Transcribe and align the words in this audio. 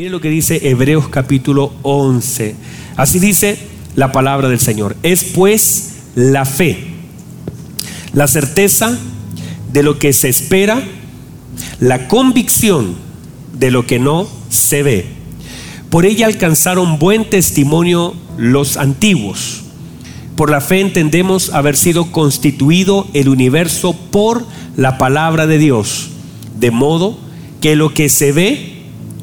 Mire 0.00 0.12
lo 0.12 0.22
que 0.22 0.30
dice 0.30 0.66
Hebreos 0.66 1.08
capítulo 1.08 1.74
11. 1.82 2.54
Así 2.96 3.18
dice 3.18 3.58
la 3.96 4.12
palabra 4.12 4.48
del 4.48 4.58
Señor. 4.58 4.96
Es 5.02 5.24
pues 5.24 5.96
la 6.14 6.46
fe, 6.46 6.86
la 8.14 8.26
certeza 8.26 8.98
de 9.70 9.82
lo 9.82 9.98
que 9.98 10.14
se 10.14 10.30
espera, 10.30 10.82
la 11.80 12.08
convicción 12.08 12.94
de 13.52 13.70
lo 13.70 13.86
que 13.86 13.98
no 13.98 14.26
se 14.48 14.82
ve. 14.82 15.04
Por 15.90 16.06
ella 16.06 16.24
alcanzaron 16.24 16.98
buen 16.98 17.28
testimonio 17.28 18.14
los 18.38 18.78
antiguos. 18.78 19.64
Por 20.34 20.48
la 20.48 20.62
fe 20.62 20.80
entendemos 20.80 21.52
haber 21.52 21.76
sido 21.76 22.10
constituido 22.10 23.06
el 23.12 23.28
universo 23.28 23.92
por 23.92 24.46
la 24.78 24.96
palabra 24.96 25.46
de 25.46 25.58
Dios, 25.58 26.08
de 26.58 26.70
modo 26.70 27.18
que 27.60 27.76
lo 27.76 27.92
que 27.92 28.08
se 28.08 28.32
ve 28.32 28.79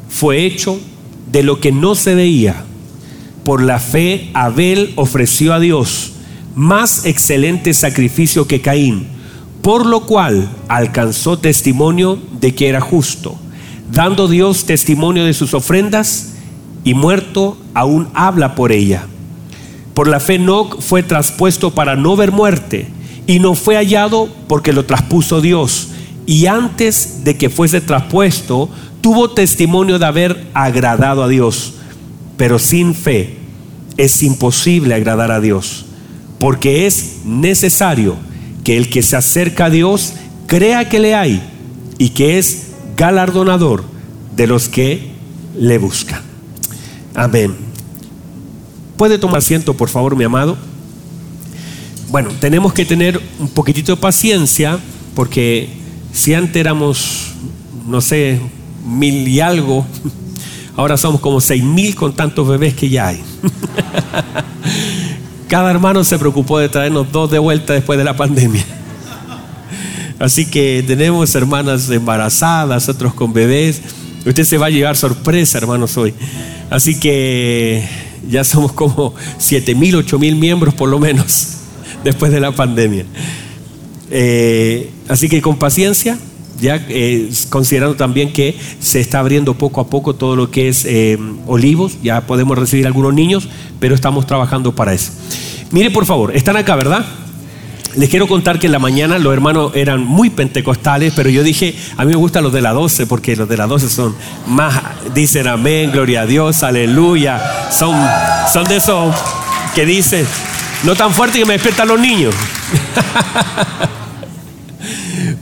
fue 0.10 0.46
hecho 0.46 0.80
de 1.32 1.44
lo 1.44 1.60
que 1.60 1.72
no 1.72 1.96
se 1.96 2.16
veía. 2.16 2.64
Por 3.44 3.62
la 3.62 3.80
fe 3.80 4.30
Abel 4.34 4.94
ofreció 4.96 5.54
a 5.54 5.60
Dios 5.60 6.14
más 6.56 7.06
excelente 7.06 7.74
sacrificio 7.74 8.48
que 8.48 8.62
Caín, 8.62 9.08
por 9.62 9.86
lo 9.86 10.02
cual 10.02 10.50
alcanzó 10.68 11.38
testimonio 11.38 12.20
de 12.40 12.56
que 12.56 12.68
era 12.68 12.82
justo, 12.82 13.38
dando 13.92 14.28
Dios 14.28 14.66
testimonio 14.66 15.24
de 15.24 15.34
sus 15.34 15.54
ofrendas 15.54 16.34
y 16.84 16.94
muerto 16.94 17.58
aún 17.74 18.08
habla 18.14 18.56
por 18.56 18.72
ella. 18.72 19.06
Por 19.94 20.08
la 20.08 20.20
fe 20.20 20.36
Enoch 20.36 20.80
fue 20.80 21.04
traspuesto 21.04 21.76
para 21.76 21.96
no 21.96 22.16
ver 22.16 22.32
muerte 22.32 22.88
y 23.28 23.40
no 23.40 23.56
fue 23.56 23.76
hallado 23.76 24.30
porque 24.48 24.74
lo 24.74 24.86
traspuso 24.86 25.42
Dios. 25.42 25.90
Y 26.28 26.46
antes 26.46 27.24
de 27.24 27.38
que 27.38 27.50
fuese 27.50 27.80
traspuesto, 27.82 28.70
tuvo 29.02 29.32
testimonio 29.32 29.98
de 29.98 30.06
haber 30.06 30.48
agradado 30.54 31.24
a 31.24 31.28
Dios. 31.30 31.76
Pero 32.36 32.60
sin 32.60 32.94
fe 32.94 33.38
es 33.96 34.22
imposible 34.22 34.94
agradar 34.94 35.32
a 35.32 35.40
Dios, 35.40 35.86
porque 36.38 36.86
es 36.86 37.22
necesario 37.26 38.18
que 38.66 38.78
el 38.78 38.90
que 38.90 39.02
se 39.02 39.16
acerca 39.16 39.66
a 39.66 39.70
Dios 39.70 40.14
crea 40.46 40.90
que 40.90 41.00
le 41.00 41.16
hay 41.16 41.42
y 41.98 42.10
que 42.10 42.38
es 42.38 42.68
galardonador 42.98 43.86
de 44.36 44.48
los 44.48 44.68
que 44.68 45.14
le 45.58 45.78
buscan. 45.78 46.22
Amén. 47.16 47.56
¿Puede 48.98 49.18
tomar 49.18 49.38
asiento, 49.38 49.74
por 49.74 49.88
favor, 49.88 50.16
mi 50.18 50.26
amado? 50.26 50.58
Bueno, 52.10 52.30
tenemos 52.40 52.74
que 52.74 52.84
tener 52.84 53.22
un 53.40 53.48
poquitito 53.48 53.96
de 53.96 54.02
paciencia 54.02 54.78
porque 55.16 55.87
si 56.12 56.34
antes 56.34 56.56
éramos, 56.56 57.34
no 57.88 58.02
sé, 58.02 58.40
mil 58.86 59.28
y 59.28 59.40
algo, 59.40 59.86
ahora 60.76 60.98
somos 60.98 61.22
como 61.22 61.42
seis 61.42 61.64
mil 61.64 61.96
con 61.96 62.16
tantos 62.16 62.48
bebés 62.48 62.74
que 62.74 62.90
ya 62.90 63.08
hay. 63.08 63.24
Cada 65.48 65.72
hermano 65.72 66.04
se 66.04 66.20
preocupó 66.20 66.60
de 66.60 66.70
traernos 66.70 67.12
dos 67.12 67.32
de 67.32 67.40
vuelta 67.40 67.74
después 67.74 67.98
de 67.98 68.04
la 68.04 68.18
pandemia. 68.18 68.66
Así 70.20 70.46
que 70.46 70.84
tenemos 70.86 71.34
hermanas 71.36 71.90
embarazadas, 71.90 72.90
otros 72.90 73.14
con 73.14 73.34
bebés. 73.34 73.82
Usted 74.26 74.44
se 74.44 74.58
va 74.58 74.66
a 74.66 74.70
llevar 74.70 74.98
sorpresa, 74.98 75.60
hermanos, 75.60 75.96
hoy. 75.96 76.14
Así 76.70 77.00
que 77.00 77.88
ya 78.30 78.44
somos 78.44 78.74
como 78.74 79.14
siete 79.38 79.76
mil, 79.76 79.96
ocho 79.96 80.20
mil 80.20 80.36
miembros 80.36 80.74
por 80.74 80.90
lo 80.90 81.00
menos 81.00 81.58
después 82.04 82.32
de 82.32 82.40
la 82.40 82.52
pandemia. 82.52 83.06
Eh, 84.10 84.92
así 85.08 85.30
que 85.30 85.42
con 85.42 85.58
paciencia, 85.58 86.18
ya 86.60 86.84
eh, 86.90 87.30
considerando 87.50 87.96
también 87.96 88.34
que 88.34 88.56
se 88.80 89.00
está 89.00 89.20
abriendo 89.20 89.54
poco 89.54 89.82
a 89.82 89.88
poco 89.88 90.16
todo 90.16 90.36
lo 90.36 90.50
que 90.50 90.70
es 90.70 90.86
eh, 90.86 91.18
olivos, 91.46 91.98
ya 92.02 92.22
podemos 92.22 92.58
recibir 92.58 92.88
algunos 92.88 93.14
niños, 93.14 93.48
pero 93.80 93.96
estamos 93.96 94.26
trabajando 94.26 94.74
para 94.76 94.94
eso. 94.94 95.12
Mire 95.72 95.92
por 95.92 96.06
favor, 96.06 96.36
están 96.36 96.58
acá, 96.58 96.76
¿verdad? 96.76 97.06
Les 97.96 98.10
quiero 98.10 98.28
contar 98.28 98.60
que 98.60 98.68
en 98.68 98.74
la 98.74 98.80
mañana 98.80 99.18
los 99.18 99.34
hermanos 99.34 99.72
eran 99.76 100.04
muy 100.06 100.30
pentecostales, 100.30 101.14
pero 101.16 101.30
yo 101.30 101.42
dije, 101.42 101.74
a 101.98 102.06
mí 102.06 102.12
me 102.12 102.16
gustan 102.16 102.44
los 102.44 102.54
de 102.54 102.62
la 102.62 102.72
12, 102.72 103.08
porque 103.08 103.36
los 103.36 103.50
de 103.50 103.58
la 103.58 103.66
12 103.66 103.90
son 103.90 104.16
más, 104.46 104.80
dicen 105.16 105.48
amén, 105.48 105.92
gloria 105.92 106.22
a 106.22 106.26
Dios, 106.28 106.62
aleluya, 106.62 107.42
son, 107.72 107.96
son 108.54 108.68
de 108.68 108.76
esos 108.76 109.16
que 109.74 109.88
dicen, 109.88 110.28
no 110.84 110.96
tan 110.96 111.12
fuerte 111.12 111.40
que 111.40 111.46
me 111.46 111.54
despiertan 111.54 111.88
los 111.88 112.00
niños. 112.00 112.36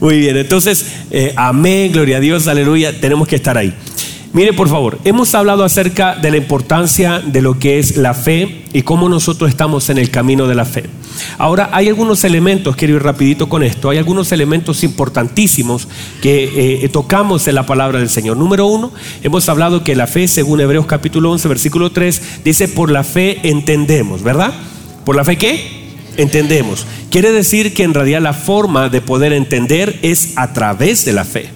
Muy 0.00 0.18
bien, 0.18 0.36
entonces, 0.36 0.86
eh, 1.10 1.32
amén, 1.36 1.92
gloria 1.92 2.18
a 2.18 2.20
Dios, 2.20 2.48
aleluya, 2.48 3.00
tenemos 3.00 3.28
que 3.28 3.36
estar 3.36 3.56
ahí. 3.56 3.74
Mire, 4.32 4.52
por 4.52 4.68
favor, 4.68 4.98
hemos 5.04 5.34
hablado 5.34 5.64
acerca 5.64 6.14
de 6.16 6.30
la 6.30 6.36
importancia 6.36 7.20
de 7.24 7.40
lo 7.40 7.58
que 7.58 7.78
es 7.78 7.96
la 7.96 8.12
fe 8.12 8.64
y 8.74 8.82
cómo 8.82 9.08
nosotros 9.08 9.48
estamos 9.48 9.88
en 9.88 9.96
el 9.96 10.10
camino 10.10 10.46
de 10.46 10.54
la 10.54 10.66
fe. 10.66 10.84
Ahora, 11.38 11.70
hay 11.72 11.88
algunos 11.88 12.22
elementos, 12.24 12.76
quiero 12.76 12.96
ir 12.96 13.02
rapidito 13.02 13.48
con 13.48 13.62
esto, 13.62 13.88
hay 13.88 13.96
algunos 13.96 14.32
elementos 14.32 14.84
importantísimos 14.84 15.88
que 16.20 16.82
eh, 16.84 16.88
tocamos 16.90 17.48
en 17.48 17.54
la 17.54 17.64
palabra 17.64 17.98
del 17.98 18.10
Señor. 18.10 18.36
Número 18.36 18.66
uno, 18.66 18.92
hemos 19.22 19.48
hablado 19.48 19.82
que 19.82 19.96
la 19.96 20.06
fe, 20.06 20.28
según 20.28 20.60
Hebreos 20.60 20.84
capítulo 20.84 21.30
11, 21.30 21.48
versículo 21.48 21.92
3, 21.92 22.40
dice, 22.44 22.68
por 22.68 22.90
la 22.90 23.04
fe 23.04 23.40
entendemos, 23.48 24.22
¿verdad? 24.22 24.52
¿Por 25.06 25.14
la 25.14 25.24
fe 25.24 25.38
qué? 25.38 25.60
Entendemos. 26.16 26.84
Quiere 27.12 27.30
decir 27.30 27.72
que 27.74 27.84
en 27.84 27.94
realidad 27.94 28.20
la 28.20 28.32
forma 28.32 28.88
de 28.88 29.00
poder 29.00 29.32
entender 29.32 30.00
es 30.02 30.32
a 30.34 30.52
través 30.52 31.04
de 31.04 31.12
la 31.12 31.24
fe. 31.24 31.48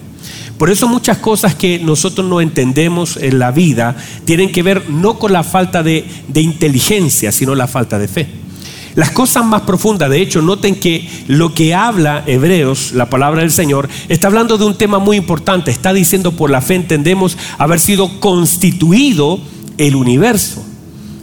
Por 0.57 0.69
eso 0.69 0.87
muchas 0.87 1.17
cosas 1.17 1.53
que 1.53 1.77
nosotros 1.77 2.25
no 2.25 2.39
entendemos 2.39 3.17
en 3.17 3.39
la 3.39 3.51
vida 3.51 3.97
tienen 4.23 4.53
que 4.53 4.63
ver 4.63 4.89
no 4.89 5.19
con 5.19 5.33
la 5.33 5.43
falta 5.43 5.83
de, 5.83 6.05
inteligencia, 6.33 7.33
sino 7.33 7.53
la 7.53 7.67
falta 7.67 7.99
de 7.99 8.07
fe. 8.07 8.29
Las 8.95 9.11
cosas 9.11 9.43
más 9.43 9.63
profundas, 9.63 10.09
de 10.09 10.21
hecho, 10.21 10.41
noten 10.41 10.75
que 10.75 11.09
lo 11.27 11.53
que 11.53 11.75
habla 11.75 12.23
Hebreos, 12.27 12.93
la 12.93 13.09
palabra 13.09 13.41
del 13.41 13.51
Señor, 13.51 13.89
está 14.07 14.27
hablando 14.27 14.57
de 14.57 14.63
un 14.63 14.77
tema 14.77 14.97
muy 14.97 15.17
importante. 15.17 15.71
Está 15.71 15.91
diciendo 15.91 16.31
por 16.31 16.49
la 16.49 16.61
fe 16.61 16.75
entendemos 16.75 17.37
haber 17.57 17.81
sido 17.81 18.21
constituido 18.21 19.41
el 19.77 19.97
universo. 19.97 20.70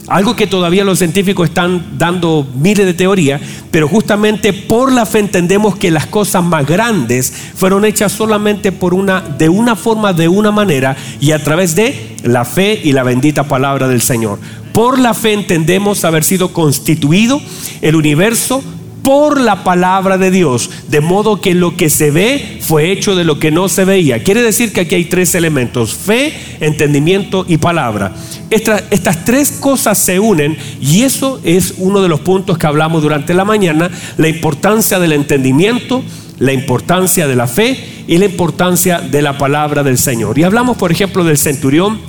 Algo 0.09 0.35
que 0.35 0.47
todavía 0.47 0.83
los 0.83 0.97
científicos 0.97 1.49
están 1.49 1.97
dando 1.99 2.47
miles 2.55 2.85
de 2.85 2.95
teorías, 2.95 3.39
pero 3.69 3.87
justamente 3.87 4.53
por 4.53 4.91
la 4.91 5.05
fe 5.05 5.19
entendemos 5.19 5.77
que 5.77 5.91
las 5.91 6.07
cosas 6.07 6.43
más 6.43 6.65
grandes 6.65 7.31
fueron 7.53 7.85
hechas 7.85 8.11
solamente 8.11 8.71
por 8.71 8.95
una, 8.95 9.21
de 9.21 9.49
una 9.49 9.75
forma, 9.75 10.11
de 10.13 10.27
una 10.27 10.51
manera, 10.51 10.97
y 11.19 11.31
a 11.31 11.43
través 11.43 11.75
de 11.75 12.15
la 12.23 12.43
fe 12.43 12.81
y 12.83 12.91
la 12.91 13.03
bendita 13.03 13.43
palabra 13.43 13.87
del 13.87 14.01
Señor. 14.01 14.39
Por 14.73 14.97
la 14.97 15.13
fe 15.13 15.33
entendemos 15.33 16.03
haber 16.03 16.23
sido 16.23 16.53
constituido 16.53 17.39
el 17.81 17.95
universo 17.95 18.63
por 19.03 19.39
la 19.39 19.63
palabra 19.63 20.17
de 20.17 20.31
Dios, 20.31 20.69
de 20.87 21.01
modo 21.01 21.41
que 21.41 21.53
lo 21.53 21.75
que 21.75 21.89
se 21.89 22.11
ve 22.11 22.59
fue 22.61 22.91
hecho 22.91 23.15
de 23.15 23.23
lo 23.23 23.39
que 23.39 23.51
no 23.51 23.69
se 23.69 23.85
veía. 23.85 24.23
Quiere 24.23 24.41
decir 24.41 24.73
que 24.73 24.81
aquí 24.81 24.95
hay 24.95 25.05
tres 25.05 25.35
elementos, 25.35 25.93
fe, 25.93 26.33
entendimiento 26.59 27.45
y 27.47 27.57
palabra. 27.57 28.13
estas 28.49 29.25
tres 29.25 29.51
cosas 29.51 29.97
se 29.97 30.19
unen 30.19 30.57
y 30.81 31.03
eso 31.03 31.39
es 31.43 31.75
uno 31.77 32.01
de 32.01 32.09
los 32.09 32.19
puntos 32.19 32.57
que 32.57 32.67
hablamos 32.67 33.01
durante 33.01 33.33
la 33.33 33.45
mañana, 33.45 33.89
la 34.17 34.27
importancia 34.27 34.99
del 34.99 35.13
entendimiento, 35.13 36.03
la 36.39 36.53
importancia 36.53 37.27
de 37.27 37.35
la 37.35 37.47
fe 37.47 37.77
y 38.07 38.17
la 38.17 38.25
importancia 38.25 38.99
de 38.99 39.21
la 39.21 39.37
palabra 39.37 39.83
del 39.83 39.97
Señor. 39.97 40.39
Y 40.39 40.43
hablamos, 40.43 40.77
por 40.77 40.91
ejemplo, 40.91 41.23
del 41.23 41.37
centurión, 41.37 41.99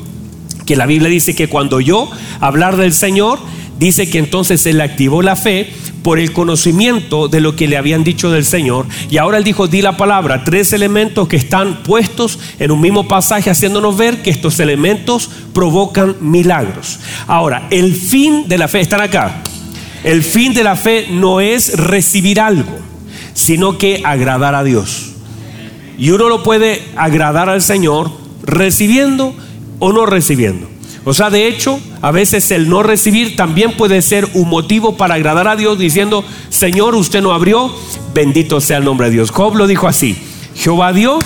que 0.67 0.77
la 0.77 0.87
Biblia 0.87 1.11
dice 1.11 1.35
que 1.35 1.49
cuando 1.49 1.81
yo 1.81 2.09
hablar 2.41 2.77
del 2.77 2.93
Señor, 2.93 3.41
dice 3.81 4.11
que 4.11 4.19
entonces 4.19 4.65
él 4.67 4.81
activó 4.83 5.23
la 5.23 5.35
fe 5.37 5.73
por 6.03 6.19
el 6.19 6.33
conocimiento 6.33 7.29
de 7.29 7.41
lo 7.41 7.57
que 7.57 7.67
le 7.67 7.79
habían 7.79 8.05
dicho 8.05 8.31
del 8.31 8.45
Señor. 8.45 8.87
Y 9.11 9.17
ahora 9.17 9.39
él 9.39 9.45
dijo, 9.45 9.69
di 9.69 9.81
la 9.81 9.97
palabra, 9.97 10.45
tres 10.45 10.75
elementos 10.75 11.27
que 11.27 11.37
están 11.37 11.83
puestos 11.83 12.39
en 12.59 12.71
un 12.71 12.81
mismo 12.81 13.09
pasaje 13.09 13.51
haciéndonos 13.51 13.97
ver 13.97 14.21
que 14.23 14.31
estos 14.31 14.61
elementos 14.61 15.31
provocan 15.55 16.17
milagros. 16.21 17.01
Ahora, 17.27 17.67
el 17.71 17.95
fin 17.95 18.47
de 18.49 18.59
la 18.59 18.69
fe, 18.69 18.81
están 18.81 19.01
acá, 19.01 19.43
el 20.05 20.23
fin 20.23 20.53
de 20.53 20.63
la 20.63 20.77
fe 20.77 21.07
no 21.11 21.41
es 21.41 21.79
recibir 21.79 22.39
algo, 22.39 22.79
sino 23.33 23.79
que 23.79 24.03
agradar 24.05 24.55
a 24.55 24.63
Dios. 24.63 25.13
Y 25.99 26.11
uno 26.11 26.29
lo 26.29 26.43
puede 26.43 26.83
agradar 26.97 27.49
al 27.49 27.63
Señor 27.63 28.11
recibiendo 28.43 29.35
o 29.79 29.93
no 29.93 30.05
recibiendo. 30.05 30.69
O 31.05 31.15
sea, 31.15 31.31
de 31.31 31.49
hecho, 31.49 31.81
a 32.03 32.11
veces 32.11 32.51
el 32.51 32.69
no 32.69 32.83
recibir 32.83 33.35
también 33.35 33.73
puede 33.73 34.03
ser 34.03 34.29
un 34.35 34.49
motivo 34.49 34.97
para 34.97 35.15
agradar 35.15 35.49
a 35.49 35.57
Dios 35.57 35.79
diciendo, 35.79 36.25
Señor, 36.51 36.95
usted 36.95 37.23
no 37.23 37.33
abrió, 37.33 37.75
bendito 38.13 38.61
sea 38.61 38.79
el 38.79 38.85
nombre 38.85 39.07
de 39.09 39.15
Dios. 39.15 39.31
Job 39.31 39.57
lo 39.57 39.67
dijo 39.67 39.89
así, 39.89 40.17
Jehová 40.55 40.93
dio 40.93 41.19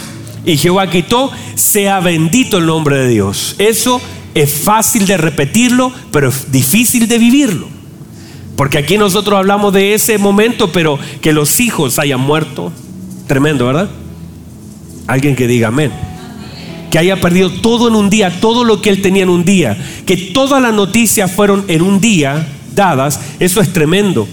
y 0.45 0.57
Jehová 0.57 0.89
quitó, 0.91 1.33
sea 1.57 1.99
bendito 2.01 2.59
el 2.59 2.67
nombre 2.67 2.99
de 2.99 3.09
Dios. 3.09 3.57
Eso 3.59 4.01
es 4.35 4.53
fácil 4.53 5.07
de 5.07 5.17
repetirlo, 5.17 5.93
pero 6.13 6.29
es 6.29 6.53
difícil 6.53 7.09
de 7.09 7.19
vivirlo. 7.19 7.69
Porque 8.57 8.79
aquí 8.79 8.97
nosotros 8.97 9.37
hablamos 9.37 9.73
de 9.73 9.95
ese 9.95 10.19
momento, 10.19 10.71
pero 10.71 11.01
que 11.21 11.33
los 11.33 11.59
hijos 11.59 11.99
hayan 11.99 12.21
muerto, 12.21 12.71
tremendo, 13.27 13.67
¿verdad? 13.67 13.91
Alguien 15.09 15.35
que 15.35 15.49
diga 15.49 15.69
amén 15.69 16.14
que 16.95 17.01
haya 17.01 17.21
perdido 17.21 17.51
todo 17.51 17.89
en 17.89 17.97
un 17.97 18.09
día, 18.09 18.39
todo 18.41 18.63
lo 18.63 18.81
que 18.81 18.89
él 18.89 19.03
tenía 19.03 19.25
en 19.25 19.29
un 19.29 19.45
día, 19.45 19.77
que 20.07 20.17
todas 20.17 20.63
las 20.63 20.73
noticias 20.73 21.29
fueron 21.29 21.65
en 21.67 21.83
un 21.83 21.99
día 21.99 22.47
dadas, 22.73 23.19
eso 23.41 23.61
es 23.61 23.73
tremendo. 23.73 24.29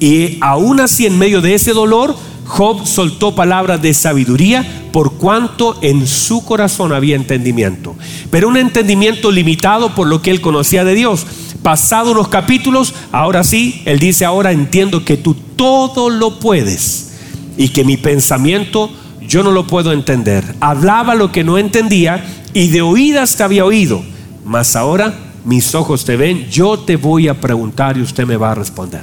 Y 0.00 0.36
aún 0.40 0.80
así, 0.80 1.06
en 1.06 1.16
medio 1.16 1.40
de 1.40 1.54
ese 1.54 1.72
dolor, 1.72 2.16
Job 2.44 2.84
soltó 2.88 3.36
palabras 3.36 3.80
de 3.82 3.94
sabiduría 3.94 4.88
por 4.90 5.12
cuanto 5.12 5.78
en 5.80 6.08
su 6.08 6.44
corazón 6.44 6.92
había 6.92 7.14
entendimiento. 7.14 7.94
Pero 8.32 8.48
un 8.48 8.56
entendimiento 8.56 9.30
limitado 9.30 9.94
por 9.94 10.08
lo 10.08 10.22
que 10.22 10.32
él 10.32 10.40
conocía 10.40 10.82
de 10.82 10.96
Dios. 10.96 11.24
Pasado 11.62 12.10
unos 12.10 12.26
capítulos, 12.26 12.94
ahora 13.12 13.44
sí, 13.44 13.82
él 13.84 14.00
dice, 14.00 14.24
ahora 14.24 14.50
entiendo 14.50 15.04
que 15.04 15.16
tú 15.16 15.36
todo 15.54 16.10
lo 16.10 16.40
puedes 16.40 17.12
y 17.56 17.68
que 17.68 17.84
mi 17.84 17.96
pensamiento 17.96 18.90
yo 19.28 19.42
no 19.42 19.50
lo 19.52 19.66
puedo 19.66 19.92
entender. 19.92 20.44
Hablaba 20.60 21.14
lo 21.14 21.32
que 21.32 21.44
no 21.44 21.58
entendía 21.58 22.24
y 22.52 22.68
de 22.68 22.82
oídas 22.82 23.36
te 23.36 23.42
había 23.42 23.64
oído, 23.64 24.02
mas 24.44 24.76
ahora 24.76 25.14
mis 25.44 25.74
ojos 25.76 26.04
te 26.04 26.16
ven, 26.16 26.48
yo 26.50 26.78
te 26.78 26.96
voy 26.96 27.28
a 27.28 27.40
preguntar 27.40 27.96
y 27.96 28.02
usted 28.02 28.26
me 28.26 28.36
va 28.36 28.50
a 28.50 28.54
responder. 28.56 29.02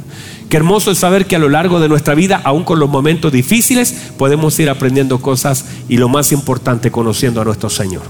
Qué 0.50 0.58
hermoso 0.58 0.92
es 0.92 0.98
saber 0.98 1.26
que 1.26 1.38
a 1.38 1.40
lo 1.40 1.48
largo 1.48 1.80
de 1.80 1.88
nuestra 1.88 2.16
vida, 2.16 2.42
aún 2.44 2.64
con 2.66 2.80
los 2.80 2.90
momentos 2.90 3.32
difíciles, 3.32 3.96
podemos 4.18 4.60
ir 4.60 4.70
aprendiendo 4.70 5.22
cosas 5.22 5.66
y 5.88 5.98
lo 5.98 6.10
más 6.10 6.32
importante, 6.34 6.92
conociendo 6.92 7.42
a 7.42 7.46
nuestro 7.46 7.70
Señor. 7.70 8.04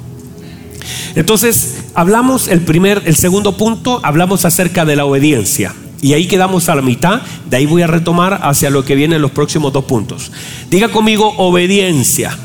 Entonces, 1.15 1.83
hablamos 1.94 2.48
el 2.48 2.62
primer, 2.62 3.04
el 3.06 3.15
segundo 3.15 3.56
punto, 3.56 4.00
hablamos 4.04 4.45
acerca 4.45 4.83
de 4.83 4.95
la 4.95 5.06
obediencia. 5.06 5.74
Y 6.04 6.14
ahí 6.14 6.28
quedamos 6.28 6.68
a 6.68 6.76
la 6.76 6.82
mitad, 6.82 7.22
de 7.50 7.56
ahí 7.56 7.66
voy 7.66 7.82
a 7.82 7.88
retomar 7.88 8.42
hacia 8.44 8.70
lo 8.70 8.84
que 8.84 8.94
viene 8.94 9.16
en 9.16 9.22
los 9.22 9.32
próximos 9.32 9.72
dos 9.72 9.86
puntos. 9.86 10.34
Diga 10.70 10.90
conmigo 10.90 11.34
obediencia. 11.38 12.38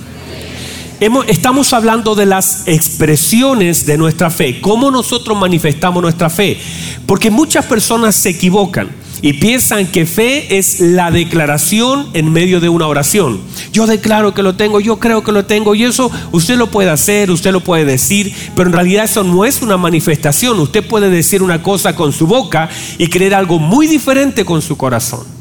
estamos 1.27 1.73
hablando 1.73 2.15
de 2.15 2.25
las 2.25 2.69
expresiones 2.69 3.85
de 3.85 3.99
nuestra 3.99 4.31
fe, 4.31 4.61
cómo 4.61 4.93
nosotros 4.93 5.37
manifestamos 5.37 6.01
nuestra 6.01 6.31
fe, 6.31 6.57
porque 7.05 7.33
muchas 7.33 7.65
personas 7.65 8.15
se 8.15 8.31
equivocan 8.31 8.91
y 9.23 9.35
piensan 9.35 9.87
que 9.87 10.07
fe 10.07 10.59
es 10.59 10.81
la 10.81 11.11
declaración 11.11 12.09
en 12.15 12.33
medio 12.33 12.61
de 12.61 12.69
una 12.69 12.87
oración. 12.87 13.41
Yo 13.73 13.87
declaro 13.87 14.35
que 14.35 14.43
lo 14.43 14.55
tengo, 14.55 14.81
yo 14.81 14.99
creo 14.99 15.23
que 15.23 15.33
lo 15.33 15.45
tengo 15.45 15.75
y 15.75 15.85
eso 15.85 16.11
usted 16.33 16.57
lo 16.57 16.71
puede 16.71 16.91
hacer, 16.91 17.31
usted 17.31 17.53
lo 17.53 17.61
puede 17.61 17.85
decir, 17.85 18.33
pero 18.55 18.69
en 18.69 18.75
realidad 18.75 19.05
eso 19.05 19.25
no 19.25 19.45
es 19.45 19.63
una 19.63 19.77
manifestación. 19.77 20.61
Usted 20.61 20.87
puede 20.87 21.11
decir 21.11 21.43
una 21.43 21.63
cosa 21.63 21.95
con 21.95 22.13
su 22.13 22.27
boca 22.27 22.69
y 22.99 23.09
creer 23.09 23.35
algo 23.35 23.59
muy 23.59 23.87
diferente 23.87 24.45
con 24.45 24.63
su 24.63 24.77
corazón. 24.77 25.39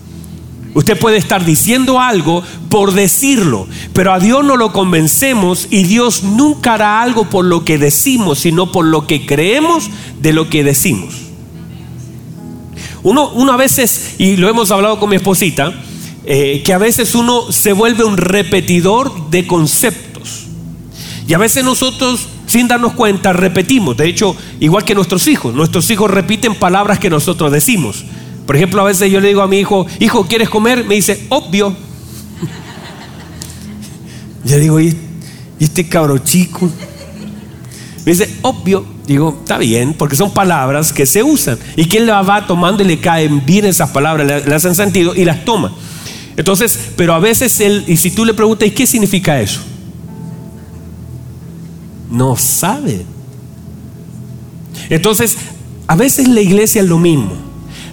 Usted 0.74 1.00
puede 1.00 1.18
estar 1.18 1.44
diciendo 1.44 2.00
algo 2.00 2.44
por 2.70 2.94
decirlo, 2.94 3.68
pero 3.94 4.14
a 4.14 4.20
Dios 4.20 4.46
no 4.46 4.58
lo 4.58 4.74
convencemos 4.74 5.68
y 5.72 5.84
Dios 5.84 6.22
nunca 6.22 6.76
hará 6.76 7.02
algo 7.02 7.30
por 7.30 7.46
lo 7.46 7.66
que 7.66 7.80
decimos, 7.80 8.40
sino 8.40 8.72
por 8.72 8.86
lo 8.86 9.08
que 9.08 9.26
creemos 9.26 9.90
de 10.22 10.34
lo 10.34 10.50
que 10.50 10.64
decimos. 10.64 11.27
Uno, 13.10 13.54
a 13.54 13.56
veces, 13.56 14.16
y 14.18 14.36
lo 14.36 14.50
hemos 14.50 14.70
hablado 14.70 15.00
con 15.00 15.10
mi 15.10 15.16
esposita, 15.16 15.74
eh, 16.26 16.62
que 16.66 16.74
a 16.74 16.78
veces 16.78 17.16
uno 17.16 17.54
se 17.54 17.72
vuelve 17.72 18.04
un 18.04 18.18
repetidor 18.18 19.30
de 19.30 19.48
conceptos. 19.48 20.48
Y 21.26 21.34
a 21.34 21.38
veces 21.38 21.64
nosotros, 21.64 22.28
sin 22.48 22.68
darnos 22.68 22.92
cuenta, 22.92 23.32
repetimos. 23.32 23.96
De 23.96 24.10
hecho, 24.10 24.36
igual 24.60 24.84
que 24.84 24.94
nuestros 24.94 25.26
hijos, 25.30 25.54
nuestros 25.54 25.90
hijos 25.90 26.12
repiten 26.12 26.56
palabras 26.56 27.00
que 27.00 27.10
nosotros 27.10 27.50
decimos. 27.50 28.04
Por 28.46 28.58
ejemplo, 28.58 28.82
a 28.82 28.86
veces 28.86 29.10
yo 29.10 29.22
le 29.22 29.30
digo 29.30 29.42
a 29.42 29.48
mi 29.48 29.60
hijo, 29.60 29.88
hijo, 30.02 30.26
¿quieres 30.28 30.50
comer? 30.50 30.84
Me 30.84 30.96
dice, 30.96 31.28
obvio. 31.30 31.74
Yo 34.44 34.58
digo, 34.60 34.82
¿y 34.82 34.98
este 35.62 35.88
cabro 35.88 36.18
chico? 36.18 36.70
Me 38.06 38.12
dice, 38.12 38.30
obvio. 38.42 38.97
Digo, 39.08 39.38
está 39.40 39.58
bien, 39.58 39.94
porque 39.94 40.18
son 40.18 40.34
palabras 40.34 40.92
que 40.92 41.06
se 41.06 41.24
usan. 41.24 41.58
Y 41.78 41.86
quien 41.86 42.06
la 42.06 42.22
va 42.24 42.46
tomando 42.46 42.84
y 42.84 42.86
le 42.86 43.00
caen 43.00 43.46
bien 43.46 43.64
esas 43.64 43.90
palabras, 43.92 44.46
le, 44.46 44.54
hacen 44.54 44.76
sentido 44.76 45.16
y 45.16 45.24
las 45.24 45.46
toma. 45.46 45.74
Entonces, 46.36 46.92
pero 46.98 47.14
a 47.14 47.20
veces 47.20 47.62
él, 47.62 47.86
y 47.88 47.96
si 47.96 48.12
tú 48.12 48.26
le 48.26 48.34
preguntas, 48.34 48.68
¿y 48.68 48.72
qué 48.72 48.86
significa 48.86 49.40
eso? 49.40 49.62
No 52.12 52.36
sabe. 52.36 53.06
Entonces, 54.90 55.38
a 55.88 55.96
veces 55.96 56.28
la 56.28 56.42
iglesia 56.42 56.82
es 56.82 56.88
lo 56.88 57.00
mismo. 57.00 57.32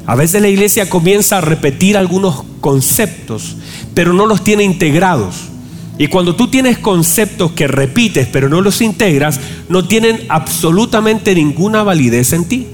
A 0.07 0.17
veces 0.17 0.43
la 0.43 0.49
iglesia 0.49 0.91
comienza 0.91 1.39
a 1.39 1.41
repetir 1.41 1.97
algunos 1.97 2.43
conceptos, 2.61 3.57
pero 3.95 4.13
no 4.13 4.27
los 4.27 4.43
tiene 4.43 4.65
integrados. 4.65 5.54
Y 5.99 6.09
cuando 6.09 6.35
tú 6.35 6.49
tienes 6.49 6.79
conceptos 6.79 7.53
que 7.53 7.69
repites 7.69 8.27
pero 8.27 8.49
no 8.49 8.61
los 8.61 8.81
integras, 8.81 9.41
no 9.69 9.87
tienen 9.87 10.25
absolutamente 10.29 11.35
ninguna 11.35 11.83
validez 11.83 12.33
en 12.33 12.45
ti. 12.47 12.67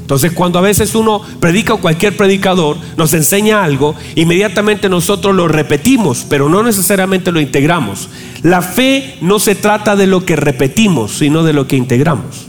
Entonces 0.00 0.30
cuando 0.30 0.60
a 0.60 0.62
veces 0.62 0.94
uno 0.94 1.20
predica 1.40 1.74
o 1.74 1.80
cualquier 1.80 2.16
predicador 2.16 2.76
nos 2.96 3.12
enseña 3.12 3.64
algo, 3.64 3.96
inmediatamente 4.14 4.88
nosotros 4.88 5.34
lo 5.34 5.48
repetimos, 5.48 6.24
pero 6.28 6.48
no 6.48 6.62
necesariamente 6.62 7.32
lo 7.32 7.40
integramos. 7.40 8.08
La 8.44 8.62
fe 8.62 9.16
no 9.20 9.40
se 9.40 9.56
trata 9.56 9.96
de 9.96 10.06
lo 10.06 10.24
que 10.24 10.36
repetimos, 10.36 11.18
sino 11.18 11.42
de 11.42 11.52
lo 11.52 11.66
que 11.66 11.74
integramos. 11.74 12.46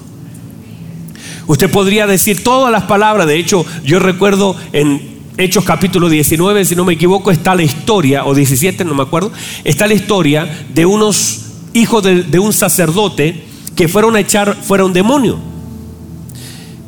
Usted 1.47 1.71
podría 1.71 2.05
decir 2.05 2.43
todas 2.43 2.71
las 2.71 2.83
palabras, 2.83 3.25
de 3.25 3.39
hecho 3.39 3.65
yo 3.83 3.97
recuerdo 3.97 4.55
en 4.71 5.16
Hechos 5.39 5.63
capítulo 5.65 6.09
19, 6.09 6.65
si 6.65 6.75
no 6.75 6.83
me 6.83 6.93
equivoco, 6.93 7.29
está 7.29 7.53
la 7.53 7.61
historia, 7.61 8.25
o 8.25 8.33
17, 8.33 8.83
no 8.83 8.95
me 8.95 9.03
acuerdo, 9.03 9.31
está 9.63 9.85
la 9.85 9.93
historia 9.93 10.65
de 10.73 10.83
unos 10.87 11.45
hijos 11.73 12.01
de, 12.01 12.39
un 12.39 12.53
sacerdote 12.53 13.45
que 13.75 13.87
fueron 13.87 14.15
a 14.15 14.19
echar 14.19 14.55
fuera 14.55 14.83
un 14.83 14.93
demonio. 14.93 15.37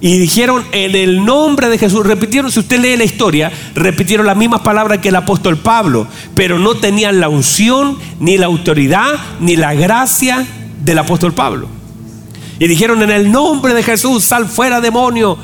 Y 0.02 0.18
dijeron 0.18 0.64
en 0.72 0.96
el 0.96 1.24
nombre 1.24 1.70
de 1.70 1.78
Jesús, 1.78 2.04
repitieron, 2.04 2.52
si 2.52 2.62
usted 2.62 2.80
lee 2.80 2.98
la 2.98 3.04
historia, 3.04 3.52
repitieron 3.76 4.26
las 4.26 4.36
mismas 4.36 4.62
palabras 4.62 4.98
que 4.98 5.10
el 5.10 5.16
apóstol 5.16 5.58
Pablo, 5.58 6.08
pero 6.34 6.58
no 6.58 6.74
tenían 6.74 7.20
la 7.20 7.30
unción, 7.30 8.00
ni 8.20 8.40
la 8.40 8.48
autoridad, 8.48 9.14
ni 9.40 9.58
la 9.58 9.76
gracia 9.76 10.44
del 10.84 10.98
apóstol 10.98 11.34
Pablo. 11.34 11.68
Y 12.58 12.68
dijeron 12.68 13.04
en 13.04 13.12
el 13.12 13.32
nombre 13.32 13.76
de 13.76 13.84
Jesús, 13.84 14.24
sal 14.24 14.48
fuera 14.48 14.82
demonio. 14.82 15.38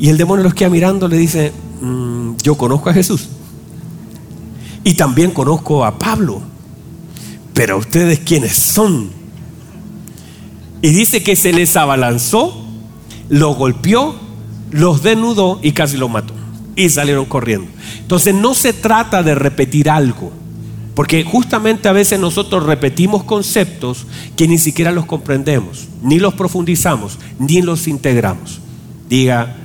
Y 0.00 0.08
el 0.08 0.16
demonio 0.16 0.44
los 0.44 0.54
queda 0.54 0.70
mirando, 0.70 1.08
le 1.08 1.18
dice, 1.18 1.52
Mm, 1.80 2.17
yo 2.42 2.56
conozco 2.56 2.90
a 2.90 2.92
Jesús 2.92 3.28
y 4.84 4.94
también 4.94 5.32
conozco 5.32 5.84
a 5.84 5.98
Pablo, 5.98 6.40
pero 7.52 7.78
ustedes 7.78 8.20
quiénes 8.20 8.54
son. 8.54 9.10
Y 10.80 10.90
dice 10.90 11.22
que 11.22 11.36
se 11.36 11.52
les 11.52 11.76
abalanzó, 11.76 12.64
lo 13.28 13.54
golpeó, 13.54 14.14
los 14.70 15.02
desnudó 15.02 15.58
y 15.62 15.72
casi 15.72 15.96
lo 15.96 16.08
mató. 16.08 16.32
Y 16.76 16.88
salieron 16.88 17.24
corriendo. 17.26 17.68
Entonces 18.00 18.34
no 18.34 18.54
se 18.54 18.72
trata 18.72 19.22
de 19.22 19.34
repetir 19.34 19.90
algo, 19.90 20.32
porque 20.94 21.24
justamente 21.24 21.88
a 21.88 21.92
veces 21.92 22.18
nosotros 22.18 22.64
repetimos 22.64 23.24
conceptos 23.24 24.06
que 24.36 24.48
ni 24.48 24.56
siquiera 24.58 24.92
los 24.92 25.04
comprendemos, 25.04 25.88
ni 26.02 26.18
los 26.18 26.34
profundizamos, 26.34 27.18
ni 27.38 27.60
los 27.60 27.88
integramos. 27.88 28.60
Diga, 29.08 29.56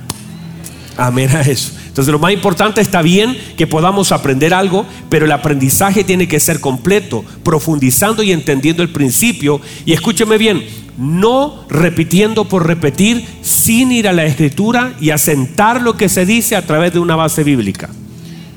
amén 0.96 1.30
a 1.30 1.40
eso. 1.42 1.72
Entonces 1.94 2.10
lo 2.10 2.18
más 2.18 2.32
importante 2.32 2.80
está 2.80 3.02
bien 3.02 3.38
que 3.56 3.68
podamos 3.68 4.10
aprender 4.10 4.52
algo, 4.52 4.84
pero 5.08 5.26
el 5.26 5.30
aprendizaje 5.30 6.02
tiene 6.02 6.26
que 6.26 6.40
ser 6.40 6.58
completo, 6.58 7.24
profundizando 7.44 8.24
y 8.24 8.32
entendiendo 8.32 8.82
el 8.82 8.88
principio. 8.88 9.60
Y 9.86 9.92
escúcheme 9.92 10.36
bien, 10.36 10.64
no 10.98 11.64
repitiendo 11.68 12.46
por 12.46 12.66
repetir, 12.66 13.24
sin 13.42 13.92
ir 13.92 14.08
a 14.08 14.12
la 14.12 14.24
escritura 14.24 14.94
y 15.00 15.10
asentar 15.10 15.82
lo 15.82 15.96
que 15.96 16.08
se 16.08 16.26
dice 16.26 16.56
a 16.56 16.66
través 16.66 16.92
de 16.92 16.98
una 16.98 17.14
base 17.14 17.44
bíblica. 17.44 17.90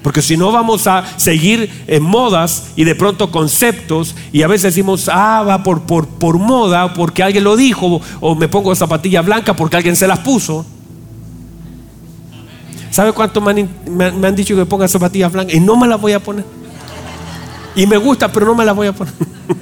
Porque 0.01 0.23
si 0.23 0.35
no 0.35 0.51
vamos 0.51 0.87
a 0.87 1.05
seguir 1.19 1.69
en 1.85 2.01
modas 2.01 2.71
y 2.75 2.85
de 2.85 2.95
pronto 2.95 3.29
conceptos 3.29 4.15
y 4.33 4.41
a 4.41 4.47
veces 4.47 4.73
decimos, 4.73 5.11
ah, 5.13 5.43
va 5.47 5.61
por, 5.61 5.83
por, 5.83 6.07
por 6.07 6.39
moda, 6.39 6.91
porque 6.95 7.21
alguien 7.21 7.43
lo 7.43 7.55
dijo, 7.55 8.01
o 8.19 8.33
me 8.33 8.47
pongo 8.47 8.73
zapatilla 8.73 9.21
blanca 9.21 9.55
porque 9.55 9.77
alguien 9.77 9.95
se 9.95 10.07
las 10.07 10.17
puso. 10.17 10.65
¿Sabe 12.97 13.11
cuánto 13.11 13.41
me 13.41 13.51
han, 13.51 14.35
dicho 14.35 14.55
que 14.55 14.65
ponga 14.65 14.87
zapatillas 14.87 15.31
blancas? 15.31 15.53
Y 15.53 15.59
no 15.59 15.77
me 15.77 15.87
las 15.87 16.01
voy 16.01 16.13
a 16.13 16.19
poner. 16.19 16.43
Y 17.75 17.85
me 17.85 17.95
gusta, 17.95 18.31
pero 18.31 18.47
no 18.47 18.55
me 18.55 18.65
las 18.65 18.75
voy 18.75 18.87
a 18.87 18.91
poner. 18.91 19.13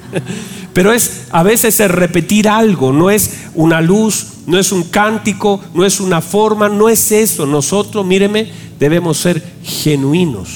pero 0.72 0.90
es 0.90 1.24
a 1.30 1.42
veces 1.42 1.78
es 1.78 1.90
repetir 1.90 2.48
algo, 2.48 2.94
no 2.94 3.10
es 3.10 3.48
una 3.54 3.82
luz, 3.82 4.28
no 4.46 4.58
es 4.58 4.72
un 4.72 4.84
cántico, 4.84 5.60
no 5.74 5.84
es 5.84 6.00
una 6.00 6.22
forma, 6.22 6.70
no 6.70 6.88
es 6.88 7.12
eso. 7.12 7.44
Nosotros, 7.44 8.06
míreme, 8.06 8.50
debemos 8.80 9.18
ser 9.18 9.44
genuinos. 9.62 10.48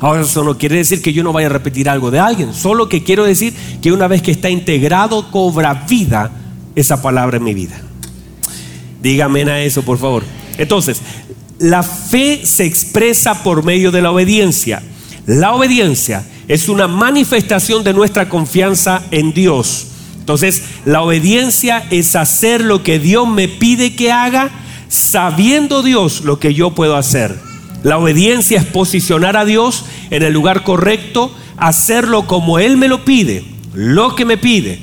Ahora 0.00 0.22
eso 0.22 0.42
no 0.42 0.56
quiere 0.56 0.76
decir 0.76 1.02
que 1.02 1.12
yo 1.12 1.22
no 1.22 1.34
vaya 1.34 1.48
a 1.48 1.50
repetir 1.50 1.90
algo 1.90 2.10
de 2.10 2.18
alguien, 2.18 2.54
solo 2.54 2.88
que 2.88 3.04
quiero 3.04 3.24
decir 3.24 3.52
que 3.82 3.92
una 3.92 4.08
vez 4.08 4.22
que 4.22 4.30
está 4.30 4.48
integrado 4.48 5.30
cobra 5.30 5.84
vida 5.86 6.30
esa 6.74 7.02
palabra 7.02 7.36
en 7.36 7.44
mi 7.44 7.52
vida. 7.52 7.78
Dígame 9.02 9.42
a 9.42 9.62
eso, 9.62 9.82
por 9.82 9.98
favor. 9.98 10.22
Entonces, 10.58 11.00
la 11.58 11.82
fe 11.82 12.44
se 12.44 12.64
expresa 12.64 13.42
por 13.42 13.64
medio 13.64 13.90
de 13.90 14.02
la 14.02 14.10
obediencia. 14.10 14.82
La 15.26 15.54
obediencia 15.54 16.24
es 16.48 16.68
una 16.68 16.86
manifestación 16.86 17.82
de 17.82 17.92
nuestra 17.92 18.28
confianza 18.28 19.02
en 19.10 19.32
Dios. 19.32 19.88
Entonces, 20.18 20.62
la 20.84 21.02
obediencia 21.02 21.84
es 21.90 22.16
hacer 22.16 22.60
lo 22.60 22.82
que 22.82 22.98
Dios 22.98 23.28
me 23.28 23.48
pide 23.48 23.94
que 23.94 24.12
haga, 24.12 24.50
sabiendo 24.88 25.82
Dios 25.82 26.22
lo 26.22 26.38
que 26.38 26.54
yo 26.54 26.74
puedo 26.74 26.96
hacer. 26.96 27.36
La 27.82 27.98
obediencia 27.98 28.58
es 28.58 28.66
posicionar 28.66 29.36
a 29.36 29.44
Dios 29.44 29.84
en 30.10 30.22
el 30.22 30.32
lugar 30.32 30.64
correcto, 30.64 31.32
hacerlo 31.56 32.26
como 32.26 32.58
Él 32.58 32.76
me 32.76 32.88
lo 32.88 33.04
pide, 33.04 33.44
lo 33.72 34.14
que 34.14 34.24
me 34.24 34.36
pide, 34.36 34.80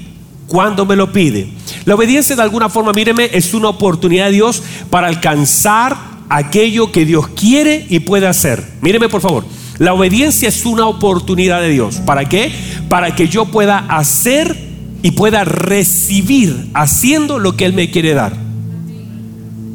cuando 0.48 0.86
me 0.86 0.96
lo 0.96 1.12
pide. 1.12 1.48
La 1.86 1.96
obediencia 1.96 2.36
de 2.36 2.42
alguna 2.42 2.70
forma, 2.70 2.92
míreme, 2.94 3.30
es 3.34 3.54
una 3.54 3.70
oportunidad 3.70 4.26
de 4.26 4.34
Dios 4.34 4.64
para 4.90 5.08
alcanzar 5.08 5.98
aquello 6.30 6.92
que 6.92 7.06
Dios 7.06 7.28
quiere 7.30 7.86
y 7.90 8.00
puede 8.00 8.28
hacer. 8.28 8.64
Míreme 8.82 9.10
por 9.10 9.22
favor. 9.22 9.46
La 9.80 9.94
obediencia 9.94 10.50
es 10.50 10.66
una 10.66 10.88
oportunidad 10.88 11.62
de 11.62 11.70
Dios. 11.70 11.98
¿Para 12.06 12.26
qué? 12.26 12.52
Para 12.90 13.16
que 13.16 13.28
yo 13.28 13.46
pueda 13.46 13.80
hacer 13.80 14.56
y 15.02 15.12
pueda 15.12 15.44
recibir 15.44 16.70
haciendo 16.74 17.40
lo 17.40 17.58
que 17.58 17.66
Él 17.66 17.74
me 17.74 17.90
quiere 17.90 18.14
dar. 18.14 18.34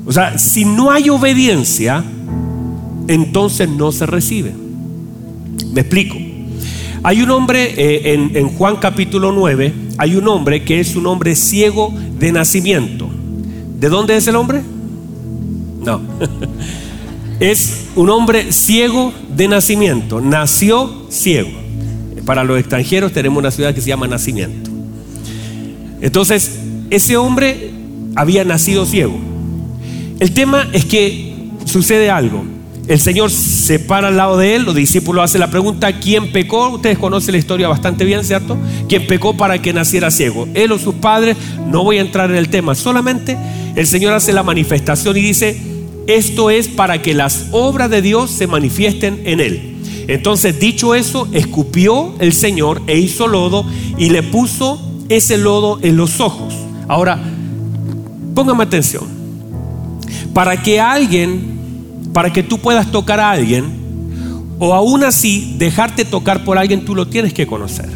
O 0.06 0.12
sea, 0.12 0.38
si 0.38 0.64
no 0.64 0.90
hay 0.90 1.10
obediencia, 1.10 2.02
entonces 3.08 3.68
no 3.68 3.92
se 3.92 4.06
recibe. 4.06 4.54
Me 5.72 5.82
explico. 5.82 6.16
Hay 7.02 7.22
un 7.22 7.30
hombre 7.30 7.74
eh, 7.76 8.14
en, 8.14 8.36
en 8.36 8.48
Juan 8.48 8.76
capítulo 8.76 9.32
9, 9.32 9.72
hay 9.98 10.14
un 10.14 10.28
hombre 10.28 10.64
que 10.64 10.78
es 10.78 10.94
un 10.94 11.06
hombre 11.06 11.34
ciego 11.34 11.92
de 12.18 12.30
nacimiento. 12.30 13.10
¿De 13.78 13.88
dónde 13.88 14.16
es 14.16 14.26
el 14.28 14.36
hombre? 14.36 14.62
No. 15.84 16.00
es 17.40 17.86
un 17.96 18.08
hombre 18.08 18.52
ciego 18.52 19.12
de 19.36 19.48
nacimiento. 19.48 20.20
Nació 20.20 21.06
ciego. 21.10 21.50
Para 22.24 22.44
los 22.44 22.58
extranjeros 22.60 23.12
tenemos 23.12 23.38
una 23.38 23.50
ciudad 23.50 23.74
que 23.74 23.80
se 23.80 23.88
llama 23.88 24.06
Nacimiento. 24.06 24.70
Entonces, 26.00 26.58
ese 26.90 27.16
hombre 27.16 27.72
había 28.14 28.44
nacido 28.44 28.86
ciego. 28.86 29.18
El 30.20 30.32
tema 30.32 30.68
es 30.72 30.84
que 30.84 31.50
sucede 31.64 32.10
algo. 32.10 32.44
El 32.88 32.98
Señor 32.98 33.30
se 33.30 33.78
para 33.78 34.08
al 34.08 34.16
lado 34.16 34.38
de 34.38 34.56
él, 34.56 34.64
los 34.64 34.74
discípulos 34.74 35.22
hacen 35.22 35.40
la 35.40 35.50
pregunta, 35.50 35.92
¿quién 36.00 36.32
pecó? 36.32 36.70
Ustedes 36.70 36.98
conocen 36.98 37.32
la 37.32 37.38
historia 37.38 37.68
bastante 37.68 38.06
bien, 38.06 38.24
¿cierto? 38.24 38.56
¿Quién 38.88 39.06
pecó 39.06 39.36
para 39.36 39.60
que 39.60 39.74
naciera 39.74 40.10
ciego? 40.10 40.48
Él 40.54 40.72
o 40.72 40.78
sus 40.78 40.94
padres, 40.94 41.36
no 41.66 41.84
voy 41.84 41.98
a 41.98 42.00
entrar 42.00 42.30
en 42.30 42.36
el 42.36 42.48
tema, 42.48 42.74
solamente 42.74 43.36
el 43.76 43.86
Señor 43.86 44.14
hace 44.14 44.32
la 44.32 44.42
manifestación 44.42 45.18
y 45.18 45.20
dice, 45.20 45.60
esto 46.06 46.48
es 46.48 46.68
para 46.68 47.02
que 47.02 47.12
las 47.12 47.48
obras 47.52 47.90
de 47.90 48.00
Dios 48.00 48.30
se 48.30 48.46
manifiesten 48.46 49.20
en 49.26 49.40
él. 49.40 49.74
Entonces, 50.08 50.58
dicho 50.58 50.94
eso, 50.94 51.28
escupió 51.32 52.14
el 52.20 52.32
Señor 52.32 52.80
e 52.86 52.98
hizo 52.98 53.28
lodo 53.28 53.66
y 53.98 54.08
le 54.08 54.22
puso 54.22 54.80
ese 55.10 55.36
lodo 55.36 55.78
en 55.82 55.98
los 55.98 56.20
ojos. 56.20 56.54
Ahora, 56.88 57.20
póngame 58.34 58.64
atención. 58.64 59.04
Para 60.32 60.62
que 60.62 60.80
alguien 60.80 61.57
para 62.12 62.32
que 62.32 62.42
tú 62.42 62.58
puedas 62.58 62.90
tocar 62.90 63.20
a 63.20 63.30
alguien, 63.30 63.88
o 64.58 64.74
aún 64.74 65.04
así 65.04 65.54
dejarte 65.58 66.04
tocar 66.04 66.44
por 66.44 66.58
alguien, 66.58 66.84
tú 66.84 66.94
lo 66.94 67.06
tienes 67.06 67.32
que 67.32 67.46
conocer. 67.46 67.88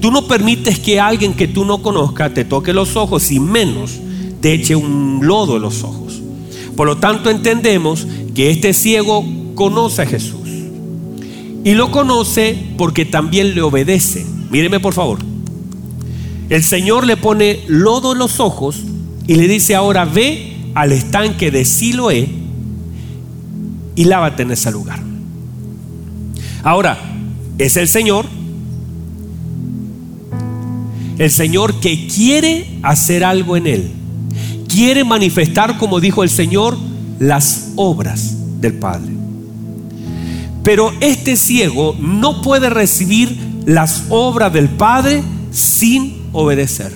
Tú 0.00 0.10
no 0.10 0.26
permites 0.26 0.78
que 0.78 1.00
alguien 1.00 1.34
que 1.34 1.48
tú 1.48 1.64
no 1.64 1.82
conozcas 1.82 2.34
te 2.34 2.44
toque 2.44 2.72
los 2.72 2.96
ojos 2.96 3.30
y 3.30 3.40
menos 3.40 3.98
te 4.40 4.52
eche 4.52 4.76
un 4.76 5.20
lodo 5.22 5.56
en 5.56 5.62
los 5.62 5.82
ojos. 5.82 6.20
Por 6.76 6.86
lo 6.86 6.98
tanto 6.98 7.30
entendemos 7.30 8.06
que 8.34 8.50
este 8.50 8.74
ciego 8.74 9.24
conoce 9.54 10.02
a 10.02 10.06
Jesús. 10.06 10.48
Y 11.64 11.74
lo 11.74 11.90
conoce 11.90 12.56
porque 12.76 13.04
también 13.04 13.54
le 13.54 13.62
obedece. 13.62 14.26
Míreme 14.50 14.78
por 14.78 14.94
favor. 14.94 15.18
El 16.48 16.62
Señor 16.62 17.06
le 17.06 17.16
pone 17.16 17.60
lodo 17.66 18.12
en 18.12 18.18
los 18.18 18.38
ojos 18.38 18.82
y 19.26 19.34
le 19.34 19.48
dice 19.48 19.74
ahora 19.74 20.04
ve 20.04 20.54
al 20.74 20.92
estanque 20.92 21.50
de 21.50 21.64
Siloé 21.64 22.45
y 23.96 24.04
lávate 24.04 24.42
en 24.44 24.52
ese 24.52 24.70
lugar. 24.70 25.00
Ahora, 26.62 26.98
es 27.58 27.76
el 27.76 27.88
Señor, 27.88 28.26
el 31.18 31.30
Señor 31.30 31.80
que 31.80 32.06
quiere 32.06 32.78
hacer 32.82 33.24
algo 33.24 33.56
en 33.56 33.66
él, 33.66 33.90
quiere 34.68 35.02
manifestar, 35.02 35.78
como 35.78 35.98
dijo 35.98 36.22
el 36.22 36.30
Señor, 36.30 36.76
las 37.18 37.72
obras 37.76 38.60
del 38.60 38.74
Padre. 38.74 39.12
Pero 40.62 40.92
este 41.00 41.36
ciego 41.36 41.96
no 41.98 42.42
puede 42.42 42.68
recibir 42.68 43.38
las 43.64 44.04
obras 44.10 44.52
del 44.52 44.68
Padre 44.68 45.22
sin 45.50 46.28
obedecer. 46.32 46.92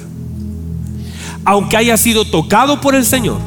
Aunque 1.45 1.77
haya 1.77 1.97
sido 1.97 2.27
tocado 2.27 2.81
por 2.81 2.95
el 2.95 3.07
Señor, 3.07 3.39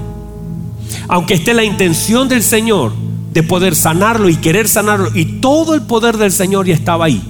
aunque 1.07 1.35
esté 1.35 1.53
la 1.53 1.63
intención 1.63 2.27
del 2.27 2.41
Señor 2.41 2.93
de 3.33 3.43
poder 3.43 3.75
sanarlo 3.75 4.29
y 4.29 4.35
querer 4.35 4.67
sanarlo. 4.67 5.09
Y 5.13 5.25
todo 5.25 5.73
el 5.73 5.81
poder 5.81 6.17
del 6.17 6.31
Señor 6.31 6.67
ya 6.67 6.75
estaba 6.75 7.05
ahí. 7.05 7.21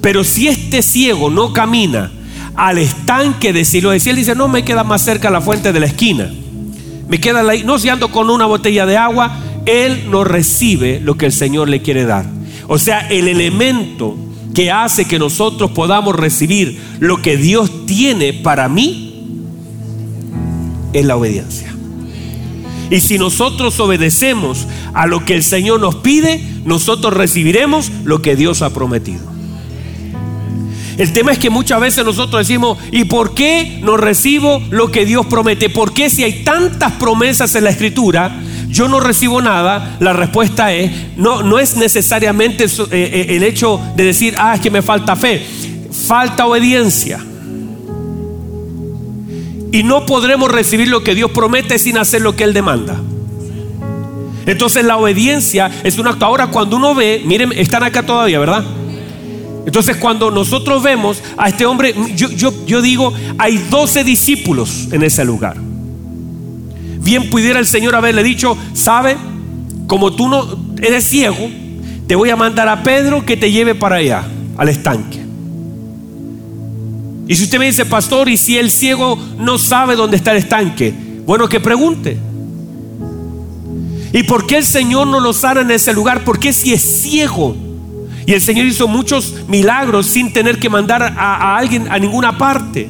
Pero 0.00 0.24
si 0.24 0.48
este 0.48 0.82
ciego 0.82 1.30
no 1.30 1.52
camina 1.52 2.12
al 2.54 2.78
estanque 2.78 3.52
de 3.52 3.64
Siloé, 3.64 4.00
si 4.00 4.10
él 4.10 4.16
dice, 4.16 4.34
no 4.34 4.48
me 4.48 4.64
queda 4.64 4.84
más 4.84 5.02
cerca 5.02 5.30
la 5.30 5.40
fuente 5.40 5.72
de 5.72 5.80
la 5.80 5.86
esquina, 5.86 6.32
me 7.08 7.20
queda 7.20 7.40
ahí, 7.48 7.62
no 7.64 7.78
si 7.78 7.88
ando 7.88 8.10
con 8.10 8.30
una 8.30 8.46
botella 8.46 8.86
de 8.86 8.96
agua, 8.96 9.36
él 9.66 10.10
no 10.10 10.24
recibe 10.24 11.00
lo 11.00 11.16
que 11.16 11.26
el 11.26 11.32
Señor 11.32 11.68
le 11.68 11.82
quiere 11.82 12.06
dar. 12.06 12.24
O 12.68 12.78
sea, 12.78 13.00
el 13.08 13.28
elemento 13.28 14.16
que 14.54 14.70
hace 14.70 15.04
que 15.04 15.18
nosotros 15.18 15.72
podamos 15.72 16.16
recibir 16.16 16.80
lo 16.98 17.20
que 17.20 17.36
Dios 17.36 17.86
tiene 17.86 18.32
para 18.32 18.68
mí 18.68 19.34
es 20.92 21.04
la 21.04 21.16
obediencia. 21.16 21.75
Y 22.90 23.00
si 23.00 23.18
nosotros 23.18 23.78
obedecemos 23.80 24.66
a 24.94 25.06
lo 25.06 25.24
que 25.24 25.34
el 25.34 25.42
Señor 25.42 25.80
nos 25.80 25.96
pide, 25.96 26.40
nosotros 26.64 27.14
recibiremos 27.14 27.90
lo 28.04 28.22
que 28.22 28.36
Dios 28.36 28.62
ha 28.62 28.70
prometido. 28.70 29.36
El 30.96 31.12
tema 31.12 31.32
es 31.32 31.38
que 31.38 31.50
muchas 31.50 31.78
veces 31.80 32.04
nosotros 32.04 32.46
decimos, 32.46 32.78
¿y 32.90 33.04
por 33.04 33.34
qué 33.34 33.80
no 33.82 33.98
recibo 33.98 34.62
lo 34.70 34.90
que 34.90 35.04
Dios 35.04 35.26
promete? 35.26 35.68
¿Por 35.68 35.92
qué 35.92 36.08
si 36.08 36.24
hay 36.24 36.42
tantas 36.42 36.92
promesas 36.92 37.54
en 37.54 37.64
la 37.64 37.70
escritura, 37.70 38.40
yo 38.68 38.88
no 38.88 39.00
recibo 39.00 39.42
nada? 39.42 39.98
La 40.00 40.14
respuesta 40.14 40.72
es, 40.72 40.90
no, 41.16 41.42
no 41.42 41.58
es 41.58 41.76
necesariamente 41.76 42.64
eh, 42.64 42.68
eh, 42.90 43.26
el 43.30 43.42
hecho 43.42 43.78
de 43.94 44.04
decir, 44.04 44.34
ah, 44.38 44.54
es 44.54 44.60
que 44.60 44.70
me 44.70 44.80
falta 44.80 45.16
fe, 45.16 45.44
falta 46.06 46.46
obediencia. 46.46 47.20
Y 49.76 49.82
no 49.82 50.06
podremos 50.06 50.50
recibir 50.50 50.88
lo 50.88 51.04
que 51.04 51.14
Dios 51.14 51.30
promete 51.32 51.78
sin 51.78 51.98
hacer 51.98 52.22
lo 52.22 52.34
que 52.34 52.44
Él 52.44 52.54
demanda. 52.54 52.98
Entonces 54.46 54.86
la 54.86 54.96
obediencia 54.96 55.70
es 55.84 55.98
un 55.98 56.06
acto. 56.06 56.24
Ahora 56.24 56.46
cuando 56.46 56.78
uno 56.78 56.94
ve, 56.94 57.20
miren, 57.26 57.52
están 57.52 57.82
acá 57.82 58.02
todavía, 58.02 58.38
¿verdad? 58.38 58.64
Entonces 59.66 59.98
cuando 59.98 60.30
nosotros 60.30 60.82
vemos 60.82 61.22
a 61.36 61.50
este 61.50 61.66
hombre, 61.66 61.94
yo, 62.14 62.30
yo, 62.30 62.54
yo 62.64 62.80
digo, 62.80 63.12
hay 63.36 63.58
12 63.58 64.02
discípulos 64.02 64.88
en 64.92 65.02
ese 65.02 65.26
lugar. 65.26 65.58
Bien 65.58 67.28
pudiera 67.28 67.58
el 67.58 67.66
Señor 67.66 67.96
haberle 67.96 68.22
dicho, 68.22 68.56
sabe, 68.72 69.18
como 69.86 70.10
tú 70.10 70.26
no 70.30 70.58
eres 70.80 71.04
ciego, 71.04 71.50
te 72.06 72.14
voy 72.14 72.30
a 72.30 72.36
mandar 72.36 72.66
a 72.70 72.82
Pedro 72.82 73.26
que 73.26 73.36
te 73.36 73.52
lleve 73.52 73.74
para 73.74 73.96
allá, 73.96 74.24
al 74.56 74.70
estanque. 74.70 75.25
Y 77.28 77.34
si 77.34 77.44
usted 77.44 77.58
me 77.58 77.66
dice, 77.66 77.84
pastor, 77.84 78.28
y 78.28 78.36
si 78.36 78.56
el 78.56 78.70
ciego 78.70 79.18
no 79.38 79.58
sabe 79.58 79.96
dónde 79.96 80.16
está 80.16 80.30
el 80.30 80.38
estanque, 80.38 80.94
bueno, 81.26 81.48
que 81.48 81.58
pregunte. 81.58 82.16
¿Y 84.12 84.22
por 84.22 84.46
qué 84.46 84.58
el 84.58 84.64
Señor 84.64 85.08
no 85.08 85.18
lo 85.18 85.32
sana 85.32 85.62
en 85.62 85.70
ese 85.72 85.92
lugar? 85.92 86.22
Porque 86.24 86.52
si 86.52 86.72
es 86.72 86.82
ciego. 86.82 87.56
Y 88.24 88.32
el 88.32 88.40
Señor 88.40 88.66
hizo 88.66 88.86
muchos 88.86 89.34
milagros 89.48 90.06
sin 90.06 90.32
tener 90.32 90.58
que 90.58 90.68
mandar 90.68 91.02
a, 91.02 91.08
a 91.08 91.58
alguien 91.58 91.88
a 91.90 91.98
ninguna 91.98 92.38
parte. 92.38 92.88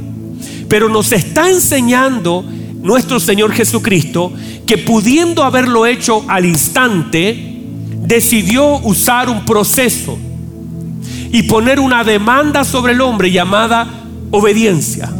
Pero 0.69 0.89
nos 0.89 1.13
está 1.13 1.51
enseñando 1.51 2.45
nuestro 2.83 3.19
Señor 3.19 3.53
Jesucristo 3.53 4.33
que 4.67 4.79
pudiendo 4.79 5.45
haberlo 5.45 5.87
hecho 5.87 6.25
al 6.29 6.45
instante, 6.45 7.57
decidió 8.03 8.79
usar 8.79 9.29
un 9.29 9.45
proceso 9.45 10.19
y 11.33 11.43
poner 11.45 11.81
una 11.81 12.05
demanda 12.05 12.65
sobre 12.65 12.93
el 12.93 13.01
hombre 13.01 13.31
llamada 13.31 14.06
obediencia. 14.31 15.13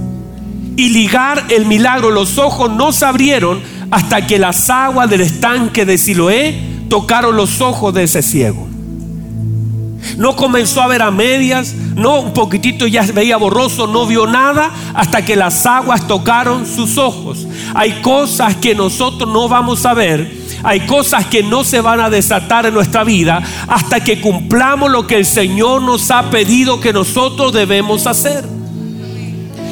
Y 0.77 0.91
ligar 0.91 1.45
el 1.49 1.67
milagro, 1.67 2.11
los 2.11 2.39
ojos 2.39 2.71
no 2.71 2.93
se 2.93 3.07
abrieron 3.07 3.61
hasta 3.91 4.27
que 4.27 4.39
las 4.39 4.69
aguas 4.69 5.09
del 5.09 5.23
estanque 5.23 5.87
de 5.87 5.97
Siloé 5.97 6.59
tocaron 6.89 7.37
los 7.37 7.61
ojos 7.61 7.95
de 7.95 8.05
ese 8.05 8.23
ciego. 8.23 8.67
No 10.17 10.37
comenzó 10.37 10.81
a 10.83 10.87
ver 10.87 11.03
a 11.03 11.11
medias, 11.11 11.75
no 11.95 12.21
un 12.21 12.33
poquitito 12.33 12.87
ya 12.87 13.03
veía 13.03 13.37
borroso, 13.37 13.87
no 13.87 14.07
vio 14.07 14.27
nada 14.27 14.71
hasta 14.95 15.25
que 15.25 15.37
las 15.37 15.67
aguas 15.67 16.07
tocaron 16.07 16.67
sus 16.67 16.97
ojos. 16.97 17.47
Hay 17.75 18.01
cosas 18.03 18.57
que 18.57 18.75
nosotros 18.75 19.31
no 19.31 19.49
vamos 19.49 19.85
a 19.85 19.95
ver, 19.95 20.31
hay 20.63 20.81
cosas 20.81 21.27
que 21.27 21.43
no 21.43 21.65
se 21.65 21.81
van 21.81 22.01
a 22.01 22.11
desatar 22.11 22.67
en 22.67 22.75
nuestra 22.75 23.05
vida 23.05 23.43
hasta 23.67 24.01
que 24.01 24.21
cumplamos 24.21 24.91
lo 24.91 25.07
que 25.07 25.17
el 25.17 25.27
Señor 25.27 25.83
nos 25.83 26.11
ha 26.11 26.31
pedido 26.31 26.81
que 26.81 26.93
nosotros 26.93 27.53
debemos 27.53 28.07
hacer. 28.07 28.56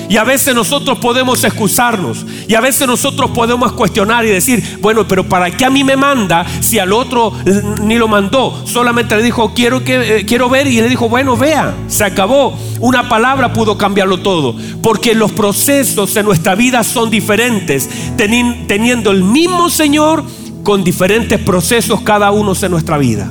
Y 0.09 0.17
a 0.17 0.25
veces 0.25 0.55
nosotros 0.55 0.99
podemos 0.99 1.43
excusarnos. 1.45 2.25
Y 2.47 2.55
a 2.55 2.61
veces 2.61 2.87
nosotros 2.87 3.31
podemos 3.31 3.73
cuestionar 3.73 4.25
y 4.25 4.29
decir, 4.29 4.79
bueno, 4.81 5.07
pero 5.07 5.25
¿para 5.25 5.51
qué 5.51 5.65
a 5.65 5.71
mí 5.71 5.85
me 5.85 5.97
manda 5.97 6.47
si 6.61 6.79
al 6.79 6.93
otro 6.93 7.33
eh, 7.47 7.63
ni 7.83 7.97
lo 7.97 8.09
mandó? 8.09 8.65
Solamente 8.67 9.17
le 9.17 9.23
dijo, 9.23 9.53
quiero, 9.55 9.83
que, 9.83 10.19
eh, 10.19 10.27
quiero 10.27 10.49
ver. 10.49 10.67
Y 10.67 10.81
le 10.81 10.89
dijo, 10.89 11.09
bueno, 11.09 11.37
vea, 11.37 11.75
se 11.89 12.05
acabó. 12.05 12.57
Una 12.81 13.09
palabra 13.09 13.53
pudo 13.53 13.79
cambiarlo 13.79 14.19
todo. 14.19 14.55
Porque 14.83 15.15
los 15.15 15.33
procesos 15.33 16.15
en 16.17 16.27
nuestra 16.27 16.55
vida 16.55 16.85
son 16.85 17.11
diferentes. 17.11 17.89
Teniendo 18.17 19.11
el 19.11 19.25
mismo 19.25 19.71
Señor 19.71 20.25
con 20.63 20.83
diferentes 20.83 21.39
procesos 21.41 22.01
cada 22.01 22.31
uno 22.31 22.53
en 22.61 22.71
nuestra 22.71 22.99
vida. 22.99 23.31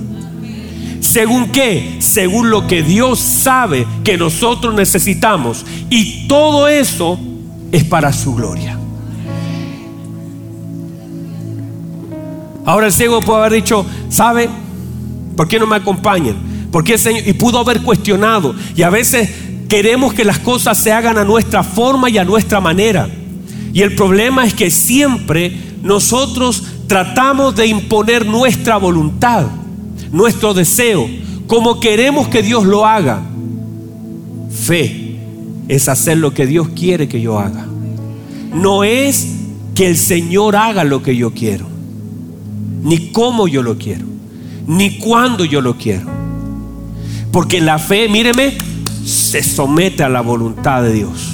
¿Según 1.13 1.49
qué? 1.49 1.97
Según 1.99 2.49
lo 2.49 2.65
que 2.65 2.81
Dios 2.81 3.19
sabe 3.19 3.85
que 4.03 4.17
nosotros 4.17 4.73
necesitamos. 4.73 5.63
Y 5.91 6.27
todo 6.27 6.67
eso 6.67 7.19
es 7.71 7.83
para 7.83 8.11
su 8.11 8.33
gloria. 8.33 8.79
Ahora 12.65 12.87
el 12.87 12.91
ciego 12.91 13.21
puede 13.21 13.41
haber 13.41 13.61
dicho, 13.61 13.85
¿sabe? 14.09 14.49
¿Por 15.37 15.47
qué 15.47 15.59
no 15.59 15.67
me 15.67 15.75
acompañan? 15.75 16.35
¿Por 16.71 16.83
qué? 16.83 16.95
Y 17.27 17.33
pudo 17.33 17.59
haber 17.59 17.83
cuestionado. 17.83 18.55
Y 18.75 18.81
a 18.81 18.89
veces 18.89 19.29
queremos 19.69 20.15
que 20.15 20.25
las 20.25 20.39
cosas 20.39 20.79
se 20.79 20.91
hagan 20.91 21.19
a 21.19 21.23
nuestra 21.23 21.61
forma 21.61 22.09
y 22.09 22.17
a 22.17 22.25
nuestra 22.25 22.59
manera. 22.59 23.07
Y 23.71 23.83
el 23.83 23.93
problema 23.93 24.47
es 24.47 24.55
que 24.55 24.71
siempre 24.71 25.55
nosotros 25.83 26.63
tratamos 26.87 27.55
de 27.55 27.67
imponer 27.67 28.25
nuestra 28.25 28.77
voluntad 28.77 29.45
nuestro 30.13 30.53
deseo, 30.53 31.09
como 31.47 31.81
queremos 31.81 32.29
que 32.29 32.41
Dios 32.41 32.63
lo 32.63 32.85
haga. 32.85 33.21
Fe 34.49 35.17
es 35.67 35.89
hacer 35.89 36.19
lo 36.19 36.33
que 36.33 36.45
Dios 36.45 36.69
quiere 36.69 37.09
que 37.09 37.19
yo 37.19 37.39
haga. 37.39 37.65
No 38.53 38.83
es 38.85 39.27
que 39.73 39.87
el 39.87 39.97
Señor 39.97 40.55
haga 40.55 40.83
lo 40.83 41.01
que 41.01 41.17
yo 41.17 41.31
quiero, 41.31 41.65
ni 42.83 43.11
cómo 43.11 43.47
yo 43.47 43.63
lo 43.63 43.77
quiero, 43.77 44.05
ni 44.67 44.99
cuándo 44.99 45.43
yo 45.43 45.59
lo 45.59 45.77
quiero. 45.77 46.05
Porque 47.31 47.59
la 47.59 47.79
fe, 47.79 48.07
míreme, 48.07 48.55
se 49.03 49.41
somete 49.41 50.03
a 50.03 50.09
la 50.09 50.21
voluntad 50.21 50.83
de 50.83 50.93
Dios. 50.93 51.29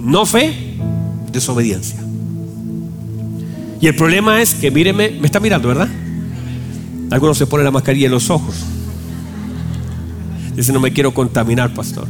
No 0.00 0.26
fe, 0.26 0.52
desobediencia. 1.30 2.05
Y 3.80 3.86
el 3.86 3.94
problema 3.94 4.40
es 4.40 4.54
que, 4.54 4.70
míreme, 4.70 5.10
me 5.10 5.26
está 5.26 5.40
mirando, 5.40 5.68
¿verdad? 5.68 5.88
Algunos 7.10 7.38
se 7.38 7.46
ponen 7.46 7.64
la 7.64 7.70
mascarilla 7.70 8.06
en 8.06 8.12
los 8.12 8.30
ojos. 8.30 8.64
Dice, 10.54 10.72
no 10.72 10.80
me 10.80 10.92
quiero 10.92 11.12
contaminar, 11.12 11.74
pastor. 11.74 12.08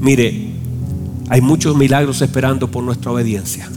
Mire, 0.00 0.52
hay 1.28 1.40
muchos 1.40 1.76
milagros 1.76 2.22
esperando 2.22 2.70
por 2.70 2.84
nuestra 2.84 3.10
obediencia. 3.10 3.68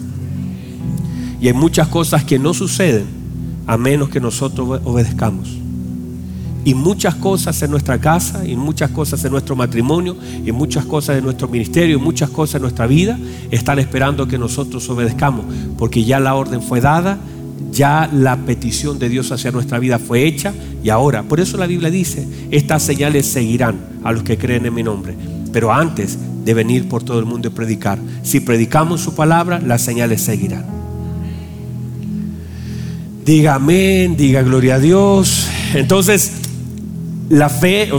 Y 1.41 1.47
hay 1.47 1.53
muchas 1.53 1.87
cosas 1.87 2.23
que 2.23 2.37
no 2.37 2.53
suceden 2.53 3.05
a 3.65 3.77
menos 3.77 4.09
que 4.09 4.19
nosotros 4.19 4.81
obedezcamos. 4.83 5.56
Y 6.67 6.73
muchas 6.73 7.15
cosas 7.15 7.61
en 7.61 7.71
nuestra 7.71 7.97
casa, 7.97 8.45
y 8.45 8.57
muchas 8.57 8.91
cosas 8.91 9.23
en 9.23 9.31
nuestro 9.31 9.55
matrimonio, 9.55 10.17
y 10.45 10.51
muchas 10.51 10.83
cosas 10.83 11.17
en 11.17 11.23
nuestro 11.23 11.47
ministerio, 11.47 11.95
y 11.95 12.01
muchas 12.01 12.29
cosas 12.29 12.55
en 12.55 12.63
nuestra 12.63 12.87
vida 12.87 13.17
están 13.49 13.79
esperando 13.79 14.27
que 14.27 14.37
nosotros 14.37 14.89
obedezcamos, 14.89 15.45
porque 15.77 16.03
ya 16.03 16.19
la 16.19 16.35
orden 16.35 16.61
fue 16.61 16.81
dada, 16.81 17.19
ya 17.71 18.09
la 18.11 18.35
petición 18.35 18.99
de 18.99 19.07
Dios 19.07 19.31
hacia 19.31 19.49
nuestra 19.49 19.79
vida 19.79 19.97
fue 19.97 20.25
hecha, 20.25 20.53
y 20.83 20.89
ahora, 20.89 21.23
por 21.23 21.39
eso 21.39 21.55
la 21.55 21.67
Biblia 21.67 21.89
dice, 21.89 22.27
estas 22.51 22.83
señales 22.83 23.27
seguirán 23.27 23.77
a 24.03 24.11
los 24.11 24.23
que 24.23 24.37
creen 24.37 24.65
en 24.65 24.73
mi 24.73 24.83
nombre, 24.83 25.15
pero 25.53 25.71
antes 25.71 26.17
de 26.43 26.53
venir 26.53 26.89
por 26.89 27.01
todo 27.01 27.17
el 27.17 27.25
mundo 27.25 27.47
y 27.47 27.51
predicar, 27.51 27.97
si 28.23 28.41
predicamos 28.41 28.99
su 28.99 29.15
palabra, 29.15 29.61
las 29.61 29.83
señales 29.83 30.19
seguirán. 30.19 30.65
Diga 33.23 33.55
amén, 33.55 34.17
diga 34.17 34.41
gloria 34.41 34.75
a 34.75 34.79
Dios. 34.79 35.47
Entonces, 35.73 36.46
la 37.29 37.49
fe 37.49 37.89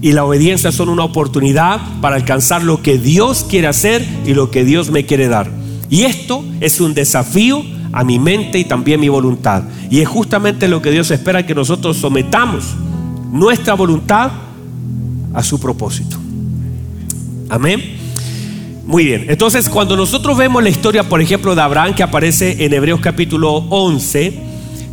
y 0.00 0.12
la 0.12 0.24
obediencia 0.24 0.70
son 0.70 0.88
una 0.88 1.04
oportunidad 1.04 1.80
para 2.00 2.16
alcanzar 2.16 2.62
lo 2.62 2.82
que 2.82 2.98
Dios 2.98 3.46
quiere 3.48 3.66
hacer 3.66 4.06
y 4.26 4.34
lo 4.34 4.50
que 4.50 4.64
Dios 4.64 4.90
me 4.90 5.06
quiere 5.06 5.28
dar. 5.28 5.50
Y 5.88 6.02
esto 6.02 6.44
es 6.60 6.80
un 6.80 6.94
desafío 6.94 7.62
a 7.92 8.04
mi 8.04 8.18
mente 8.18 8.58
y 8.58 8.64
también 8.64 9.00
mi 9.00 9.08
voluntad. 9.08 9.62
Y 9.90 10.00
es 10.00 10.08
justamente 10.08 10.68
lo 10.68 10.82
que 10.82 10.90
Dios 10.90 11.10
espera 11.10 11.46
que 11.46 11.54
nosotros 11.54 11.96
sometamos 11.96 12.74
nuestra 13.30 13.74
voluntad 13.74 14.30
a 15.32 15.42
su 15.42 15.58
propósito. 15.58 16.16
Amén. 17.48 17.82
Muy 18.86 19.04
bien, 19.04 19.26
entonces 19.28 19.68
cuando 19.68 19.96
nosotros 19.96 20.36
vemos 20.36 20.62
la 20.62 20.68
historia, 20.68 21.08
por 21.08 21.20
ejemplo, 21.22 21.54
de 21.54 21.62
Abraham 21.62 21.94
que 21.94 22.02
aparece 22.02 22.64
en 22.64 22.74
Hebreos 22.74 23.00
capítulo 23.00 23.54
11, 23.70 24.38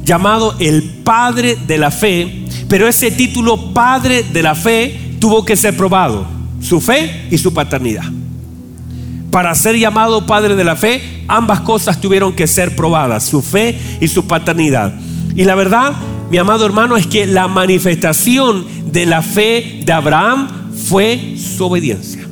llamado 0.05 0.55
el 0.59 0.81
Padre 1.03 1.57
de 1.67 1.77
la 1.77 1.91
Fe, 1.91 2.40
pero 2.71 2.87
ese 2.87 3.11
título 3.11 3.73
Padre 3.73 4.23
de 4.23 4.41
la 4.41 4.55
Fe 4.55 5.17
tuvo 5.19 5.43
que 5.43 5.57
ser 5.57 5.75
probado, 5.75 6.25
su 6.61 6.79
fe 6.79 7.27
y 7.29 7.37
su 7.37 7.53
paternidad. 7.53 8.05
Para 9.29 9.53
ser 9.55 9.77
llamado 9.77 10.25
Padre 10.25 10.55
de 10.55 10.63
la 10.63 10.77
Fe, 10.77 11.25
ambas 11.27 11.59
cosas 11.59 11.99
tuvieron 11.99 12.31
que 12.31 12.47
ser 12.47 12.73
probadas, 12.73 13.25
su 13.25 13.41
fe 13.41 13.77
y 13.99 14.07
su 14.07 14.25
paternidad. 14.25 14.93
Y 15.35 15.43
la 15.43 15.55
verdad, 15.55 15.91
mi 16.29 16.37
amado 16.37 16.65
hermano, 16.65 16.95
es 16.95 17.07
que 17.07 17.27
la 17.27 17.49
manifestación 17.49 18.65
de 18.89 19.05
la 19.05 19.21
fe 19.21 19.81
de 19.85 19.91
Abraham 19.91 20.47
fue 20.73 21.35
su 21.35 21.65
obediencia. 21.65 22.25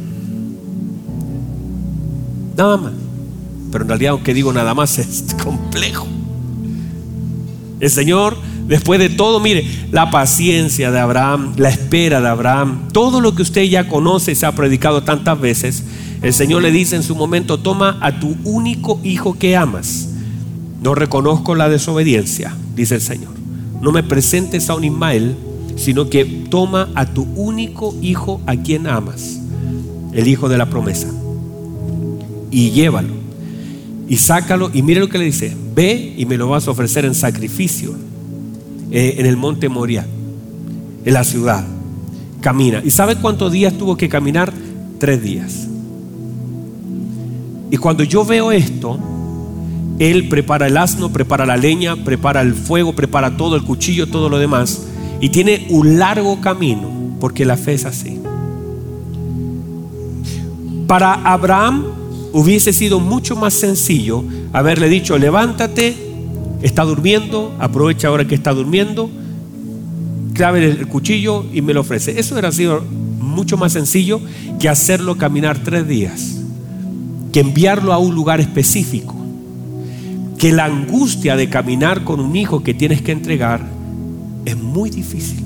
Nada 2.55 2.77
más. 2.77 2.93
Pero 3.73 3.83
en 3.83 3.89
realidad, 3.89 4.11
aunque 4.13 4.33
digo 4.33 4.53
nada 4.53 4.73
más, 4.73 4.97
es 4.99 5.35
complejo. 5.43 6.07
El 7.81 7.89
Señor 7.89 8.37
Después 8.69 8.99
de 8.99 9.09
todo, 9.09 9.39
mire, 9.39 9.65
la 9.91 10.11
paciencia 10.11 10.91
de 10.91 10.99
Abraham, 10.99 11.53
la 11.57 11.69
espera 11.69 12.21
de 12.21 12.27
Abraham, 12.27 12.89
todo 12.93 13.19
lo 13.19 13.33
que 13.33 13.41
usted 13.41 13.63
ya 13.63 13.87
conoce 13.87 14.33
y 14.33 14.35
se 14.35 14.45
ha 14.45 14.51
predicado 14.51 15.01
tantas 15.01 15.41
veces, 15.41 15.83
el 16.21 16.35
Señor 16.35 16.61
le 16.61 16.71
dice 16.71 16.95
en 16.95 17.01
su 17.01 17.15
momento, 17.15 17.57
toma 17.57 17.97
a 17.99 18.19
tu 18.19 18.37
único 18.43 18.99
hijo 19.03 19.39
que 19.39 19.57
amas. 19.57 20.09
No 20.83 20.93
reconozco 20.93 21.55
la 21.55 21.67
desobediencia, 21.67 22.55
dice 22.75 22.93
el 22.93 23.01
Señor. 23.01 23.31
No 23.81 23.91
me 23.91 24.03
presentes 24.03 24.69
a 24.69 24.75
un 24.75 24.83
Ismael, 24.83 25.35
sino 25.75 26.07
que 26.11 26.23
toma 26.23 26.89
a 26.93 27.07
tu 27.07 27.23
único 27.35 27.95
hijo 28.03 28.39
a 28.45 28.55
quien 28.55 28.85
amas, 28.85 29.39
el 30.13 30.27
hijo 30.27 30.47
de 30.47 30.59
la 30.59 30.69
promesa, 30.69 31.07
y 32.51 32.69
llévalo, 32.69 33.15
y 34.07 34.17
sácalo, 34.17 34.69
y 34.71 34.83
mire 34.83 34.99
lo 34.99 35.09
que 35.09 35.17
le 35.17 35.25
dice, 35.25 35.57
ve 35.73 36.13
y 36.15 36.27
me 36.27 36.37
lo 36.37 36.49
vas 36.49 36.67
a 36.67 36.71
ofrecer 36.71 37.03
en 37.05 37.15
sacrificio 37.15 38.08
eh, 38.91 39.15
en 39.17 39.25
el 39.25 39.37
monte 39.37 39.69
Moria, 39.69 40.05
en 41.05 41.13
la 41.13 41.23
ciudad. 41.23 41.65
Camina. 42.41 42.81
¿Y 42.83 42.91
sabe 42.91 43.17
cuántos 43.17 43.51
días 43.51 43.73
tuvo 43.77 43.97
que 43.97 44.07
caminar? 44.07 44.53
Tres 44.97 45.21
días. 45.21 45.67
Y 47.71 47.77
cuando 47.77 48.03
yo 48.03 48.25
veo 48.25 48.51
esto, 48.51 48.97
él 49.99 50.29
prepara 50.29 50.67
el 50.67 50.77
asno, 50.77 51.11
prepara 51.11 51.45
la 51.45 51.57
leña, 51.57 51.97
prepara 51.97 52.41
el 52.41 52.53
fuego, 52.53 52.93
prepara 52.93 53.35
todo, 53.35 53.55
el 53.55 53.63
cuchillo, 53.63 54.07
todo 54.07 54.29
lo 54.29 54.39
demás. 54.39 54.83
Y 55.19 55.29
tiene 55.29 55.67
un 55.69 55.99
largo 55.99 56.39
camino, 56.39 56.89
porque 57.19 57.45
la 57.45 57.57
fe 57.57 57.73
es 57.73 57.85
así. 57.85 58.19
Para 60.87 61.13
Abraham 61.13 61.83
hubiese 62.31 62.73
sido 62.73 62.99
mucho 62.99 63.35
más 63.35 63.53
sencillo 63.53 64.23
haberle 64.53 64.89
dicho, 64.89 65.17
levántate, 65.17 66.08
Está 66.61 66.83
durmiendo, 66.83 67.55
aprovecha 67.59 68.09
ahora 68.09 68.25
que 68.25 68.35
está 68.35 68.53
durmiendo, 68.53 69.09
clave 70.33 70.65
el 70.65 70.87
cuchillo 70.87 71.45
y 71.53 71.61
me 71.61 71.73
lo 71.73 71.81
ofrece. 71.81 72.19
Eso 72.19 72.33
hubiera 72.33 72.51
sido 72.51 72.81
mucho 72.81 73.57
más 73.57 73.73
sencillo 73.73 74.19
que 74.59 74.67
hacerlo 74.67 75.17
caminar 75.17 75.59
tres 75.63 75.87
días, 75.87 76.37
que 77.31 77.39
enviarlo 77.39 77.93
a 77.93 77.97
un 77.97 78.13
lugar 78.13 78.41
específico, 78.41 79.15
que 80.37 80.51
la 80.51 80.65
angustia 80.65 81.37
de 81.37 81.49
caminar 81.49 82.03
con 82.03 82.19
un 82.19 82.35
hijo 82.35 82.61
que 82.61 82.73
tienes 82.73 83.01
que 83.01 83.13
entregar 83.13 83.65
es 84.45 84.57
muy 84.57 84.89
difícil. 84.89 85.43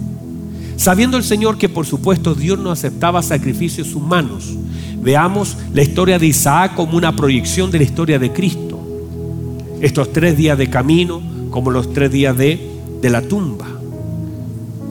Sabiendo 0.78 1.18
el 1.18 1.24
Señor 1.24 1.58
que 1.60 1.70
por 1.70 1.86
supuesto 1.86 2.34
Dios 2.34 2.58
no 2.58 2.72
aceptaba 2.72 3.22
sacrificios 3.22 3.94
humanos, 3.94 4.56
veamos 5.02 5.58
la 5.74 5.84
historia 5.84 6.18
de 6.18 6.26
Isaac 6.26 6.74
como 6.76 6.98
una 6.98 7.16
proyección 7.16 7.70
de 7.70 7.78
la 7.78 7.84
historia 7.84 8.18
de 8.18 8.32
Cristo 8.32 8.73
estos 9.84 10.14
tres 10.14 10.38
días 10.38 10.58
de 10.58 10.70
camino 10.70 11.22
como 11.52 11.70
los 11.70 11.94
tres 11.94 12.10
días 12.10 12.36
de, 12.38 12.72
de 13.02 13.10
la 13.10 13.22
tumba. 13.22 13.68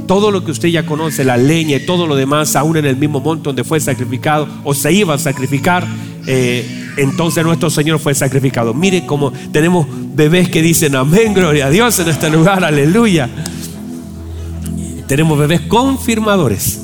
Todo 0.07 0.31
lo 0.31 0.45
que 0.45 0.51
usted 0.51 0.69
ya 0.69 0.85
conoce, 0.85 1.25
la 1.25 1.39
leña 1.39 1.79
y 1.79 1.87
todo 1.87 2.07
lo 2.07 2.15
demás, 2.15 2.55
aún 2.57 2.77
en 2.77 2.85
el 2.85 2.97
mismo 2.99 3.21
monte 3.21 3.45
donde 3.45 3.65
fue 3.65 3.81
sacrificado 3.81 4.47
o 4.65 4.75
se 4.75 4.93
iba 4.93 5.15
a 5.15 5.19
sacrificar, 5.19 5.87
eh, 6.27 6.91
entonces 6.99 7.43
nuestro 7.43 7.71
Señor 7.71 8.01
fue 8.01 8.15
sacrificado. 8.15 8.75
Mire 8.75 9.07
cómo 9.07 9.33
tenemos 9.51 9.87
bebés 10.15 10.51
que 10.51 10.61
dicen 10.61 10.95
amén, 10.95 11.33
gloria 11.33 11.67
a 11.67 11.71
Dios 11.71 11.99
en 11.99 12.09
este 12.09 12.29
lugar, 12.29 12.63
aleluya. 12.63 13.31
Tenemos 15.09 15.39
bebés 15.39 15.63
confirmadores. 15.63 16.81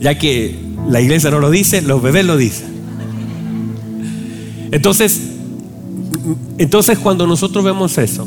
Ya 0.00 0.18
que 0.18 0.58
la 0.88 1.02
iglesia 1.02 1.30
no 1.30 1.38
lo 1.38 1.50
dice, 1.50 1.82
los 1.82 2.02
bebés 2.02 2.24
lo 2.24 2.38
dicen. 2.38 2.72
Entonces, 4.70 5.31
entonces 6.58 6.98
cuando 6.98 7.26
nosotros 7.26 7.64
vemos 7.64 7.98
eso, 7.98 8.26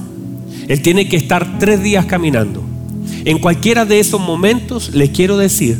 Él 0.67 0.81
tiene 0.81 1.08
que 1.08 1.17
estar 1.17 1.60
tres 1.60 1.81
días 1.81 2.05
caminando. 2.05 2.63
En 3.23 3.39
cualquiera 3.39 3.86
de 3.86 3.99
esos 3.99 4.21
momentos 4.21 4.93
le 4.93 5.12
quiero 5.12 5.38
decir 5.38 5.77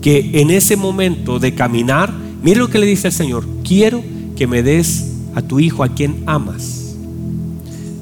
que 0.00 0.40
en 0.40 0.50
ese 0.50 0.76
momento 0.76 1.38
de 1.38 1.54
caminar, 1.54 2.12
mire 2.42 2.60
lo 2.60 2.68
que 2.68 2.78
le 2.78 2.86
dice 2.86 3.08
el 3.08 3.12
Señor, 3.12 3.44
quiero 3.64 4.02
que 4.36 4.46
me 4.46 4.62
des 4.62 5.12
a 5.34 5.42
tu 5.42 5.58
hijo 5.60 5.82
a 5.82 5.88
quien 5.88 6.22
amas. 6.26 6.94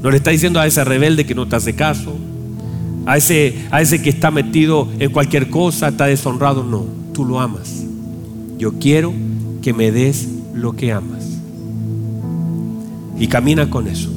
No 0.03 0.11
le 0.11 0.19
está 0.19 0.31
diciendo 0.31 0.61
a 0.61 0.67
ese 0.67 0.85
rebelde 0.85 1.25
que 1.25 1.35
no 1.35 1.49
te 1.49 1.57
hace 1.57 1.75
caso, 1.75 2.15
a 3.07 3.17
ese, 3.17 3.55
a 3.71 3.81
ese 3.81 4.03
que 4.03 4.11
está 4.11 4.31
metido 4.31 4.89
en 4.99 5.11
cualquier 5.11 5.49
cosa, 5.49 5.89
está 5.89 6.07
deshonrado, 6.07 6.63
no, 6.63 6.85
tú 7.13 7.25
lo 7.25 7.41
amas. 7.41 7.85
Yo 8.59 8.75
quiero 8.79 9.13
que 9.63 9.73
me 9.73 9.91
des 9.91 10.29
lo 10.55 10.75
que 10.75 10.93
amas. 10.93 11.24
Y 13.25 13.27
camina 13.27 13.71
con 13.71 13.89
eso. 13.89 14.11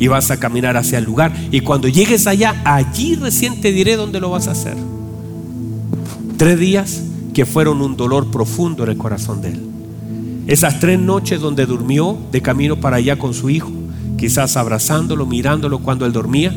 Y 0.00 0.06
vas 0.06 0.30
a 0.30 0.38
caminar 0.38 0.78
hacia 0.78 0.96
el 0.96 1.04
lugar. 1.04 1.30
Y 1.50 1.60
cuando 1.60 1.88
llegues 1.88 2.26
allá, 2.26 2.58
allí 2.64 3.16
recién 3.16 3.60
te 3.60 3.70
diré 3.70 3.96
dónde 3.96 4.18
lo 4.18 4.30
vas 4.30 4.48
a 4.48 4.52
hacer. 4.52 4.74
Tres 6.38 6.58
días 6.58 7.02
que 7.34 7.44
fueron 7.44 7.82
un 7.82 7.98
dolor 7.98 8.30
profundo 8.30 8.82
en 8.84 8.88
el 8.92 8.96
corazón 8.96 9.42
de 9.42 9.50
él. 9.50 9.60
Esas 10.46 10.80
tres 10.80 10.98
noches 10.98 11.38
donde 11.38 11.66
durmió 11.66 12.16
de 12.32 12.40
camino 12.40 12.76
para 12.76 12.96
allá 12.96 13.18
con 13.18 13.34
su 13.34 13.50
hijo, 13.50 13.70
quizás 14.16 14.56
abrazándolo, 14.56 15.26
mirándolo 15.26 15.80
cuando 15.80 16.06
él 16.06 16.12
dormía, 16.14 16.50